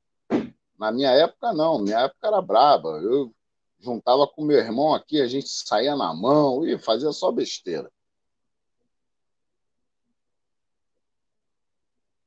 na 0.78 0.91
minha 0.91 1.10
época, 1.12 1.54
não. 1.54 1.80
Minha 1.80 2.02
época 2.02 2.28
era 2.28 2.41
braba. 2.41 3.00
Eu 3.02 3.34
juntava 3.80 4.28
com 4.28 4.43
meu 4.43 4.58
irmão 4.58 4.93
aqui, 4.93 5.19
a 5.21 5.28
gente 5.28 5.50
saía 5.50 5.95
na 5.95 6.13
mão 6.13 6.65
e 6.65 6.78
fazia 6.78 7.12
só 7.12 7.32
besteira. 7.32 7.91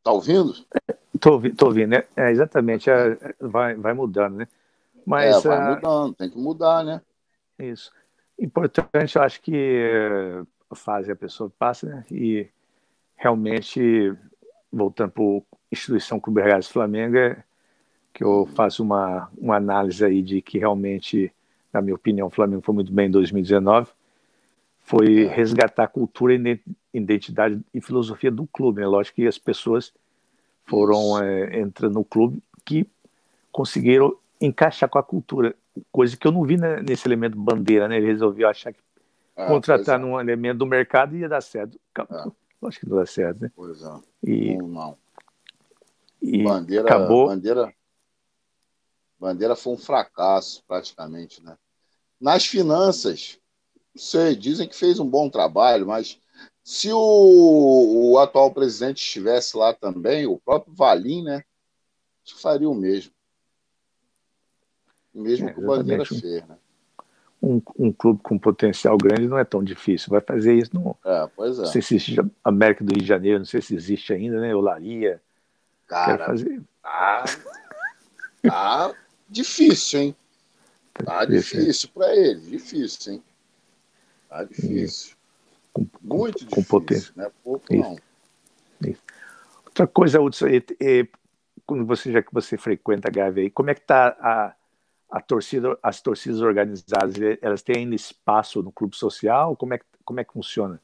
Tá 0.03 0.13
ouvindo? 0.13 0.55
Tô, 1.21 1.41
tô 1.57 1.67
ouvindo, 1.67 1.91
né? 1.91 2.07
É, 2.17 2.31
exatamente. 2.31 2.91
É, 2.91 3.17
vai, 3.41 3.75
vai 3.75 3.95
mudando, 3.95 4.37
né? 4.37 4.49
Mas, 5.07 5.45
é, 5.45 5.49
vai 5.49 5.59
ah, 5.59 5.75
mudando, 5.75 6.15
tem 6.15 6.31
que 6.31 6.39
mudar, 6.39 6.85
né? 6.85 7.01
Isso. 7.59 7.93
Importante, 8.39 9.17
eu 9.17 9.23
acho 9.23 9.41
que 9.41 10.45
a 10.71 10.75
fase 10.75 11.11
a 11.11 11.17
pessoa 11.17 11.51
passa, 11.59 11.87
né? 11.87 12.05
E 12.11 12.49
realmente, 13.17 14.13
voltando 14.73 15.13
para 15.13 15.25
a 15.25 15.41
instituição 15.71 16.21
Clube 16.21 16.43
Reais 16.43 16.69
Flamengo, 16.69 17.17
é 17.17 17.43
que 18.13 18.23
eu 18.23 18.49
faço 18.55 18.83
uma, 18.83 19.29
uma 19.37 19.57
análise 19.57 20.05
aí 20.05 20.23
de 20.23 20.41
que 20.41 20.59
realmente, 20.59 21.33
na 21.73 21.83
minha 21.83 21.97
opinião, 21.97 22.29
o 22.29 22.31
Flamengo 22.31 22.63
foi 22.63 22.75
muito 22.75 22.93
bem 22.93 23.09
em 23.09 23.11
2019, 23.11 23.91
foi 24.85 25.25
é. 25.25 25.27
resgatar 25.27 25.85
a 25.85 25.89
cultura, 25.89 26.33
identidade 26.93 27.61
e 27.73 27.81
filosofia 27.81 28.31
do 28.31 28.47
clube. 28.47 28.83
É 28.83 28.87
lógico 28.87 29.17
que 29.17 29.27
as 29.27 29.39
pessoas 29.39 29.93
foram 30.65 31.21
é, 31.23 31.59
entrando 31.59 31.95
no 31.95 32.05
clube 32.05 32.41
que 32.65 32.87
conseguiram 33.51 34.17
encaixar 34.41 34.89
com 34.89 34.99
a 34.99 35.03
cultura, 35.03 35.55
coisa 35.91 36.17
que 36.17 36.27
eu 36.27 36.33
não 36.33 36.43
vi 36.45 36.57
nesse 36.57 37.07
elemento 37.07 37.39
bandeira, 37.39 37.89
né? 37.89 37.97
Ele 37.97 38.07
resolveu 38.07 38.49
achar 38.49 38.73
que 38.73 38.81
ah, 39.37 39.47
contratar 39.47 39.99
é. 39.99 40.03
num 40.03 40.21
elemento 40.21 40.59
do 40.59 40.67
mercado 40.67 41.17
ia 41.17 41.29
dar 41.29 41.41
certo. 41.41 41.79
Ah. 41.99 42.31
Acho 42.63 42.81
que 42.81 42.89
não 42.89 42.97
dá 42.97 43.07
certo, 43.07 43.43
né? 43.43 43.51
Pois 43.55 43.83
é. 43.83 44.01
E, 44.23 44.57
não, 44.57 44.69
não. 44.69 44.99
E 46.23 46.43
bandeira, 46.43 46.85
acabou. 46.85 47.27
Bandeira, 47.27 47.75
bandeira 49.19 49.57
foi 49.57 49.75
um 49.75 49.79
fracasso, 49.79 50.65
praticamente, 50.67 51.43
né? 51.43 51.57
Nas 52.21 52.47
finanças, 52.47 53.39
sei, 53.95 54.35
dizem 54.35 54.67
que 54.67 54.77
fez 54.77 54.99
um 54.99 55.07
bom 55.07 55.29
trabalho, 55.29 55.87
mas 55.87 56.19
se 56.63 56.91
o, 56.91 58.13
o 58.13 58.19
atual 58.19 58.51
presidente 58.51 59.05
estivesse 59.05 59.57
lá 59.57 59.75
também, 59.75 60.27
o 60.27 60.39
próprio 60.39 60.75
Valim, 60.75 61.23
né? 61.23 61.45
Acho 62.25 62.37
que 62.37 62.41
faria 62.41 62.71
o 62.71 62.75
mesmo. 62.75 63.13
Mesmo 65.15 65.49
é, 65.49 65.55
o 65.57 65.67
Bandeira 65.67 66.05
fez, 66.05 66.23
né? 66.47 66.57
Um, 67.43 67.61
um, 67.79 67.93
clube 67.93 68.21
com 68.23 68.39
potencial 68.39 68.97
grande 68.97 69.29
não 69.29 69.39
é 69.39 69.45
tão 69.45 69.63
difícil. 69.63 70.09
Vai 70.11 70.21
fazer 70.23 70.55
isso 70.55 70.71
no. 70.75 70.97
É, 71.05 71.29
pois 71.37 71.59
é. 71.59 71.63
Não 71.63 71.69
sei 71.69 71.83
se 71.83 71.97
existe 71.97 72.21
América 72.43 72.83
do 72.83 72.93
Rio 72.93 73.03
de 73.03 73.07
Janeiro, 73.07 73.39
não 73.39 73.45
sei 73.45 73.61
se 73.61 73.75
existe 73.75 74.13
ainda, 74.13 74.41
né? 74.41 74.55
Olaria. 74.55 75.21
Cara, 75.87 76.19
Quer 76.19 76.27
fazer... 76.27 76.63
tá, 76.83 77.25
tá 78.43 78.95
difícil, 79.29 80.01
hein? 80.01 80.17
Tá, 80.95 81.05
tá 81.05 81.25
difícil, 81.27 81.61
difícil 81.61 81.91
para 81.93 82.17
ele, 82.17 82.41
difícil, 82.41 83.13
hein? 83.13 83.23
Tá 84.29 84.45
difícil. 84.45 85.15
Com, 85.73 85.87
Muito 86.01 86.01
com, 86.01 86.29
difícil, 86.31 86.49
com 86.49 86.63
potência. 86.63 87.13
não 87.15 87.25
é 87.25 87.31
pouco 87.43 87.75
Isso. 87.75 87.83
não. 88.81 88.91
Isso. 88.91 89.03
Outra 89.67 89.87
coisa, 89.87 90.21
Hudson, 90.21 90.47
é, 90.47 90.63
é, 90.81 91.09
quando 91.67 91.85
você, 91.85 92.13
já 92.13 92.23
que 92.23 92.33
você 92.33 92.57
frequenta 92.57 93.09
a 93.09 93.11
Gávea 93.11 93.45
aí, 93.45 93.51
como 93.51 93.71
é 93.71 93.75
que 93.75 93.81
está 93.81 94.17
a, 94.21 94.55
a 95.11 95.21
torcida, 95.21 95.79
as 95.83 96.01
torcidas 96.01 96.41
organizadas, 96.41 97.15
elas 97.41 97.63
têm 97.63 97.79
ainda 97.79 97.95
espaço 97.95 98.63
no 98.63 98.73
clube 98.73 98.97
social? 98.97 99.57
Como 99.57 99.75
é, 99.75 99.81
como 100.05 100.21
é 100.21 100.25
que 100.25 100.33
funciona? 100.33 100.81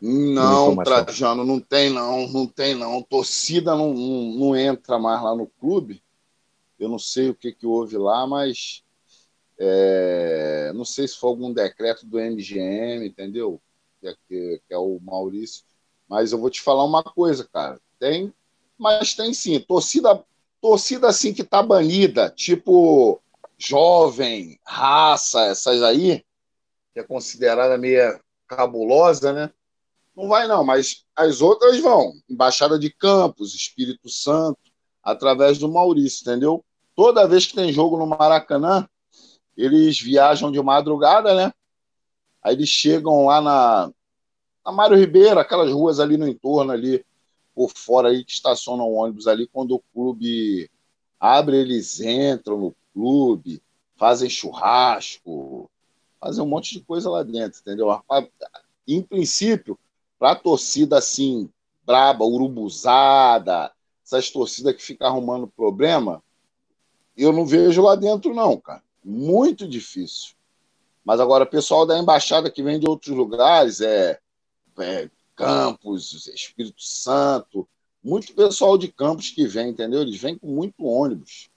não, 0.00 0.76
Trajano, 0.76 1.44
não 1.44 1.60
tem 1.60 1.90
não, 1.90 2.26
não 2.28 2.46
tem 2.46 2.74
não. 2.74 3.02
Torcida 3.02 3.76
não, 3.76 3.92
não, 3.92 4.32
não, 4.34 4.56
entra 4.56 4.98
mais 4.98 5.22
lá 5.22 5.34
no 5.34 5.46
clube. 5.46 6.02
Eu 6.78 6.88
não 6.88 6.98
sei 6.98 7.30
o 7.30 7.34
que, 7.34 7.52
que 7.52 7.66
houve 7.66 7.96
lá, 7.96 8.26
mas 8.26 8.82
é, 9.58 10.72
não 10.74 10.84
sei 10.84 11.06
se 11.06 11.18
foi 11.18 11.30
algum 11.30 11.52
decreto 11.52 12.06
do 12.06 12.18
MGM, 12.18 13.06
entendeu? 13.06 13.60
Que 14.00 14.08
é, 14.08 14.14
que, 14.26 14.62
que 14.66 14.74
é 14.74 14.78
o 14.78 14.98
Maurício. 15.02 15.64
Mas 16.08 16.32
eu 16.32 16.38
vou 16.38 16.50
te 16.50 16.62
falar 16.62 16.84
uma 16.84 17.02
coisa, 17.02 17.44
cara. 17.44 17.80
Tem, 17.98 18.32
mas 18.78 19.14
tem 19.14 19.32
sim. 19.32 19.58
Torcida, 19.60 20.24
torcida 20.60 21.08
assim 21.08 21.32
que 21.32 21.44
tá 21.44 21.62
banida, 21.62 22.30
tipo 22.30 23.20
jovem, 23.58 24.58
raça, 24.64 25.42
essas 25.46 25.82
aí, 25.82 26.24
que 26.92 27.00
é 27.00 27.02
considerada 27.02 27.78
meio 27.78 28.20
cabulosa, 28.46 29.32
né? 29.32 29.50
Não 30.14 30.28
vai 30.28 30.46
não, 30.46 30.64
mas 30.64 31.04
as 31.14 31.40
outras 31.40 31.78
vão. 31.80 32.12
Embaixada 32.28 32.78
de 32.78 32.90
Campos, 32.90 33.54
Espírito 33.54 34.08
Santo, 34.08 34.58
através 35.02 35.58
do 35.58 35.70
Maurício, 35.70 36.22
entendeu? 36.22 36.64
Toda 36.94 37.28
vez 37.28 37.46
que 37.46 37.54
tem 37.54 37.72
jogo 37.72 37.98
no 37.98 38.06
Maracanã, 38.06 38.88
eles 39.56 40.00
viajam 40.00 40.50
de 40.50 40.62
madrugada, 40.62 41.34
né? 41.34 41.52
Aí 42.42 42.54
eles 42.54 42.68
chegam 42.68 43.26
lá 43.26 43.40
na, 43.40 43.90
na 44.64 44.72
Mário 44.72 44.96
Ribeiro, 44.96 45.38
aquelas 45.38 45.70
ruas 45.70 46.00
ali 46.00 46.16
no 46.16 46.26
entorno 46.26 46.72
ali, 46.72 47.04
por 47.56 47.70
fora 47.74 48.10
aí 48.10 48.22
que 48.22 48.32
estacionam 48.32 48.92
ônibus 48.92 49.26
ali, 49.26 49.46
quando 49.46 49.74
o 49.74 49.82
clube 49.94 50.70
abre, 51.18 51.56
eles 51.56 51.98
entram 52.00 52.58
no 52.58 52.76
clube, 52.92 53.62
fazem 53.96 54.28
churrasco, 54.28 55.70
fazem 56.20 56.44
um 56.44 56.46
monte 56.46 56.74
de 56.74 56.82
coisa 56.82 57.08
lá 57.08 57.22
dentro, 57.22 57.58
entendeu? 57.60 57.88
Em 58.86 59.00
princípio, 59.00 59.78
para 60.18 60.34
torcida 60.34 60.98
assim, 60.98 61.48
braba, 61.86 62.26
urubuzada, 62.26 63.72
essas 64.04 64.30
torcidas 64.30 64.76
que 64.76 64.82
ficam 64.82 65.08
arrumando 65.08 65.48
problema, 65.48 66.22
eu 67.16 67.32
não 67.32 67.46
vejo 67.46 67.82
lá 67.82 67.94
dentro, 67.94 68.34
não, 68.34 68.60
cara. 68.60 68.82
Muito 69.02 69.66
difícil. 69.66 70.34
Mas 71.02 71.20
agora, 71.20 71.46
pessoal 71.46 71.86
da 71.86 71.98
embaixada 71.98 72.50
que 72.50 72.62
vem 72.62 72.78
de 72.78 72.86
outros 72.86 73.16
lugares, 73.16 73.80
é, 73.80 74.18
é 74.78 75.08
Campos, 75.36 76.26
Espírito 76.26 76.82
Santo, 76.82 77.68
muito 78.02 78.34
pessoal 78.34 78.78
de 78.78 78.90
Campos 78.90 79.30
que 79.30 79.46
vem, 79.46 79.68
entendeu? 79.68 80.00
Eles 80.00 80.20
vêm 80.20 80.38
com 80.38 80.46
muito 80.46 80.84
ônibus. 80.84 81.50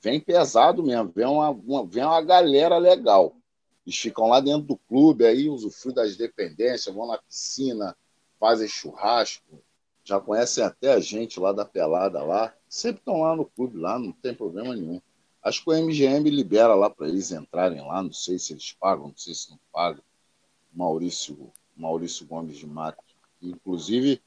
Vem 0.00 0.18
pesado 0.18 0.82
mesmo, 0.82 1.12
vem 1.14 1.26
uma, 1.26 1.50
uma, 1.50 1.86
vem 1.86 2.04
uma 2.04 2.22
galera 2.22 2.78
legal. 2.78 3.36
Eles 3.86 3.98
ficam 3.98 4.28
lá 4.28 4.40
dentro 4.40 4.62
do 4.62 4.76
clube, 4.76 5.26
aí 5.26 5.48
usufruem 5.48 5.94
das 5.94 6.16
dependências, 6.16 6.94
vão 6.94 7.06
na 7.06 7.18
piscina, 7.18 7.96
fazem 8.38 8.68
churrasco, 8.68 9.62
já 10.04 10.18
conhecem 10.18 10.64
até 10.64 10.92
a 10.94 11.00
gente 11.00 11.38
lá 11.38 11.52
da 11.52 11.64
pelada 11.64 12.22
lá. 12.22 12.54
Sempre 12.68 13.00
estão 13.00 13.20
lá 13.20 13.36
no 13.36 13.44
clube, 13.44 13.78
lá, 13.78 13.98
não 13.98 14.12
tem 14.12 14.34
problema 14.34 14.74
nenhum. 14.74 15.00
Acho 15.42 15.62
que 15.62 15.70
o 15.70 15.74
MGM 15.74 16.30
libera 16.30 16.74
lá 16.74 16.88
para 16.88 17.08
eles 17.08 17.30
entrarem 17.32 17.80
lá, 17.80 18.02
não 18.02 18.12
sei 18.12 18.38
se 18.38 18.52
eles 18.52 18.72
pagam, 18.72 19.08
não 19.08 19.16
sei 19.16 19.34
se 19.34 19.50
não 19.50 19.58
pagam. 19.72 20.02
Maurício, 20.72 21.50
Maurício 21.78 22.26
Gomes 22.26 22.56
de 22.56 22.66
Mato. 22.66 23.02
Inclusive, 23.40 24.20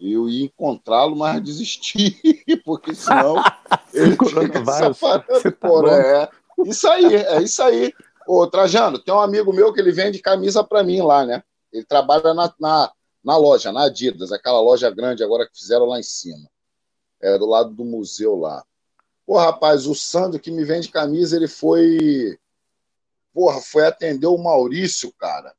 eu 0.00 0.28
ia 0.28 0.44
encontrá-lo, 0.44 1.16
mas 1.16 1.42
desisti, 1.42 2.16
porque 2.64 2.94
senão 2.94 3.36
ele 3.92 4.16
fica 4.16 4.94
separando. 4.94 5.22
Tá 5.62 6.28
é. 6.62 6.68
Isso 6.68 6.88
aí, 6.88 7.14
é 7.14 7.42
isso 7.42 7.62
aí. 7.62 7.92
Ô, 8.26 8.46
Trajano, 8.46 8.98
tem 8.98 9.12
um 9.12 9.20
amigo 9.20 9.52
meu 9.52 9.72
que 9.72 9.80
ele 9.80 9.90
vende 9.90 10.20
camisa 10.20 10.62
para 10.62 10.84
mim 10.84 11.00
lá, 11.00 11.26
né? 11.26 11.42
Ele 11.72 11.84
trabalha 11.84 12.34
na, 12.34 12.52
na, 12.60 12.92
na, 13.24 13.36
loja, 13.36 13.72
na 13.72 13.84
Adidas, 13.84 14.30
aquela 14.30 14.60
loja 14.60 14.90
grande 14.90 15.24
agora 15.24 15.46
que 15.46 15.58
fizeram 15.58 15.86
lá 15.86 15.98
em 15.98 16.04
cima. 16.04 16.48
É, 17.20 17.38
do 17.38 17.46
lado 17.46 17.70
do 17.70 17.84
museu 17.84 18.36
lá. 18.36 18.64
Pô, 19.26 19.38
rapaz, 19.38 19.86
o 19.86 19.94
Sandro 19.94 20.40
que 20.40 20.50
me 20.50 20.64
vende 20.64 20.88
camisa, 20.88 21.36
ele 21.36 21.48
foi. 21.48 22.38
Porra, 23.32 23.60
foi 23.60 23.86
atender 23.86 24.26
o 24.26 24.36
Maurício, 24.36 25.12
cara. 25.18 25.54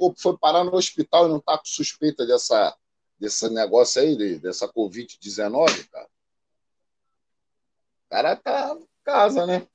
Pô, 0.00 0.14
foi 0.16 0.34
parar 0.38 0.64
no 0.64 0.74
hospital 0.74 1.26
e 1.26 1.28
não 1.28 1.38
tá 1.38 1.58
com 1.58 1.66
suspeita 1.66 2.24
dessa, 2.26 2.74
desse 3.18 3.50
negócio 3.50 4.00
aí, 4.00 4.38
dessa 4.38 4.66
Covid-19, 4.66 5.90
cara. 5.90 6.06
O 8.06 8.08
cara 8.08 8.36
tá 8.36 8.78
em 8.80 8.88
casa, 9.04 9.46
né? 9.46 9.66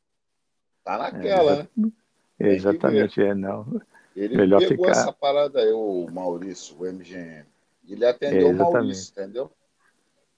Tá 0.83 0.97
naquela, 0.97 1.51
é, 1.51 1.57
né? 1.77 1.91
Exatamente, 2.39 3.21
é, 3.21 3.35
não. 3.35 3.79
Ele 4.15 4.35
Melhor 4.35 4.61
pegou 4.61 4.87
ficar... 4.87 4.99
essa 4.99 5.13
parada 5.13 5.59
aí, 5.59 5.71
o 5.71 6.07
Maurício, 6.11 6.75
o 6.79 6.91
MGM. 6.91 7.45
Ele 7.87 8.03
atendeu 8.03 8.47
é, 8.47 8.51
o 8.51 8.55
Maurício, 8.55 9.11
entendeu? 9.11 9.51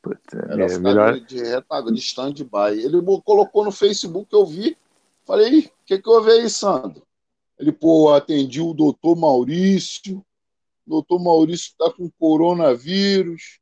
Puta, 0.02 0.38
Era 0.52 0.66
é, 0.66 0.78
melhor... 0.80 1.18
de 1.22 1.38
retaguarda, 1.38 1.94
de 1.94 2.00
stand-by. 2.02 2.84
Ele 2.84 3.02
colocou 3.24 3.64
no 3.64 3.72
Facebook, 3.72 4.34
eu 4.34 4.46
vi. 4.46 4.78
Falei, 5.24 5.60
o 5.60 5.72
que, 5.86 5.98
que 5.98 6.10
houve 6.10 6.30
aí, 6.30 6.50
Sandro? 6.50 7.07
Ele, 7.60 7.72
pô, 7.72 8.14
atendi 8.14 8.62
o 8.62 8.74
doutor 8.74 9.16
Maurício. 9.16 10.24
O 10.86 10.90
doutor 10.90 11.20
Maurício 11.20 11.74
tá 11.78 11.92
com 11.92 12.10
coronavírus. 12.20 13.60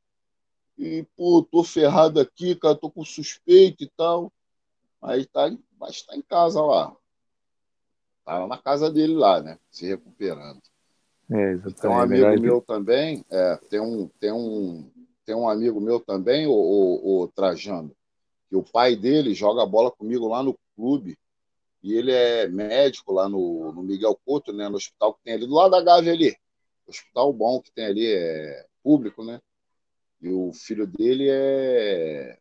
E, 0.78 1.04
pô, 1.16 1.42
tô 1.42 1.64
ferrado 1.64 2.20
aqui, 2.20 2.54
cara, 2.54 2.74
tô 2.74 2.90
com 2.90 3.04
suspeito 3.04 3.82
e 3.82 3.90
tal. 3.96 4.32
Aí 5.00 5.24
tá, 5.26 5.50
mas 5.78 6.02
tá 6.02 6.16
em 6.16 6.22
casa 6.22 6.60
lá. 6.60 6.94
Tá 8.24 8.46
na 8.46 8.58
casa 8.58 8.90
dele 8.90 9.14
lá, 9.14 9.40
né? 9.40 9.58
Se 9.70 9.86
recuperando. 9.86 10.60
É, 11.30 11.52
exatamente. 11.52 11.80
Tem 11.80 11.90
um 11.90 11.98
amigo 11.98 12.40
meu 12.40 12.60
também, 12.60 13.24
é, 13.30 13.56
tem 13.68 13.80
um, 13.80 14.08
tem 14.20 14.32
um 14.32 14.90
tem 15.24 15.34
um 15.34 15.48
amigo 15.48 15.80
meu 15.80 15.98
também, 15.98 16.46
o, 16.46 16.52
o, 16.52 17.22
o, 17.22 17.28
Trajano, 17.28 17.90
que 18.48 18.54
o 18.54 18.62
pai 18.62 18.94
dele 18.94 19.34
joga 19.34 19.66
bola 19.66 19.90
comigo 19.90 20.28
lá 20.28 20.40
no 20.40 20.56
clube, 20.76 21.18
e 21.86 21.94
ele 21.94 22.10
é 22.10 22.48
médico 22.48 23.12
lá 23.12 23.28
no, 23.28 23.72
no 23.72 23.80
Miguel 23.80 24.18
Couto, 24.24 24.52
né, 24.52 24.68
no 24.68 24.74
hospital 24.74 25.14
que 25.14 25.22
tem 25.22 25.34
ali, 25.34 25.46
do 25.46 25.54
lado 25.54 25.70
da 25.70 25.80
Gávea 25.80 26.12
ali. 26.12 26.36
Hospital 26.84 27.32
bom 27.32 27.60
que 27.62 27.70
tem 27.70 27.86
ali, 27.86 28.12
é 28.12 28.66
público, 28.82 29.22
né? 29.24 29.40
E 30.20 30.28
o 30.28 30.52
filho 30.52 30.84
dele 30.84 31.28
é, 31.30 32.38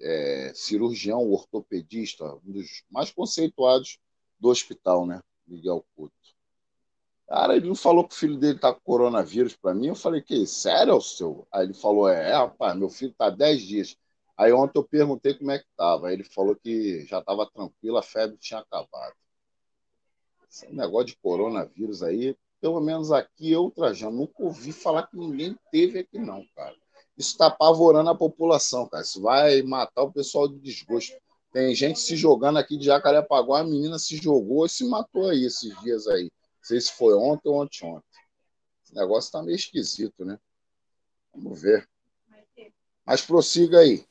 é 0.00 0.52
cirurgião, 0.54 1.30
ortopedista, 1.30 2.24
um 2.36 2.52
dos 2.52 2.82
mais 2.90 3.10
conceituados 3.10 3.98
do 4.40 4.48
hospital, 4.48 5.06
né? 5.06 5.20
Miguel 5.46 5.84
Couto. 5.94 6.14
Cara, 7.28 7.56
ele 7.56 7.68
não 7.68 7.74
falou 7.74 8.08
que 8.08 8.14
o 8.14 8.18
filho 8.18 8.38
dele 8.38 8.58
tá 8.58 8.72
com 8.72 8.80
coronavírus 8.80 9.54
para 9.54 9.74
mim. 9.74 9.88
Eu 9.88 9.94
falei, 9.94 10.22
que 10.22 10.46
sério, 10.46 10.98
seu? 11.02 11.46
Aí 11.52 11.64
ele 11.64 11.74
falou, 11.74 12.08
é, 12.08 12.32
rapaz, 12.32 12.74
meu 12.78 12.88
filho 12.88 13.12
tá 13.12 13.28
10 13.28 13.60
dias. 13.60 13.98
Aí 14.36 14.52
ontem 14.52 14.78
eu 14.78 14.84
perguntei 14.84 15.34
como 15.34 15.50
é 15.50 15.58
que 15.58 15.66
tava. 15.76 16.08
Aí 16.08 16.14
ele 16.14 16.24
falou 16.24 16.56
que 16.56 17.04
já 17.06 17.22
tava 17.22 17.48
tranquilo, 17.50 17.96
a 17.96 18.02
febre 18.02 18.36
tinha 18.38 18.60
acabado. 18.60 19.14
Esse 20.50 20.72
negócio 20.72 21.06
de 21.06 21.16
coronavírus 21.16 22.02
aí, 22.02 22.36
pelo 22.60 22.80
menos 22.80 23.12
aqui 23.12 23.50
eu, 23.50 23.70
Trajano, 23.70 24.16
nunca 24.16 24.42
ouvi 24.42 24.72
falar 24.72 25.06
que 25.06 25.16
ninguém 25.16 25.56
teve 25.70 26.00
aqui, 26.00 26.18
não, 26.18 26.44
cara. 26.54 26.74
Isso 27.16 27.32
está 27.32 27.46
apavorando 27.46 28.10
a 28.10 28.14
população, 28.14 28.88
cara. 28.88 29.02
Isso 29.02 29.20
vai 29.20 29.62
matar 29.62 30.02
o 30.02 30.12
pessoal 30.12 30.48
de 30.48 30.58
desgosto. 30.58 31.16
Tem 31.52 31.72
gente 31.74 32.00
se 32.00 32.16
jogando 32.16 32.58
aqui 32.58 32.76
de 32.76 32.86
Jacarepaguá, 32.86 33.60
a 33.60 33.64
menina 33.64 33.98
se 33.98 34.16
jogou 34.16 34.66
e 34.66 34.68
se 34.68 34.84
matou 34.88 35.28
aí 35.28 35.44
esses 35.44 35.78
dias 35.82 36.08
aí. 36.08 36.24
Não 36.24 36.64
sei 36.64 36.80
se 36.80 36.92
foi 36.92 37.14
ontem 37.14 37.48
ou 37.48 37.62
anteontem. 37.62 38.20
Esse 38.84 38.94
negócio 38.94 39.28
está 39.28 39.42
meio 39.42 39.54
esquisito, 39.54 40.24
né? 40.24 40.38
Vamos 41.32 41.60
ver. 41.60 41.88
Mas 43.04 43.22
prossiga 43.22 43.78
aí. 43.78 44.04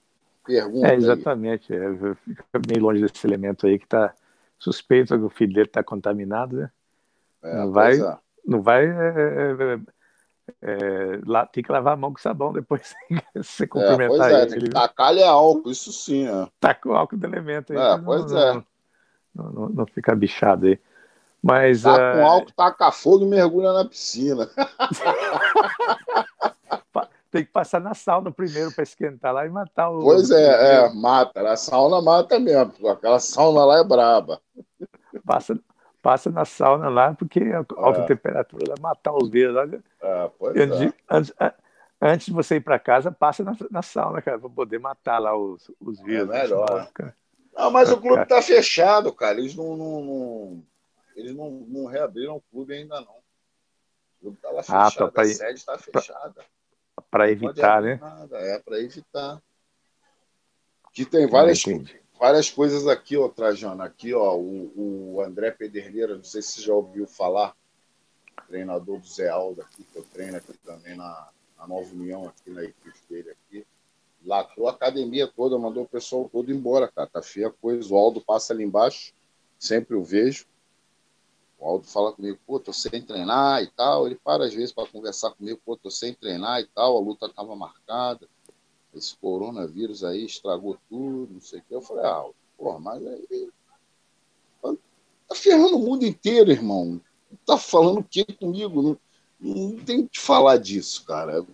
Pergunta. 0.46 0.88
É, 0.88 0.96
exatamente. 0.96 1.74
É, 1.74 2.16
fica 2.16 2.46
meio 2.68 2.82
longe 2.82 3.02
desse 3.02 3.26
elemento 3.26 3.66
aí 3.66 3.80
que 3.80 3.86
está 3.86 4.14
suspeito 4.60 5.18
que 5.18 5.24
o 5.24 5.30
filho 5.30 5.54
dele 5.54 5.68
está 5.68 5.84
contaminado, 5.84 6.58
né? 6.58 6.72
É, 7.44 7.58
não 7.58 7.72
vai, 7.72 8.00
é. 8.00 8.18
não 8.46 8.62
vai 8.62 8.86
é, 8.86 9.80
é, 10.62 11.20
lá, 11.26 11.46
tem 11.46 11.64
que 11.64 11.72
lavar 11.72 11.94
a 11.94 11.98
mão 11.98 12.14
com 12.14 12.20
sabão 12.20 12.54
depois 12.54 12.94
você 13.36 13.68
cumprimentar 13.68 14.32
é, 14.32 14.42
ele. 14.44 14.50
Tem 14.50 14.60
que 14.60 14.70
tacar 14.70 15.18
álcool, 15.20 15.72
isso 15.72 15.92
sim. 15.92 16.28
É. 16.28 16.48
Taca 16.60 16.90
o 16.90 16.94
álcool 16.94 17.18
do 17.18 17.28
elemento 17.28 17.74
aí. 17.74 17.80
É, 17.80 17.98
pois 17.98 18.32
não, 18.32 18.40
é. 18.40 18.64
Não, 19.36 19.52
não, 19.52 19.70
não, 19.70 19.86
fica 19.86 20.16
bichado 20.16 20.68
aí. 20.68 20.80
Mas, 21.42 21.82
tá 21.82 22.14
com 22.14 22.26
álcool, 22.26 22.54
taca 22.56 22.92
fogo 22.92 23.26
e 23.26 23.28
mergulha 23.28 23.74
na 23.74 23.84
piscina. 23.84 24.50
tem 27.34 27.44
que 27.44 27.52
passar 27.52 27.82
na 27.82 27.96
sauna 27.96 28.32
primeiro 28.32 28.72
para 28.72 28.84
esquentar 28.84 29.34
lá 29.34 29.44
e 29.44 29.50
matar 29.50 29.90
o. 29.90 30.02
Pois 30.02 30.30
é, 30.30 30.86
é, 30.86 30.94
mata. 30.94 31.42
A 31.42 31.58
sauna 31.58 32.00
mata 32.00 32.40
mesmo. 32.40 32.88
Aquela 32.88 33.20
sauna 33.20 33.66
lá 33.66 33.80
é 33.80 33.84
braba. 33.84 34.40
Passa, 35.26 35.60
passa 36.00 36.30
na 36.30 36.46
sauna 36.46 36.90
lá, 36.90 37.16
porque 37.16 37.40
a 37.40 37.66
alta 37.76 38.02
é. 38.02 38.06
temperatura 38.06 38.66
vai 38.68 38.80
matar 38.80 39.14
os 39.14 39.32
vírus. 39.32 39.56
Olha. 39.56 39.84
É, 40.00 40.30
pois 40.38 40.56
antes, 40.56 40.82
é. 40.82 40.94
antes, 41.10 41.34
antes, 42.00 42.26
de 42.28 42.34
você 42.34 42.58
ir 42.58 42.62
para 42.62 42.78
casa, 42.78 43.12
passa 43.12 43.44
na, 43.44 43.58
na 43.72 43.82
sauna, 43.82 44.22
cara, 44.22 44.38
para 44.38 44.50
poder 44.52 44.78
matar 44.78 45.18
lá 45.18 45.36
os, 45.36 45.72
os 45.82 46.00
é 46.02 46.04
vírus. 46.04 46.30
É 46.30 46.44
melhor. 46.44 46.88
Cara. 46.94 47.16
Não, 47.56 47.72
mas 47.72 47.92
o 47.92 48.00
clube 48.00 48.22
está 48.22 48.44
fechado, 48.44 49.12
cara. 49.12 49.40
Eles 49.40 49.56
não, 49.56 49.76
não, 49.76 50.04
não, 50.04 50.64
eles 51.16 51.36
não, 51.36 51.50
não 51.50 51.86
reabriram 51.88 52.36
o 52.36 52.42
clube 52.52 52.76
ainda 52.76 53.02
não. 53.02 53.16
O 53.16 54.22
clube 54.22 54.38
está 54.38 54.52
lá 54.52 54.62
fechado, 54.62 55.06
ah, 55.06 55.12
tá, 55.12 55.22
a 55.24 55.26
sede 55.26 55.54
está 55.54 55.78
fechada. 55.80 56.46
Para 57.14 57.30
evitar, 57.30 57.80
né? 57.80 58.00
Nada. 58.02 58.38
É, 58.40 58.58
para 58.58 58.80
evitar. 58.80 59.40
Que 60.92 61.06
tem 61.06 61.28
várias, 61.28 61.62
várias 62.20 62.50
coisas 62.50 62.88
aqui, 62.88 63.16
ó, 63.16 63.30
Trajano. 63.30 63.84
Aqui, 63.84 64.16
ó, 64.16 64.36
o, 64.36 65.14
o 65.14 65.22
André 65.22 65.52
Pederneira, 65.52 66.16
não 66.16 66.24
sei 66.24 66.42
se 66.42 66.54
você 66.54 66.62
já 66.64 66.74
ouviu 66.74 67.06
falar, 67.06 67.56
treinador 68.48 69.00
do 69.00 69.08
Zé 69.08 69.30
Aldo 69.30 69.62
aqui, 69.62 69.84
que 69.84 69.96
eu 69.96 70.04
treino 70.12 70.38
aqui 70.38 70.58
também 70.66 70.96
na, 70.96 71.30
na 71.56 71.68
Nova 71.68 71.94
União, 71.94 72.28
aqui 72.28 72.50
na 72.50 72.64
equipe 72.64 73.00
dele 73.08 73.30
aqui. 73.30 73.64
Lacrou 74.26 74.68
a 74.68 74.72
academia 74.72 75.28
toda, 75.28 75.56
mandou 75.60 75.84
o 75.84 75.88
pessoal 75.88 76.28
todo 76.28 76.52
embora, 76.52 76.88
cara. 76.88 77.08
Tá 77.08 77.22
feia 77.22 77.52
coisa. 77.52 77.94
O 77.94 77.96
Aldo 77.98 78.22
passa 78.22 78.54
ali 78.54 78.64
embaixo, 78.64 79.14
sempre 79.60 79.96
o 79.96 80.04
vejo. 80.04 80.48
O 81.64 81.70
Aldo 81.70 81.88
fala 81.88 82.12
comigo, 82.12 82.38
pô, 82.46 82.60
tô 82.60 82.74
sem 82.74 83.02
treinar 83.02 83.64
e 83.64 83.68
tal. 83.68 84.06
Ele 84.06 84.16
para 84.16 84.44
às 84.44 84.54
vezes 84.54 84.74
para 84.74 84.86
conversar 84.86 85.32
comigo, 85.32 85.62
pô, 85.66 85.78
tô 85.78 85.90
sem 85.90 86.14
treinar 86.14 86.60
e 86.60 86.68
tal. 86.68 86.98
A 86.98 87.00
luta 87.00 87.30
tava 87.30 87.56
marcada. 87.56 88.28
Esse 88.94 89.16
coronavírus 89.16 90.04
aí 90.04 90.26
estragou 90.26 90.78
tudo, 90.90 91.36
não 91.36 91.40
sei 91.40 91.60
o 91.60 91.64
que. 91.64 91.74
Eu 91.74 91.82
falei, 91.82 92.04
ah, 92.04 92.26
porra, 92.58 92.80
mas 92.80 93.08
aí. 93.08 93.50
Tá 94.62 95.36
ferrando 95.36 95.78
o 95.78 95.80
mundo 95.80 96.04
inteiro, 96.04 96.52
irmão. 96.52 97.00
Tá 97.46 97.58
falando 97.58 98.02
o 98.02 98.04
que 98.04 98.26
comigo? 98.26 98.82
Não, 98.82 98.98
não 99.40 99.86
tem 99.86 100.06
que 100.06 100.20
falar 100.20 100.58
disso, 100.58 101.06
cara. 101.06 101.46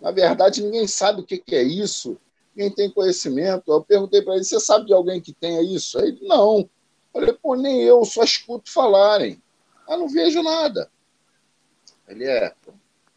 Na 0.00 0.10
verdade, 0.10 0.62
ninguém 0.62 0.86
sabe 0.86 1.20
o 1.20 1.24
que, 1.24 1.36
que 1.36 1.54
é 1.54 1.62
isso. 1.62 2.16
Ninguém 2.56 2.74
tem 2.74 2.90
conhecimento. 2.90 3.70
Eu 3.70 3.84
perguntei 3.84 4.22
para 4.22 4.36
ele: 4.36 4.44
você 4.44 4.58
sabe 4.58 4.86
de 4.86 4.94
alguém 4.94 5.20
que 5.20 5.34
tenha 5.34 5.60
isso? 5.60 5.98
Aí 5.98 6.08
ele, 6.08 6.26
não. 6.26 6.66
Falei, 7.12 7.32
pô, 7.34 7.54
nem 7.54 7.82
eu, 7.82 8.04
só 8.04 8.24
escuto 8.24 8.72
falarem. 8.72 9.42
Eu 9.88 9.98
não 9.98 10.08
vejo 10.08 10.42
nada. 10.42 10.90
Ele 12.08 12.24
é. 12.24 12.54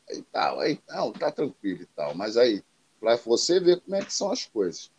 Aí 0.09 0.21
tal, 0.31 0.59
aí 0.59 0.79
não, 0.87 1.11
tá 1.11 1.31
tranquilo 1.31 1.81
e 1.81 1.85
tal. 1.87 2.13
Mas 2.13 2.37
aí, 2.37 2.63
para 2.99 3.15
você 3.15 3.59
ver 3.59 3.79
como 3.81 3.95
é 3.95 4.03
que 4.03 4.13
são 4.13 4.31
as 4.31 4.45
coisas. 4.45 4.91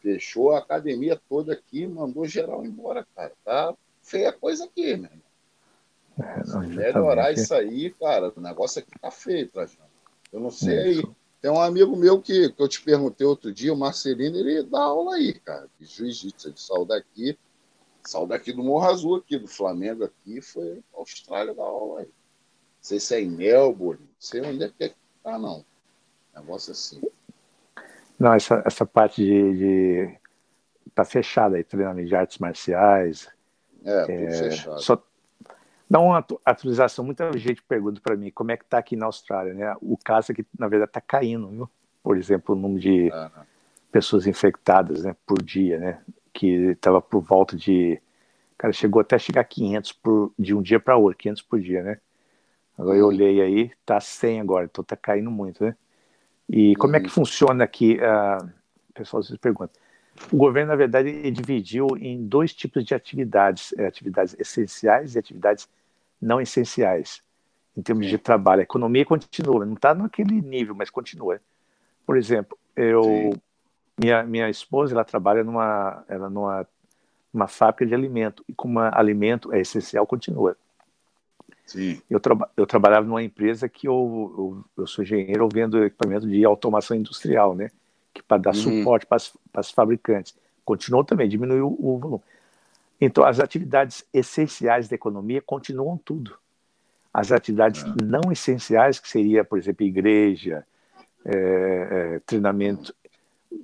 Fechou 0.00 0.52
a 0.52 0.58
academia 0.58 1.20
toda 1.28 1.54
aqui, 1.54 1.86
mandou 1.86 2.26
geral 2.26 2.64
embora, 2.64 3.06
cara. 3.14 3.32
Tá 3.44 3.74
feia 4.02 4.28
a 4.28 4.32
coisa 4.32 4.64
aqui, 4.64 4.96
meu 4.96 5.10
É, 6.20 6.46
não, 6.46 6.60
melhorar 6.60 7.32
isso 7.32 7.54
aí, 7.54 7.90
cara, 7.92 8.32
o 8.36 8.40
negócio 8.40 8.80
aqui 8.80 8.90
tá 9.00 9.10
feio, 9.10 9.48
Trajano. 9.48 9.88
Eu 10.30 10.40
não 10.40 10.50
sei 10.50 10.78
aí. 10.78 11.02
Tem 11.40 11.50
um 11.50 11.60
amigo 11.60 11.94
meu 11.94 12.20
que, 12.20 12.50
que 12.50 12.62
eu 12.62 12.68
te 12.68 12.82
perguntei 12.82 13.26
outro 13.26 13.52
dia, 13.52 13.72
o 13.72 13.76
Marcelino, 13.76 14.36
ele 14.36 14.62
dá 14.62 14.80
aula 14.80 15.16
aí, 15.16 15.34
cara, 15.40 15.68
de 15.78 15.86
jiu-jitsu. 15.86 16.48
Ele 16.48 16.56
saiu 16.56 16.86
daqui, 16.86 17.38
Saiu 18.04 18.26
daqui 18.26 18.52
do 18.52 18.62
Morro 18.62 18.86
Azul, 18.86 19.16
aqui, 19.16 19.38
do 19.38 19.48
Flamengo, 19.48 20.04
aqui, 20.04 20.40
foi 20.40 20.82
Austrália 20.94 21.54
da 21.54 21.62
aula 21.62 22.00
aí. 22.00 22.06
Não 22.06 22.12
sei 22.80 23.00
se 23.00 23.14
é 23.14 23.20
em 23.22 23.30
Melbourne, 23.30 24.02
não 24.02 24.14
sei 24.18 24.42
onde 24.42 24.64
é 24.64 24.68
que 24.68 24.84
é 24.84 24.94
tá, 25.22 25.38
não. 25.38 25.64
Negócio 26.34 26.72
assim. 26.72 27.00
Não, 28.18 28.34
essa, 28.34 28.62
essa 28.66 28.84
parte 28.84 29.24
de, 29.24 29.56
de 29.56 30.18
tá 30.94 31.04
fechada 31.04 31.56
aí, 31.56 31.64
treinamento 31.64 32.08
de 32.08 32.14
artes 32.14 32.38
marciais. 32.38 33.28
É, 33.84 34.00
tudo 34.02 34.12
é, 34.12 34.30
fechado. 34.30 34.82
Só 34.82 35.02
dá 35.88 35.98
uma 35.98 36.24
atualização. 36.44 37.04
Muita 37.04 37.32
gente 37.38 37.62
pergunta 37.62 38.00
para 38.02 38.16
mim 38.16 38.30
como 38.30 38.52
é 38.52 38.56
que 38.56 38.64
tá 38.64 38.78
aqui 38.78 38.96
na 38.96 39.06
Austrália, 39.06 39.54
né? 39.54 39.74
O 39.80 39.96
caso 39.96 40.32
aqui, 40.32 40.46
na 40.58 40.68
verdade, 40.68 40.92
tá 40.92 41.00
caindo, 41.00 41.48
viu? 41.48 41.70
Por 42.02 42.18
exemplo, 42.18 42.54
o 42.54 42.58
número 42.58 42.80
de 42.80 43.10
pessoas 43.90 44.26
infectadas, 44.26 45.04
né, 45.04 45.16
por 45.24 45.40
dia, 45.40 45.78
né? 45.78 46.02
Que 46.34 46.72
estava 46.72 47.00
por 47.00 47.22
volta 47.22 47.56
de. 47.56 47.98
Cara, 48.58 48.72
chegou 48.72 49.00
até 49.00 49.16
a 49.16 49.18
chegar 49.18 49.40
a 49.40 49.44
500 49.44 49.92
por, 49.92 50.32
de 50.38 50.54
um 50.54 50.60
dia 50.60 50.80
para 50.80 50.96
outro, 50.96 51.18
500 51.18 51.42
por 51.42 51.60
dia, 51.60 51.82
né? 51.82 51.98
Agora 52.76 52.98
eu 52.98 53.04
uhum. 53.04 53.10
olhei 53.10 53.40
aí, 53.40 53.70
tá 53.86 54.00
100 54.00 54.40
agora, 54.40 54.64
então 54.64 54.82
tá 54.82 54.96
caindo 54.96 55.30
muito, 55.30 55.64
né? 55.64 55.76
E 56.48 56.74
como 56.76 56.96
é 56.96 57.00
que 57.00 57.06
uhum. 57.06 57.12
funciona 57.12 57.64
aqui? 57.64 57.96
Uh, 57.96 58.44
o 58.90 58.92
pessoal 58.92 59.20
às 59.20 59.28
vezes 59.28 59.40
pergunta. 59.40 59.72
O 60.32 60.36
governo, 60.36 60.70
na 60.70 60.76
verdade, 60.76 61.30
dividiu 61.30 61.88
em 61.98 62.26
dois 62.26 62.52
tipos 62.52 62.84
de 62.84 62.94
atividades: 62.94 63.72
é, 63.78 63.86
atividades 63.86 64.36
essenciais 64.38 65.14
e 65.14 65.18
atividades 65.18 65.68
não 66.20 66.40
essenciais, 66.40 67.22
em 67.76 67.82
termos 67.82 68.06
de 68.06 68.18
trabalho. 68.18 68.60
A 68.60 68.64
economia 68.64 69.04
continua, 69.04 69.64
não 69.64 69.74
está 69.74 69.94
naquele 69.94 70.40
nível, 70.40 70.74
mas 70.74 70.90
continua. 70.90 71.40
Por 72.06 72.16
exemplo, 72.16 72.58
eu 72.76 73.02
Sim. 73.02 73.40
Minha, 73.98 74.22
minha 74.24 74.50
esposa, 74.50 74.94
ela 74.94 75.04
trabalha 75.04 75.44
numa, 75.44 76.04
ela 76.08 76.28
numa 76.28 76.66
uma 77.32 77.48
fábrica 77.48 77.84
de 77.84 77.94
alimento, 77.94 78.44
e 78.48 78.52
como 78.54 78.78
alimento 78.78 79.52
é 79.52 79.60
essencial, 79.60 80.06
continua. 80.06 80.56
Sim. 81.66 82.00
Eu, 82.08 82.20
tra 82.20 82.36
eu 82.56 82.66
trabalhava 82.66 83.06
numa 83.06 83.22
empresa 83.22 83.68
que 83.68 83.88
eu, 83.88 84.64
eu, 84.76 84.82
eu 84.82 84.86
sou 84.86 85.02
engenheiro, 85.02 85.44
eu 85.44 85.48
vendo 85.48 85.82
equipamento 85.84 86.28
de 86.28 86.44
automação 86.44 86.96
industrial, 86.96 87.54
né? 87.56 87.70
Que 88.12 88.22
para 88.22 88.40
dar 88.40 88.54
uhum. 88.54 88.62
suporte 88.78 89.06
para 89.06 89.18
as 89.54 89.70
fabricantes. 89.70 90.36
Continuou 90.64 91.02
também, 91.02 91.28
diminuiu 91.28 91.66
o, 91.66 91.94
o 91.94 91.98
volume. 91.98 92.22
Então, 93.00 93.24
as 93.24 93.40
atividades 93.40 94.04
essenciais 94.12 94.88
da 94.88 94.94
economia 94.94 95.42
continuam 95.42 95.98
tudo. 95.98 96.36
As 97.12 97.32
atividades 97.32 97.82
é. 97.82 98.04
não 98.04 98.30
essenciais, 98.30 99.00
que 99.00 99.08
seria, 99.08 99.44
por 99.44 99.58
exemplo, 99.58 99.84
igreja, 99.84 100.64
é, 101.24 101.36
é, 101.36 102.20
treinamento 102.20 102.94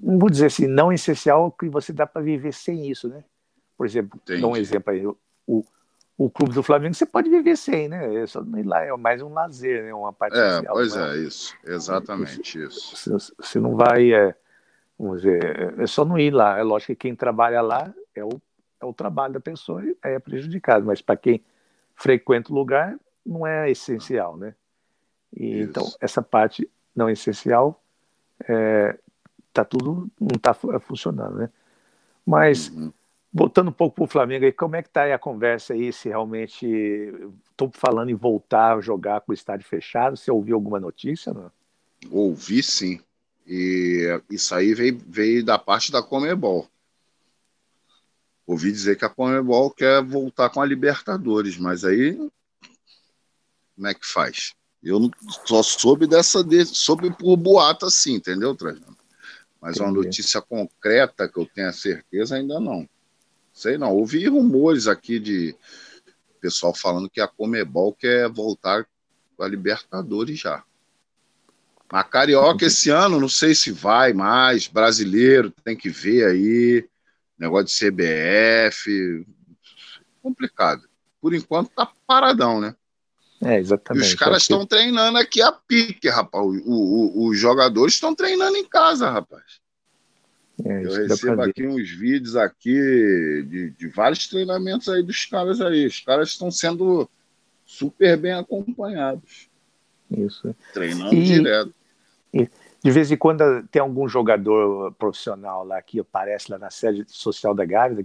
não 0.02 0.18
vou 0.18 0.30
dizer 0.30 0.46
assim, 0.46 0.66
não 0.66 0.92
essencial, 0.92 1.50
que 1.50 1.68
você 1.68 1.92
dá 1.92 2.06
para 2.06 2.22
viver 2.22 2.52
sem 2.52 2.90
isso, 2.90 3.08
né? 3.08 3.24
Por 3.76 3.86
exemplo, 3.86 4.20
dá 4.26 4.46
um 4.46 4.56
exemplo 4.56 4.92
aí, 4.92 5.06
o, 5.46 5.64
o 6.20 6.28
clube 6.28 6.52
do 6.52 6.62
Flamengo 6.62 6.94
você 6.94 7.06
pode 7.06 7.30
viver 7.30 7.56
sem, 7.56 7.88
né? 7.88 8.22
É 8.22 8.26
só 8.26 8.42
ir 8.42 8.62
lá, 8.62 8.84
é 8.84 8.94
mais 8.94 9.22
um 9.22 9.32
lazer, 9.32 9.84
né? 9.84 9.94
Uma 9.94 10.12
parte 10.12 10.36
é, 10.36 10.50
social. 10.50 10.74
Pois 10.74 10.94
é, 10.94 11.16
isso, 11.16 11.56
exatamente 11.64 12.62
isso. 12.62 12.94
Você, 12.94 13.32
você 13.38 13.58
não 13.58 13.74
vai, 13.74 14.12
é, 14.12 14.34
vamos 14.98 15.22
dizer, 15.22 15.80
é 15.80 15.86
só 15.86 16.04
não 16.04 16.18
ir 16.18 16.30
lá. 16.30 16.58
É 16.58 16.62
lógico 16.62 16.92
que 16.92 16.96
quem 16.96 17.14
trabalha 17.14 17.62
lá 17.62 17.90
é 18.14 18.22
o, 18.22 18.28
é 18.80 18.84
o 18.84 18.92
trabalho 18.92 19.32
da 19.32 19.40
pessoa 19.40 19.82
e 19.82 19.96
é 20.02 20.18
prejudicado, 20.18 20.84
mas 20.84 21.00
para 21.00 21.16
quem 21.16 21.42
frequenta 21.94 22.52
o 22.52 22.54
lugar, 22.54 22.98
não 23.24 23.46
é 23.46 23.70
essencial, 23.70 24.36
né? 24.36 24.54
E, 25.34 25.62
então, 25.62 25.86
essa 26.02 26.20
parte 26.20 26.70
não 26.94 27.08
essencial 27.08 27.82
é, 28.46 28.98
tá 29.52 29.64
tudo 29.64 30.10
não 30.20 30.36
está 30.36 30.54
funcionando, 30.54 31.36
né? 31.36 31.50
Mas 32.24 32.68
uhum. 32.68 32.92
voltando 33.32 33.68
um 33.68 33.72
pouco 33.72 33.96
para 33.96 34.04
o 34.04 34.08
Flamengo 34.08 34.44
aí, 34.44 34.52
como 34.52 34.76
é 34.76 34.82
que 34.82 34.88
está 34.88 35.12
a 35.12 35.18
conversa 35.18 35.74
aí? 35.74 35.92
Se 35.92 36.08
realmente 36.08 36.66
estou 37.50 37.70
falando 37.72 38.10
em 38.10 38.14
voltar 38.14 38.76
a 38.76 38.80
jogar 38.80 39.20
com 39.20 39.32
o 39.32 39.34
estádio 39.34 39.66
fechado, 39.66 40.16
você 40.16 40.30
ouviu 40.30 40.56
alguma 40.56 40.78
notícia? 40.78 41.32
Não? 41.32 41.50
Ouvi 42.10 42.62
sim. 42.62 43.00
E 43.46 44.20
isso 44.30 44.54
aí 44.54 44.74
veio, 44.74 45.00
veio 45.06 45.44
da 45.44 45.58
parte 45.58 45.90
da 45.90 46.02
Comebol. 46.02 46.68
Ouvi 48.46 48.70
dizer 48.70 48.96
que 48.96 49.04
a 49.04 49.08
Comebol 49.08 49.70
quer 49.70 50.02
voltar 50.02 50.50
com 50.50 50.60
a 50.60 50.66
Libertadores, 50.66 51.56
mas 51.56 51.84
aí 51.84 52.30
como 53.80 53.88
é 53.88 53.94
que 53.94 54.06
faz? 54.06 54.52
Eu 54.82 55.10
só 55.46 55.62
soube 55.62 56.06
dessa, 56.06 56.44
soube 56.66 57.10
por 57.16 57.34
boato 57.38 57.86
assim, 57.86 58.16
entendeu, 58.16 58.54
Trajano? 58.54 58.94
Mas 59.60 59.76
Entendi. 59.76 59.90
uma 59.90 60.04
notícia 60.04 60.40
concreta 60.40 61.28
que 61.28 61.38
eu 61.38 61.46
tenha 61.46 61.72
certeza 61.72 62.36
ainda 62.36 62.58
não. 62.58 62.88
Sei 63.52 63.76
não. 63.76 63.92
Ouvi 63.92 64.26
rumores 64.26 64.86
aqui 64.86 65.18
de 65.18 65.54
pessoal 66.40 66.74
falando 66.74 67.10
que 67.10 67.20
a 67.20 67.28
Comebol 67.28 67.92
quer 67.92 68.28
voltar 68.28 68.86
a 69.38 69.46
Libertadores 69.46 70.38
já. 70.38 70.64
A 71.88 72.04
Carioca 72.04 72.66
esse 72.66 72.88
ano, 72.88 73.20
não 73.20 73.28
sei 73.28 73.54
se 73.54 73.72
vai 73.72 74.12
mais, 74.12 74.68
brasileiro, 74.68 75.50
tem 75.64 75.76
que 75.76 75.88
ver 75.88 76.24
aí, 76.24 76.88
negócio 77.38 77.66
de 77.66 77.90
CBF, 77.90 79.26
complicado. 80.22 80.88
por 81.20 81.34
enquanto 81.34 81.70
tá 81.70 81.90
paradão, 82.06 82.60
né? 82.60 82.76
É, 83.42 83.58
exatamente. 83.58 84.04
E 84.04 84.08
os 84.08 84.14
caras 84.14 84.42
estão 84.42 84.60
porque... 84.60 84.76
treinando 84.76 85.16
aqui 85.18 85.40
a 85.40 85.50
pique, 85.50 86.08
rapaz. 86.08 86.44
O, 86.44 86.60
o, 86.66 87.26
os 87.28 87.38
jogadores 87.38 87.94
estão 87.94 88.14
treinando 88.14 88.56
em 88.56 88.64
casa, 88.64 89.10
rapaz. 89.10 89.60
É, 90.64 90.84
eu 90.84 91.08
recebo 91.08 91.40
aqui 91.42 91.66
uns 91.66 91.90
vídeos 91.90 92.36
aqui 92.36 92.74
de, 93.48 93.70
de 93.70 93.88
vários 93.88 94.26
treinamentos 94.28 94.88
aí 94.88 95.02
dos 95.02 95.24
caras 95.24 95.60
aí. 95.60 95.86
Os 95.86 96.00
caras 96.00 96.28
estão 96.28 96.50
sendo 96.50 97.08
super 97.64 98.16
bem 98.18 98.32
acompanhados. 98.32 99.48
Isso. 100.10 100.54
Treinando 100.74 101.14
e, 101.14 101.24
direto. 101.24 101.74
E, 102.34 102.48
de 102.82 102.90
vez 102.90 103.10
em 103.10 103.16
quando 103.16 103.66
tem 103.70 103.80
algum 103.80 104.08
jogador 104.08 104.92
profissional 104.94 105.64
lá 105.64 105.80
que 105.80 106.00
aparece 106.00 106.50
lá 106.50 106.58
na 106.58 106.70
sede 106.70 107.04
social 107.08 107.54
da 107.54 107.64
Gávea, 107.64 108.04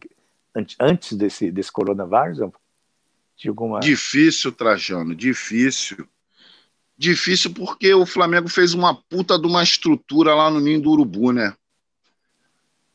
antes 0.79 1.17
desse, 1.17 1.51
desse 1.51 1.71
coronavírus? 1.71 2.39
De 3.37 3.49
alguma... 3.49 3.79
Difícil, 3.79 4.51
Trajano, 4.51 5.15
difícil. 5.15 6.07
Difícil 6.97 7.53
porque 7.53 7.93
o 7.93 8.05
Flamengo 8.05 8.47
fez 8.47 8.73
uma 8.73 8.95
puta 8.95 9.37
de 9.37 9.45
uma 9.45 9.61
estrutura 9.61 10.33
lá 10.33 10.49
no 10.49 10.61
Ninho 10.61 10.81
do 10.81 10.91
Urubu, 10.91 11.31
né? 11.33 11.55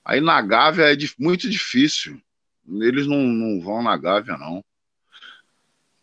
Aí 0.05 0.21
na 0.21 0.41
Gávea 0.41 0.93
é 0.93 0.97
muito 1.19 1.49
difícil. 1.49 2.21
Eles 2.67 3.07
não, 3.07 3.19
não 3.19 3.61
vão 3.61 3.83
na 3.83 3.97
Gávea, 3.97 4.39
não. 4.39 4.65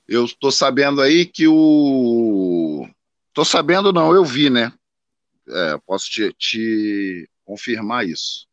Eu 0.08 0.26
estou 0.26 0.52
sabendo 0.52 1.02
aí 1.02 1.26
que 1.26 1.48
o. 1.48 2.88
Estou 3.30 3.44
sabendo, 3.44 3.92
não, 3.92 4.14
eu 4.14 4.24
vi, 4.24 4.50
né? 4.50 4.72
É, 5.48 5.78
posso 5.86 6.10
te, 6.10 6.32
te, 6.34 7.30
confirmar 7.44 8.08
isso. 8.08 8.48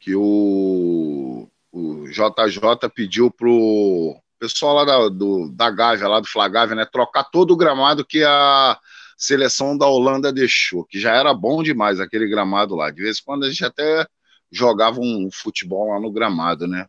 Que 0.00 0.14
o, 0.14 1.48
o 1.70 2.08
JJ 2.08 2.88
pediu 2.94 3.30
pro 3.30 4.20
pessoal 4.38 4.74
lá 4.74 4.84
da, 4.84 5.08
do, 5.08 5.50
da 5.52 5.70
Gávea, 5.70 6.08
lá 6.08 6.20
do 6.20 6.28
Flagávia, 6.28 6.74
né? 6.74 6.84
Trocar 6.84 7.24
todo 7.24 7.52
o 7.52 7.56
gramado 7.56 8.04
que 8.04 8.22
a 8.22 8.78
seleção 9.16 9.76
da 9.76 9.86
Holanda 9.86 10.32
deixou, 10.32 10.84
que 10.84 10.98
já 10.98 11.12
era 11.12 11.32
bom 11.32 11.62
demais 11.62 12.00
aquele 12.00 12.26
gramado 12.26 12.74
lá. 12.74 12.90
De 12.90 13.02
vez 13.02 13.18
em 13.18 13.24
quando 13.24 13.44
a 13.44 13.50
gente 13.50 13.64
até 13.64 14.06
jogava 14.50 15.00
um 15.00 15.28
futebol 15.32 15.88
lá 15.92 16.00
no 16.00 16.12
gramado, 16.12 16.66
né? 16.66 16.86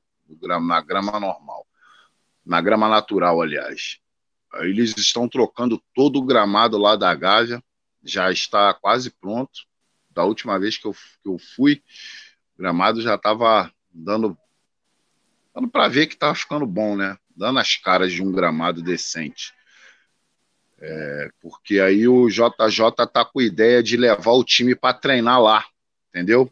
Na 0.62 0.82
grama 0.82 1.20
normal. 1.20 1.66
Na 2.46 2.62
grama 2.62 2.88
natural, 2.88 3.42
aliás. 3.42 4.00
Eles 4.62 4.96
estão 4.98 5.28
trocando 5.28 5.82
todo 5.94 6.18
o 6.18 6.26
gramado 6.26 6.78
lá 6.78 6.96
da 6.96 7.14
Gávea, 7.14 7.62
já 8.04 8.32
está 8.32 8.74
quase 8.74 9.10
pronto. 9.10 9.62
Da 10.10 10.24
última 10.24 10.58
vez 10.58 10.78
que 10.78 10.88
eu, 10.88 10.94
que 10.94 11.30
eu 11.30 11.38
fui, 11.56 11.84
o 12.56 12.62
gramado 12.62 13.02
já 13.02 13.16
estava 13.16 13.70
dando, 13.92 14.38
dando 15.54 15.68
para 15.68 15.90
ver 15.90 16.08
que 16.08 16.14
estava 16.14 16.34
ficando 16.34 16.66
bom, 16.66 16.96
né? 16.96 17.18
Dando 17.36 17.60
as 17.60 17.76
caras 17.76 18.12
de 18.14 18.24
um 18.24 18.32
gramado 18.32 18.82
decente. 18.82 19.54
É, 20.80 21.30
porque 21.42 21.80
aí 21.80 22.08
o 22.08 22.30
JJ 22.30 22.92
tá 23.12 23.26
com 23.26 23.42
ideia 23.42 23.82
de 23.82 23.98
levar 23.98 24.32
o 24.32 24.44
time 24.44 24.76
para 24.76 24.94
treinar 24.94 25.42
lá, 25.42 25.66
entendeu? 26.10 26.52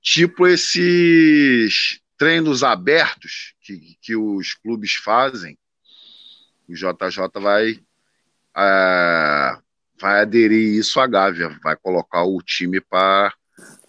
tipo 0.00 0.46
esses 0.46 2.00
treinos 2.16 2.62
abertos 2.62 3.54
que, 3.60 3.96
que 4.00 4.16
os 4.16 4.54
clubes 4.54 4.94
fazem, 4.94 5.58
o 6.68 6.74
JJ 6.74 7.28
vai, 7.40 7.78
é, 8.56 9.58
vai 10.00 10.20
aderir 10.22 10.78
isso 10.78 11.00
à 11.00 11.06
Gávea, 11.06 11.58
vai 11.62 11.76
colocar 11.76 12.24
o 12.24 12.40
time 12.42 12.80
para 12.80 13.32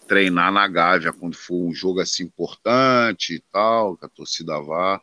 treinar 0.08 0.52
na 0.52 0.68
Gávea 0.68 1.14
quando 1.14 1.36
for 1.36 1.56
um 1.56 1.74
jogo 1.74 2.00
assim 2.00 2.24
importante 2.24 3.36
e 3.36 3.44
tal, 3.52 3.98
que 3.98 4.06
a 4.06 4.10
torcida 4.10 4.60
vá 4.62 5.02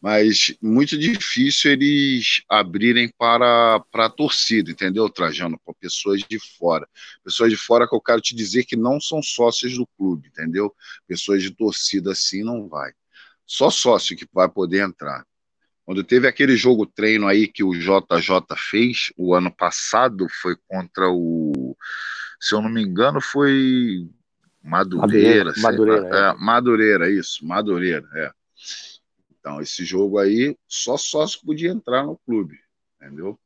mas 0.00 0.54
muito 0.60 0.96
difícil 0.96 1.72
eles 1.72 2.42
abrirem 2.48 3.10
para, 3.18 3.80
para 3.90 4.06
a 4.06 4.10
torcida, 4.10 4.70
entendeu, 4.70 5.08
Trajano? 5.08 5.58
Para 5.64 5.74
pessoas 5.74 6.22
de 6.22 6.38
fora. 6.58 6.86
Pessoas 7.24 7.50
de 7.50 7.56
fora 7.56 7.88
que 7.88 7.94
eu 7.94 8.00
quero 8.00 8.20
te 8.20 8.34
dizer 8.34 8.64
que 8.64 8.76
não 8.76 9.00
são 9.00 9.22
sócios 9.22 9.76
do 9.76 9.86
clube, 9.98 10.28
entendeu? 10.28 10.74
Pessoas 11.06 11.42
de 11.42 11.50
torcida 11.50 12.12
assim 12.12 12.44
não 12.44 12.68
vai. 12.68 12.92
Só 13.46 13.70
sócio 13.70 14.16
que 14.16 14.26
vai 14.32 14.48
poder 14.48 14.84
entrar. 14.84 15.24
Quando 15.84 16.02
teve 16.02 16.26
aquele 16.26 16.56
jogo 16.56 16.84
treino 16.84 17.28
aí 17.28 17.46
que 17.46 17.62
o 17.62 17.72
JJ 17.72 18.56
fez 18.56 19.12
o 19.16 19.34
ano 19.34 19.54
passado, 19.54 20.26
foi 20.42 20.56
contra 20.66 21.08
o. 21.08 21.76
Se 22.40 22.56
eu 22.56 22.60
não 22.60 22.68
me 22.68 22.82
engano, 22.82 23.20
foi 23.20 24.08
Madureira. 24.66 25.52
Madureira, 25.56 25.62
Madureira, 25.62 26.16
é. 26.16 26.30
É, 26.30 26.34
Madureira, 26.34 27.10
isso, 27.10 27.46
Madureira, 27.46 28.08
é. 28.16 28.30
Então, 29.46 29.60
esse 29.60 29.84
jogo 29.84 30.18
aí, 30.18 30.58
só 30.66 30.96
sócio 30.96 31.40
podia 31.46 31.70
entrar 31.70 32.02
no 32.02 32.18
clube, 32.26 32.58
entendeu? 32.96 33.38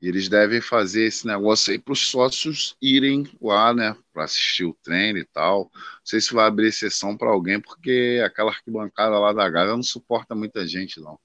E 0.00 0.08
eles 0.08 0.26
devem 0.26 0.62
fazer 0.62 1.04
esse 1.04 1.26
negócio 1.26 1.70
aí 1.70 1.78
para 1.78 1.92
os 1.92 2.08
sócios 2.08 2.74
irem 2.80 3.30
lá, 3.42 3.74
né, 3.74 3.94
para 4.10 4.24
assistir 4.24 4.64
o 4.64 4.72
treino 4.82 5.18
e 5.18 5.24
tal. 5.26 5.70
Não 5.74 6.00
sei 6.02 6.18
se 6.18 6.32
vai 6.32 6.46
abrir 6.46 6.68
exceção 6.68 7.14
para 7.14 7.28
alguém, 7.28 7.60
porque 7.60 8.22
aquela 8.24 8.52
arquibancada 8.52 9.18
lá 9.18 9.34
da 9.34 9.50
Gávea 9.50 9.76
não 9.76 9.82
suporta 9.82 10.34
muita 10.34 10.66
gente, 10.66 10.98
não. 10.98 11.20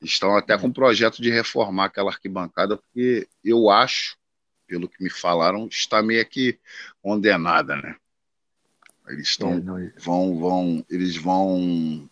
Estão 0.00 0.34
até 0.34 0.56
com 0.56 0.68
um 0.68 0.72
projeto 0.72 1.20
de 1.20 1.30
reformar 1.30 1.84
aquela 1.84 2.10
arquibancada, 2.10 2.78
porque 2.78 3.28
eu 3.44 3.68
acho, 3.68 4.16
pelo 4.66 4.88
que 4.88 5.04
me 5.04 5.10
falaram, 5.10 5.66
está 5.66 6.02
meio 6.02 6.26
que 6.26 6.58
condenada, 7.02 7.76
né? 7.76 7.96
Eles 9.08 9.28
estão, 9.28 9.52
é, 9.52 9.60
não... 9.60 9.92
vão, 9.98 10.38
vão, 10.38 10.86
eles 10.88 11.16
vão 11.18 12.08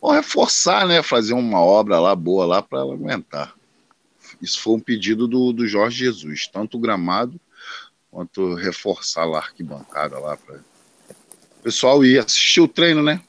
ou 0.00 0.12
reforçar, 0.12 0.86
né? 0.86 1.02
Fazer 1.02 1.34
uma 1.34 1.60
obra 1.60 1.98
lá 2.00 2.14
boa 2.14 2.46
lá 2.46 2.62
para 2.62 2.80
ela 2.80 2.94
aguentar. 2.94 3.54
Isso 4.40 4.60
foi 4.60 4.74
um 4.74 4.80
pedido 4.80 5.28
do, 5.28 5.52
do 5.52 5.66
Jorge 5.66 6.04
Jesus, 6.04 6.46
tanto 6.46 6.78
o 6.78 6.80
gramado 6.80 7.38
quanto 8.10 8.54
reforçar 8.54 9.24
lá 9.24 9.38
a 9.38 9.42
arquibancada 9.42 10.18
lá 10.18 10.36
para 10.36 10.56
o 10.56 11.62
pessoal 11.62 12.04
ir 12.04 12.18
assistir 12.18 12.60
o 12.60 12.68
treino, 12.68 13.02
né? 13.02 13.20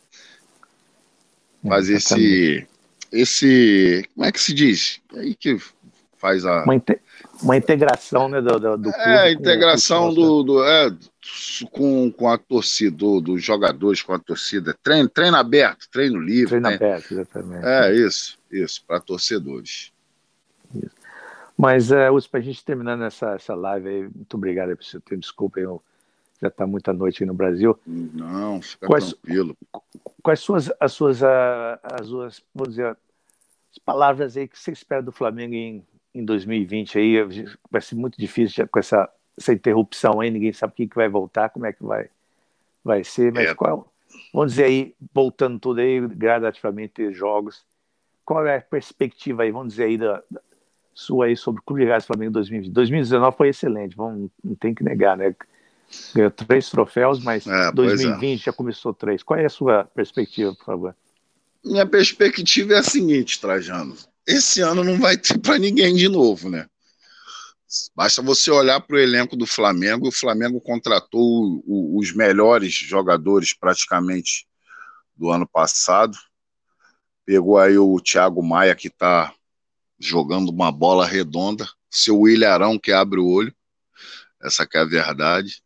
Fazer 1.67 1.95
esse 1.95 2.67
esse 3.11 4.09
como 4.15 4.25
é 4.25 4.31
que 4.31 4.39
se 4.39 4.53
diz? 4.53 5.01
É 5.13 5.19
aí 5.19 5.35
que 5.35 5.57
faz 6.17 6.45
a 6.45 6.63
uma, 6.63 6.75
inte... 6.75 6.99
uma 7.41 7.57
integração, 7.57 8.29
né, 8.29 8.41
do, 8.41 8.59
do, 8.59 8.77
do 8.77 8.89
É, 8.89 9.23
a 9.23 9.31
integração 9.31 10.13
do, 10.13 10.43
do 10.43 10.63
é, 10.63 10.89
com, 11.71 12.11
com 12.11 12.27
a 12.27 12.37
torcida, 12.37 12.95
do, 12.95 13.21
dos 13.21 13.43
jogadores 13.43 14.01
com 14.01 14.13
a 14.13 14.19
torcida. 14.19 14.75
Treino, 14.81 15.07
treino 15.09 15.37
aberto, 15.37 15.87
treino 15.89 16.19
livre. 16.19 16.49
Treino 16.49 16.69
né? 16.69 16.75
aberto, 16.75 17.11
exatamente. 17.11 17.65
É, 17.65 17.93
isso, 17.93 18.39
isso, 18.51 18.83
para 18.85 18.99
torcedores. 18.99 19.91
Isso. 20.73 21.01
Mas, 21.57 21.91
é, 21.91 22.07
para 22.29 22.39
a 22.39 22.43
gente 22.43 22.65
terminando 22.65 23.03
essa, 23.03 23.35
essa 23.35 23.53
live 23.53 23.87
aí, 23.87 24.01
muito 24.03 24.33
obrigado 24.35 24.75
por 24.75 24.83
você 24.83 24.99
ter 24.99 25.17
desculpa, 25.17 25.59
eu, 25.59 25.81
já 26.41 26.47
está 26.47 26.65
muita 26.65 26.91
noite 26.91 27.23
aí 27.23 27.27
no 27.27 27.35
Brasil. 27.35 27.79
Não, 27.85 28.61
fica 28.61 28.87
quais, 28.87 29.13
tranquilo. 29.13 29.55
Quais 30.23 30.39
suas, 30.39 30.71
as 30.79 30.91
suas, 30.91 31.21
as 31.21 32.07
suas, 32.07 32.43
dizer, 32.67 32.97
as 33.71 33.77
palavras 33.85 34.35
aí 34.35 34.47
que 34.47 34.57
você 34.57 34.71
espera 34.71 35.03
do 35.03 35.11
Flamengo 35.11 35.53
em, 35.53 35.85
em 36.15 36.25
2020 36.25 36.97
aí? 36.97 37.15
Vai 37.69 37.81
ser 37.81 37.93
muito 37.93 38.17
difícil 38.17 38.67
com 38.67 38.79
essa 38.79 39.07
essa 39.41 39.53
interrupção 39.53 40.21
aí, 40.21 40.29
ninguém 40.29 40.53
sabe 40.53 40.73
o 40.73 40.75
que, 40.75 40.87
que 40.87 40.95
vai 40.95 41.09
voltar, 41.09 41.49
como 41.49 41.65
é 41.65 41.73
que 41.73 41.83
vai, 41.83 42.07
vai 42.83 43.03
ser, 43.03 43.31
mas 43.33 43.49
é. 43.49 43.55
qual, 43.55 43.91
vamos 44.33 44.51
dizer 44.53 44.65
aí, 44.65 44.95
voltando 45.13 45.59
tudo 45.59 45.81
aí, 45.81 45.99
gradativamente 46.07 47.11
jogos, 47.11 47.63
qual 48.23 48.45
é 48.45 48.57
a 48.57 48.61
perspectiva 48.61 49.43
aí, 49.43 49.51
vamos 49.51 49.69
dizer 49.69 49.85
aí, 49.85 49.97
da, 49.97 50.23
da 50.29 50.41
sua 50.93 51.25
aí 51.25 51.35
sobre 51.35 51.61
o 51.61 51.63
Clube 51.63 51.81
de 51.81 51.87
Gás 51.87 52.05
Flamengo 52.05 52.31
2020? 52.33 52.71
2019 52.71 53.37
foi 53.37 53.49
excelente, 53.49 53.95
vamos, 53.95 54.29
não 54.43 54.55
tem 54.55 54.73
que 54.73 54.83
negar, 54.83 55.17
né? 55.17 55.35
Ganhou 56.15 56.31
três 56.31 56.69
troféus, 56.69 57.21
mas 57.21 57.45
é, 57.45 57.71
2020 57.73 58.39
é. 58.39 58.43
já 58.45 58.53
começou 58.53 58.93
três. 58.93 59.21
Qual 59.23 59.37
é 59.37 59.45
a 59.45 59.49
sua 59.49 59.83
perspectiva, 59.83 60.55
por 60.55 60.63
favor? 60.63 60.95
Minha 61.65 61.85
perspectiva 61.85 62.73
é 62.73 62.77
a 62.77 62.83
seguinte, 62.83 63.41
Trajano. 63.41 63.95
Esse 64.25 64.61
ano 64.61 64.85
não 64.85 64.97
vai 64.97 65.17
ter 65.17 65.37
para 65.37 65.57
ninguém 65.57 65.93
de 65.93 66.07
novo, 66.07 66.49
né? 66.49 66.65
Basta 67.95 68.21
você 68.21 68.51
olhar 68.51 68.81
para 68.81 68.95
o 68.95 68.99
elenco 68.99 69.35
do 69.35 69.45
Flamengo. 69.45 70.07
O 70.07 70.11
Flamengo 70.11 70.59
contratou 70.59 71.63
o, 71.65 71.97
os 71.97 72.13
melhores 72.13 72.73
jogadores 72.73 73.53
praticamente 73.53 74.45
do 75.15 75.29
ano 75.29 75.47
passado. 75.47 76.17
Pegou 77.25 77.57
aí 77.57 77.77
o 77.77 77.99
Thiago 77.99 78.43
Maia, 78.43 78.75
que 78.75 78.87
está 78.87 79.33
jogando 79.99 80.49
uma 80.49 80.71
bola 80.71 81.05
redonda. 81.05 81.69
Seu 81.89 82.27
Ilharão, 82.27 82.77
que 82.77 82.91
abre 82.91 83.19
o 83.19 83.27
olho. 83.27 83.55
Essa 84.43 84.65
que 84.65 84.77
é 84.77 84.81
a 84.81 84.85
verdade. 84.85 85.61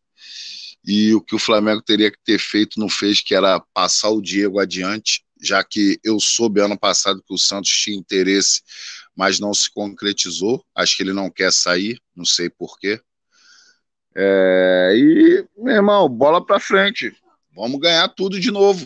E 0.86 1.14
o 1.16 1.22
que 1.22 1.34
o 1.34 1.39
Flamengo 1.39 1.82
teria 1.82 2.12
que 2.12 2.20
ter 2.24 2.38
feito 2.38 2.80
não 2.80 2.89
fez, 2.89 3.22
que 3.22 3.34
era 3.34 3.60
passar 3.74 4.10
o 4.10 4.22
Diego 4.22 4.60
adiante, 4.60 5.26
já 5.41 5.64
que 5.64 5.99
eu 6.03 6.20
soube 6.20 6.62
ano 6.62 6.78
passado 6.78 7.24
que 7.26 7.34
o 7.34 7.38
Santos 7.38 7.72
tinha 7.72 7.97
interesse 7.97 8.62
mas 9.16 9.39
não 9.39 9.53
se 9.53 9.72
concretizou. 9.72 10.63
Acho 10.76 10.97
que 10.97 11.03
ele 11.03 11.13
não 11.13 11.30
quer 11.30 11.51
sair, 11.51 11.99
não 12.16 12.26
sei 12.26 12.49
porquê. 12.49 12.99
É, 14.16 14.93
e, 14.95 15.45
meu 15.57 15.76
irmão, 15.76 16.09
bola 16.09 16.45
para 16.45 16.59
frente. 16.59 17.16
Vamos 17.55 17.80
ganhar 17.80 18.09
tudo 18.09 18.39
de 18.39 18.51
novo. 18.51 18.86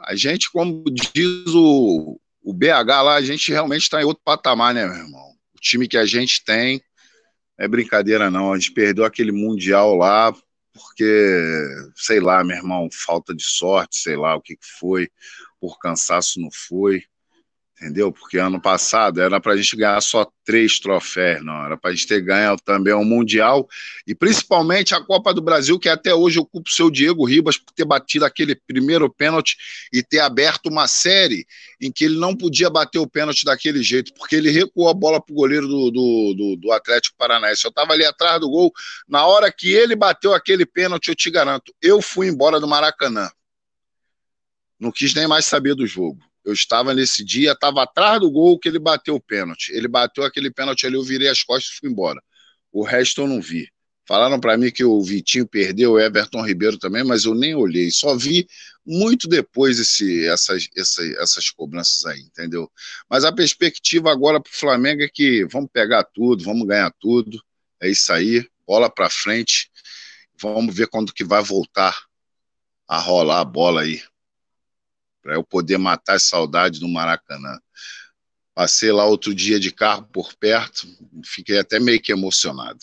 a 0.00 0.14
gente, 0.14 0.50
como 0.50 0.84
diz 0.90 1.46
o, 1.54 2.20
o 2.42 2.52
BH 2.52 3.02
lá, 3.02 3.14
a 3.14 3.22
gente 3.22 3.50
realmente 3.50 3.82
está 3.82 4.00
em 4.00 4.04
outro 4.04 4.22
patamar, 4.24 4.74
né, 4.74 4.86
meu 4.86 4.96
irmão? 4.96 5.30
O 5.54 5.60
time 5.60 5.88
que 5.88 5.96
a 5.96 6.04
gente 6.04 6.44
tem 6.44 6.82
é 7.58 7.66
brincadeira, 7.66 8.30
não. 8.30 8.52
A 8.52 8.58
gente 8.58 8.72
perdeu 8.72 9.04
aquele 9.04 9.32
Mundial 9.32 9.94
lá 9.94 10.34
porque, 10.72 11.66
sei 11.96 12.20
lá, 12.20 12.44
meu 12.44 12.56
irmão, 12.56 12.88
falta 12.92 13.34
de 13.34 13.42
sorte, 13.42 13.96
sei 13.96 14.16
lá 14.16 14.36
o 14.36 14.40
que, 14.40 14.54
que 14.54 14.66
foi, 14.78 15.10
por 15.60 15.78
cansaço 15.78 16.40
não 16.40 16.50
foi 16.52 17.02
entendeu? 17.80 18.12
Porque 18.12 18.38
ano 18.38 18.60
passado 18.60 19.20
era 19.20 19.40
para 19.40 19.52
a 19.52 19.56
gente 19.56 19.76
ganhar 19.76 20.00
só 20.00 20.26
três 20.44 20.80
troféus, 20.80 21.44
não, 21.44 21.64
era 21.64 21.76
para 21.76 21.90
a 21.90 21.94
gente 21.94 22.06
ter 22.06 22.20
ganho 22.20 22.56
também 22.56 22.92
o 22.92 22.98
um 22.98 23.04
Mundial 23.04 23.68
e 24.06 24.14
principalmente 24.14 24.94
a 24.94 25.00
Copa 25.00 25.32
do 25.32 25.40
Brasil, 25.40 25.78
que 25.78 25.88
até 25.88 26.12
hoje 26.12 26.38
ocupa 26.38 26.68
o 26.68 26.72
seu 26.72 26.90
Diego 26.90 27.24
Ribas 27.24 27.56
por 27.56 27.72
ter 27.72 27.84
batido 27.84 28.24
aquele 28.24 28.54
primeiro 28.54 29.08
pênalti 29.08 29.56
e 29.92 30.02
ter 30.02 30.18
aberto 30.18 30.66
uma 30.66 30.88
série 30.88 31.46
em 31.80 31.92
que 31.92 32.04
ele 32.04 32.18
não 32.18 32.34
podia 32.34 32.68
bater 32.68 32.98
o 32.98 33.06
pênalti 33.06 33.44
daquele 33.44 33.82
jeito, 33.82 34.12
porque 34.14 34.34
ele 34.34 34.50
recuou 34.50 34.88
a 34.88 34.94
bola 34.94 35.20
para 35.20 35.32
o 35.32 35.36
goleiro 35.36 35.68
do, 35.68 35.90
do, 35.90 36.34
do, 36.34 36.56
do 36.56 36.72
Atlético 36.72 37.16
Paranaense. 37.16 37.64
Eu 37.64 37.70
estava 37.70 37.92
ali 37.92 38.04
atrás 38.04 38.40
do 38.40 38.50
gol, 38.50 38.72
na 39.08 39.24
hora 39.26 39.52
que 39.52 39.72
ele 39.72 39.94
bateu 39.94 40.34
aquele 40.34 40.66
pênalti, 40.66 41.08
eu 41.08 41.14
te 41.14 41.30
garanto, 41.30 41.72
eu 41.80 42.02
fui 42.02 42.26
embora 42.26 42.58
do 42.58 42.66
Maracanã. 42.66 43.30
Não 44.80 44.90
quis 44.90 45.14
nem 45.14 45.26
mais 45.26 45.44
saber 45.44 45.74
do 45.74 45.86
jogo 45.86 46.27
eu 46.48 46.54
estava 46.54 46.94
nesse 46.94 47.22
dia, 47.22 47.52
estava 47.52 47.82
atrás 47.82 48.18
do 48.20 48.30
gol 48.30 48.58
que 48.58 48.70
ele 48.70 48.78
bateu 48.78 49.14
o 49.14 49.20
pênalti. 49.20 49.70
Ele 49.70 49.86
bateu 49.86 50.24
aquele 50.24 50.50
pênalti 50.50 50.86
ali, 50.86 50.94
eu 50.96 51.02
virei 51.02 51.28
as 51.28 51.42
costas 51.42 51.74
e 51.74 51.78
fui 51.78 51.90
embora. 51.90 52.22
O 52.72 52.82
resto 52.82 53.20
eu 53.20 53.26
não 53.26 53.38
vi. 53.38 53.68
Falaram 54.06 54.40
para 54.40 54.56
mim 54.56 54.70
que 54.70 54.82
o 54.82 54.98
Vitinho 55.02 55.46
perdeu, 55.46 55.92
o 55.92 56.00
Everton 56.00 56.42
Ribeiro 56.42 56.78
também, 56.78 57.04
mas 57.04 57.26
eu 57.26 57.34
nem 57.34 57.54
olhei. 57.54 57.90
Só 57.90 58.16
vi 58.16 58.48
muito 58.82 59.28
depois 59.28 59.78
esse, 59.78 60.26
essas, 60.26 60.70
essas, 60.74 61.10
essas 61.18 61.50
cobranças 61.50 62.06
aí, 62.06 62.20
entendeu? 62.20 62.72
Mas 63.10 63.26
a 63.26 63.32
perspectiva 63.32 64.10
agora 64.10 64.40
para 64.40 64.50
o 64.50 64.54
Flamengo 64.54 65.02
é 65.02 65.08
que 65.12 65.44
vamos 65.52 65.68
pegar 65.70 66.02
tudo, 66.02 66.42
vamos 66.44 66.66
ganhar 66.66 66.90
tudo. 66.98 67.44
É 67.78 67.90
isso 67.90 68.10
aí, 68.10 68.48
bola 68.66 68.88
para 68.88 69.10
frente. 69.10 69.70
Vamos 70.40 70.74
ver 70.74 70.86
quando 70.86 71.12
que 71.12 71.24
vai 71.24 71.42
voltar 71.42 71.94
a 72.88 72.98
rolar 72.98 73.40
a 73.40 73.44
bola 73.44 73.82
aí 73.82 74.00
para 75.28 75.36
eu 75.36 75.44
poder 75.44 75.76
matar 75.76 76.14
as 76.14 76.22
saudades 76.22 76.80
do 76.80 76.88
Maracanã. 76.88 77.60
Passei 78.54 78.90
lá 78.90 79.04
outro 79.04 79.34
dia 79.34 79.60
de 79.60 79.70
carro 79.70 80.08
por 80.10 80.32
perto, 80.32 80.88
fiquei 81.22 81.58
até 81.58 81.78
meio 81.78 82.00
que 82.00 82.10
emocionado. 82.10 82.78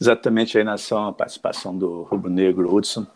Exatamente 0.00 0.56
aí 0.56 0.64
nação 0.64 1.06
a 1.06 1.12
participação 1.12 1.76
do 1.76 2.04
Rubro 2.04 2.30
Negro 2.30 2.74
Hudson, 2.74 3.06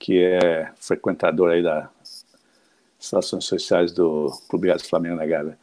que 0.00 0.18
é 0.18 0.72
frequentador 0.80 1.52
aí 1.52 1.62
das 1.62 2.26
relações 3.08 3.44
sociais 3.44 3.92
do 3.92 4.28
Clube 4.48 4.66
Gás 4.66 4.82
Flamengo 4.82 5.14
na 5.14 5.26
Gávea. 5.26 5.56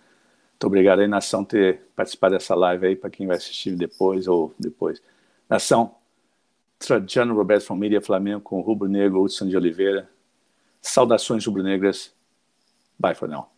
Muito 0.52 0.66
obrigado 0.66 1.00
aí, 1.00 1.10
Nação, 1.10 1.44
ter 1.44 1.90
participado 1.94 2.36
dessa 2.36 2.56
live 2.56 2.88
aí, 2.88 2.96
para 2.96 3.10
quem 3.10 3.28
vai 3.28 3.36
assistir 3.36 3.76
depois 3.76 4.30
ou 4.30 4.56
depois. 4.58 5.02
Nação, 5.50 5.94
Trajano 6.86 7.36
Roberto 7.36 7.66
from 7.66 7.78
Mídia 7.78 8.02
Flamengo 8.02 8.42
com 8.42 8.62
Rubro 8.62 8.88
Negro, 8.88 9.22
Hudson 9.22 9.48
de 9.48 9.56
Oliveira. 9.56 10.10
Saudações 10.82 11.46
rubro-negras. 11.46 12.14
Bye 13.00 13.16
for 13.16 13.28
now. 13.28 13.53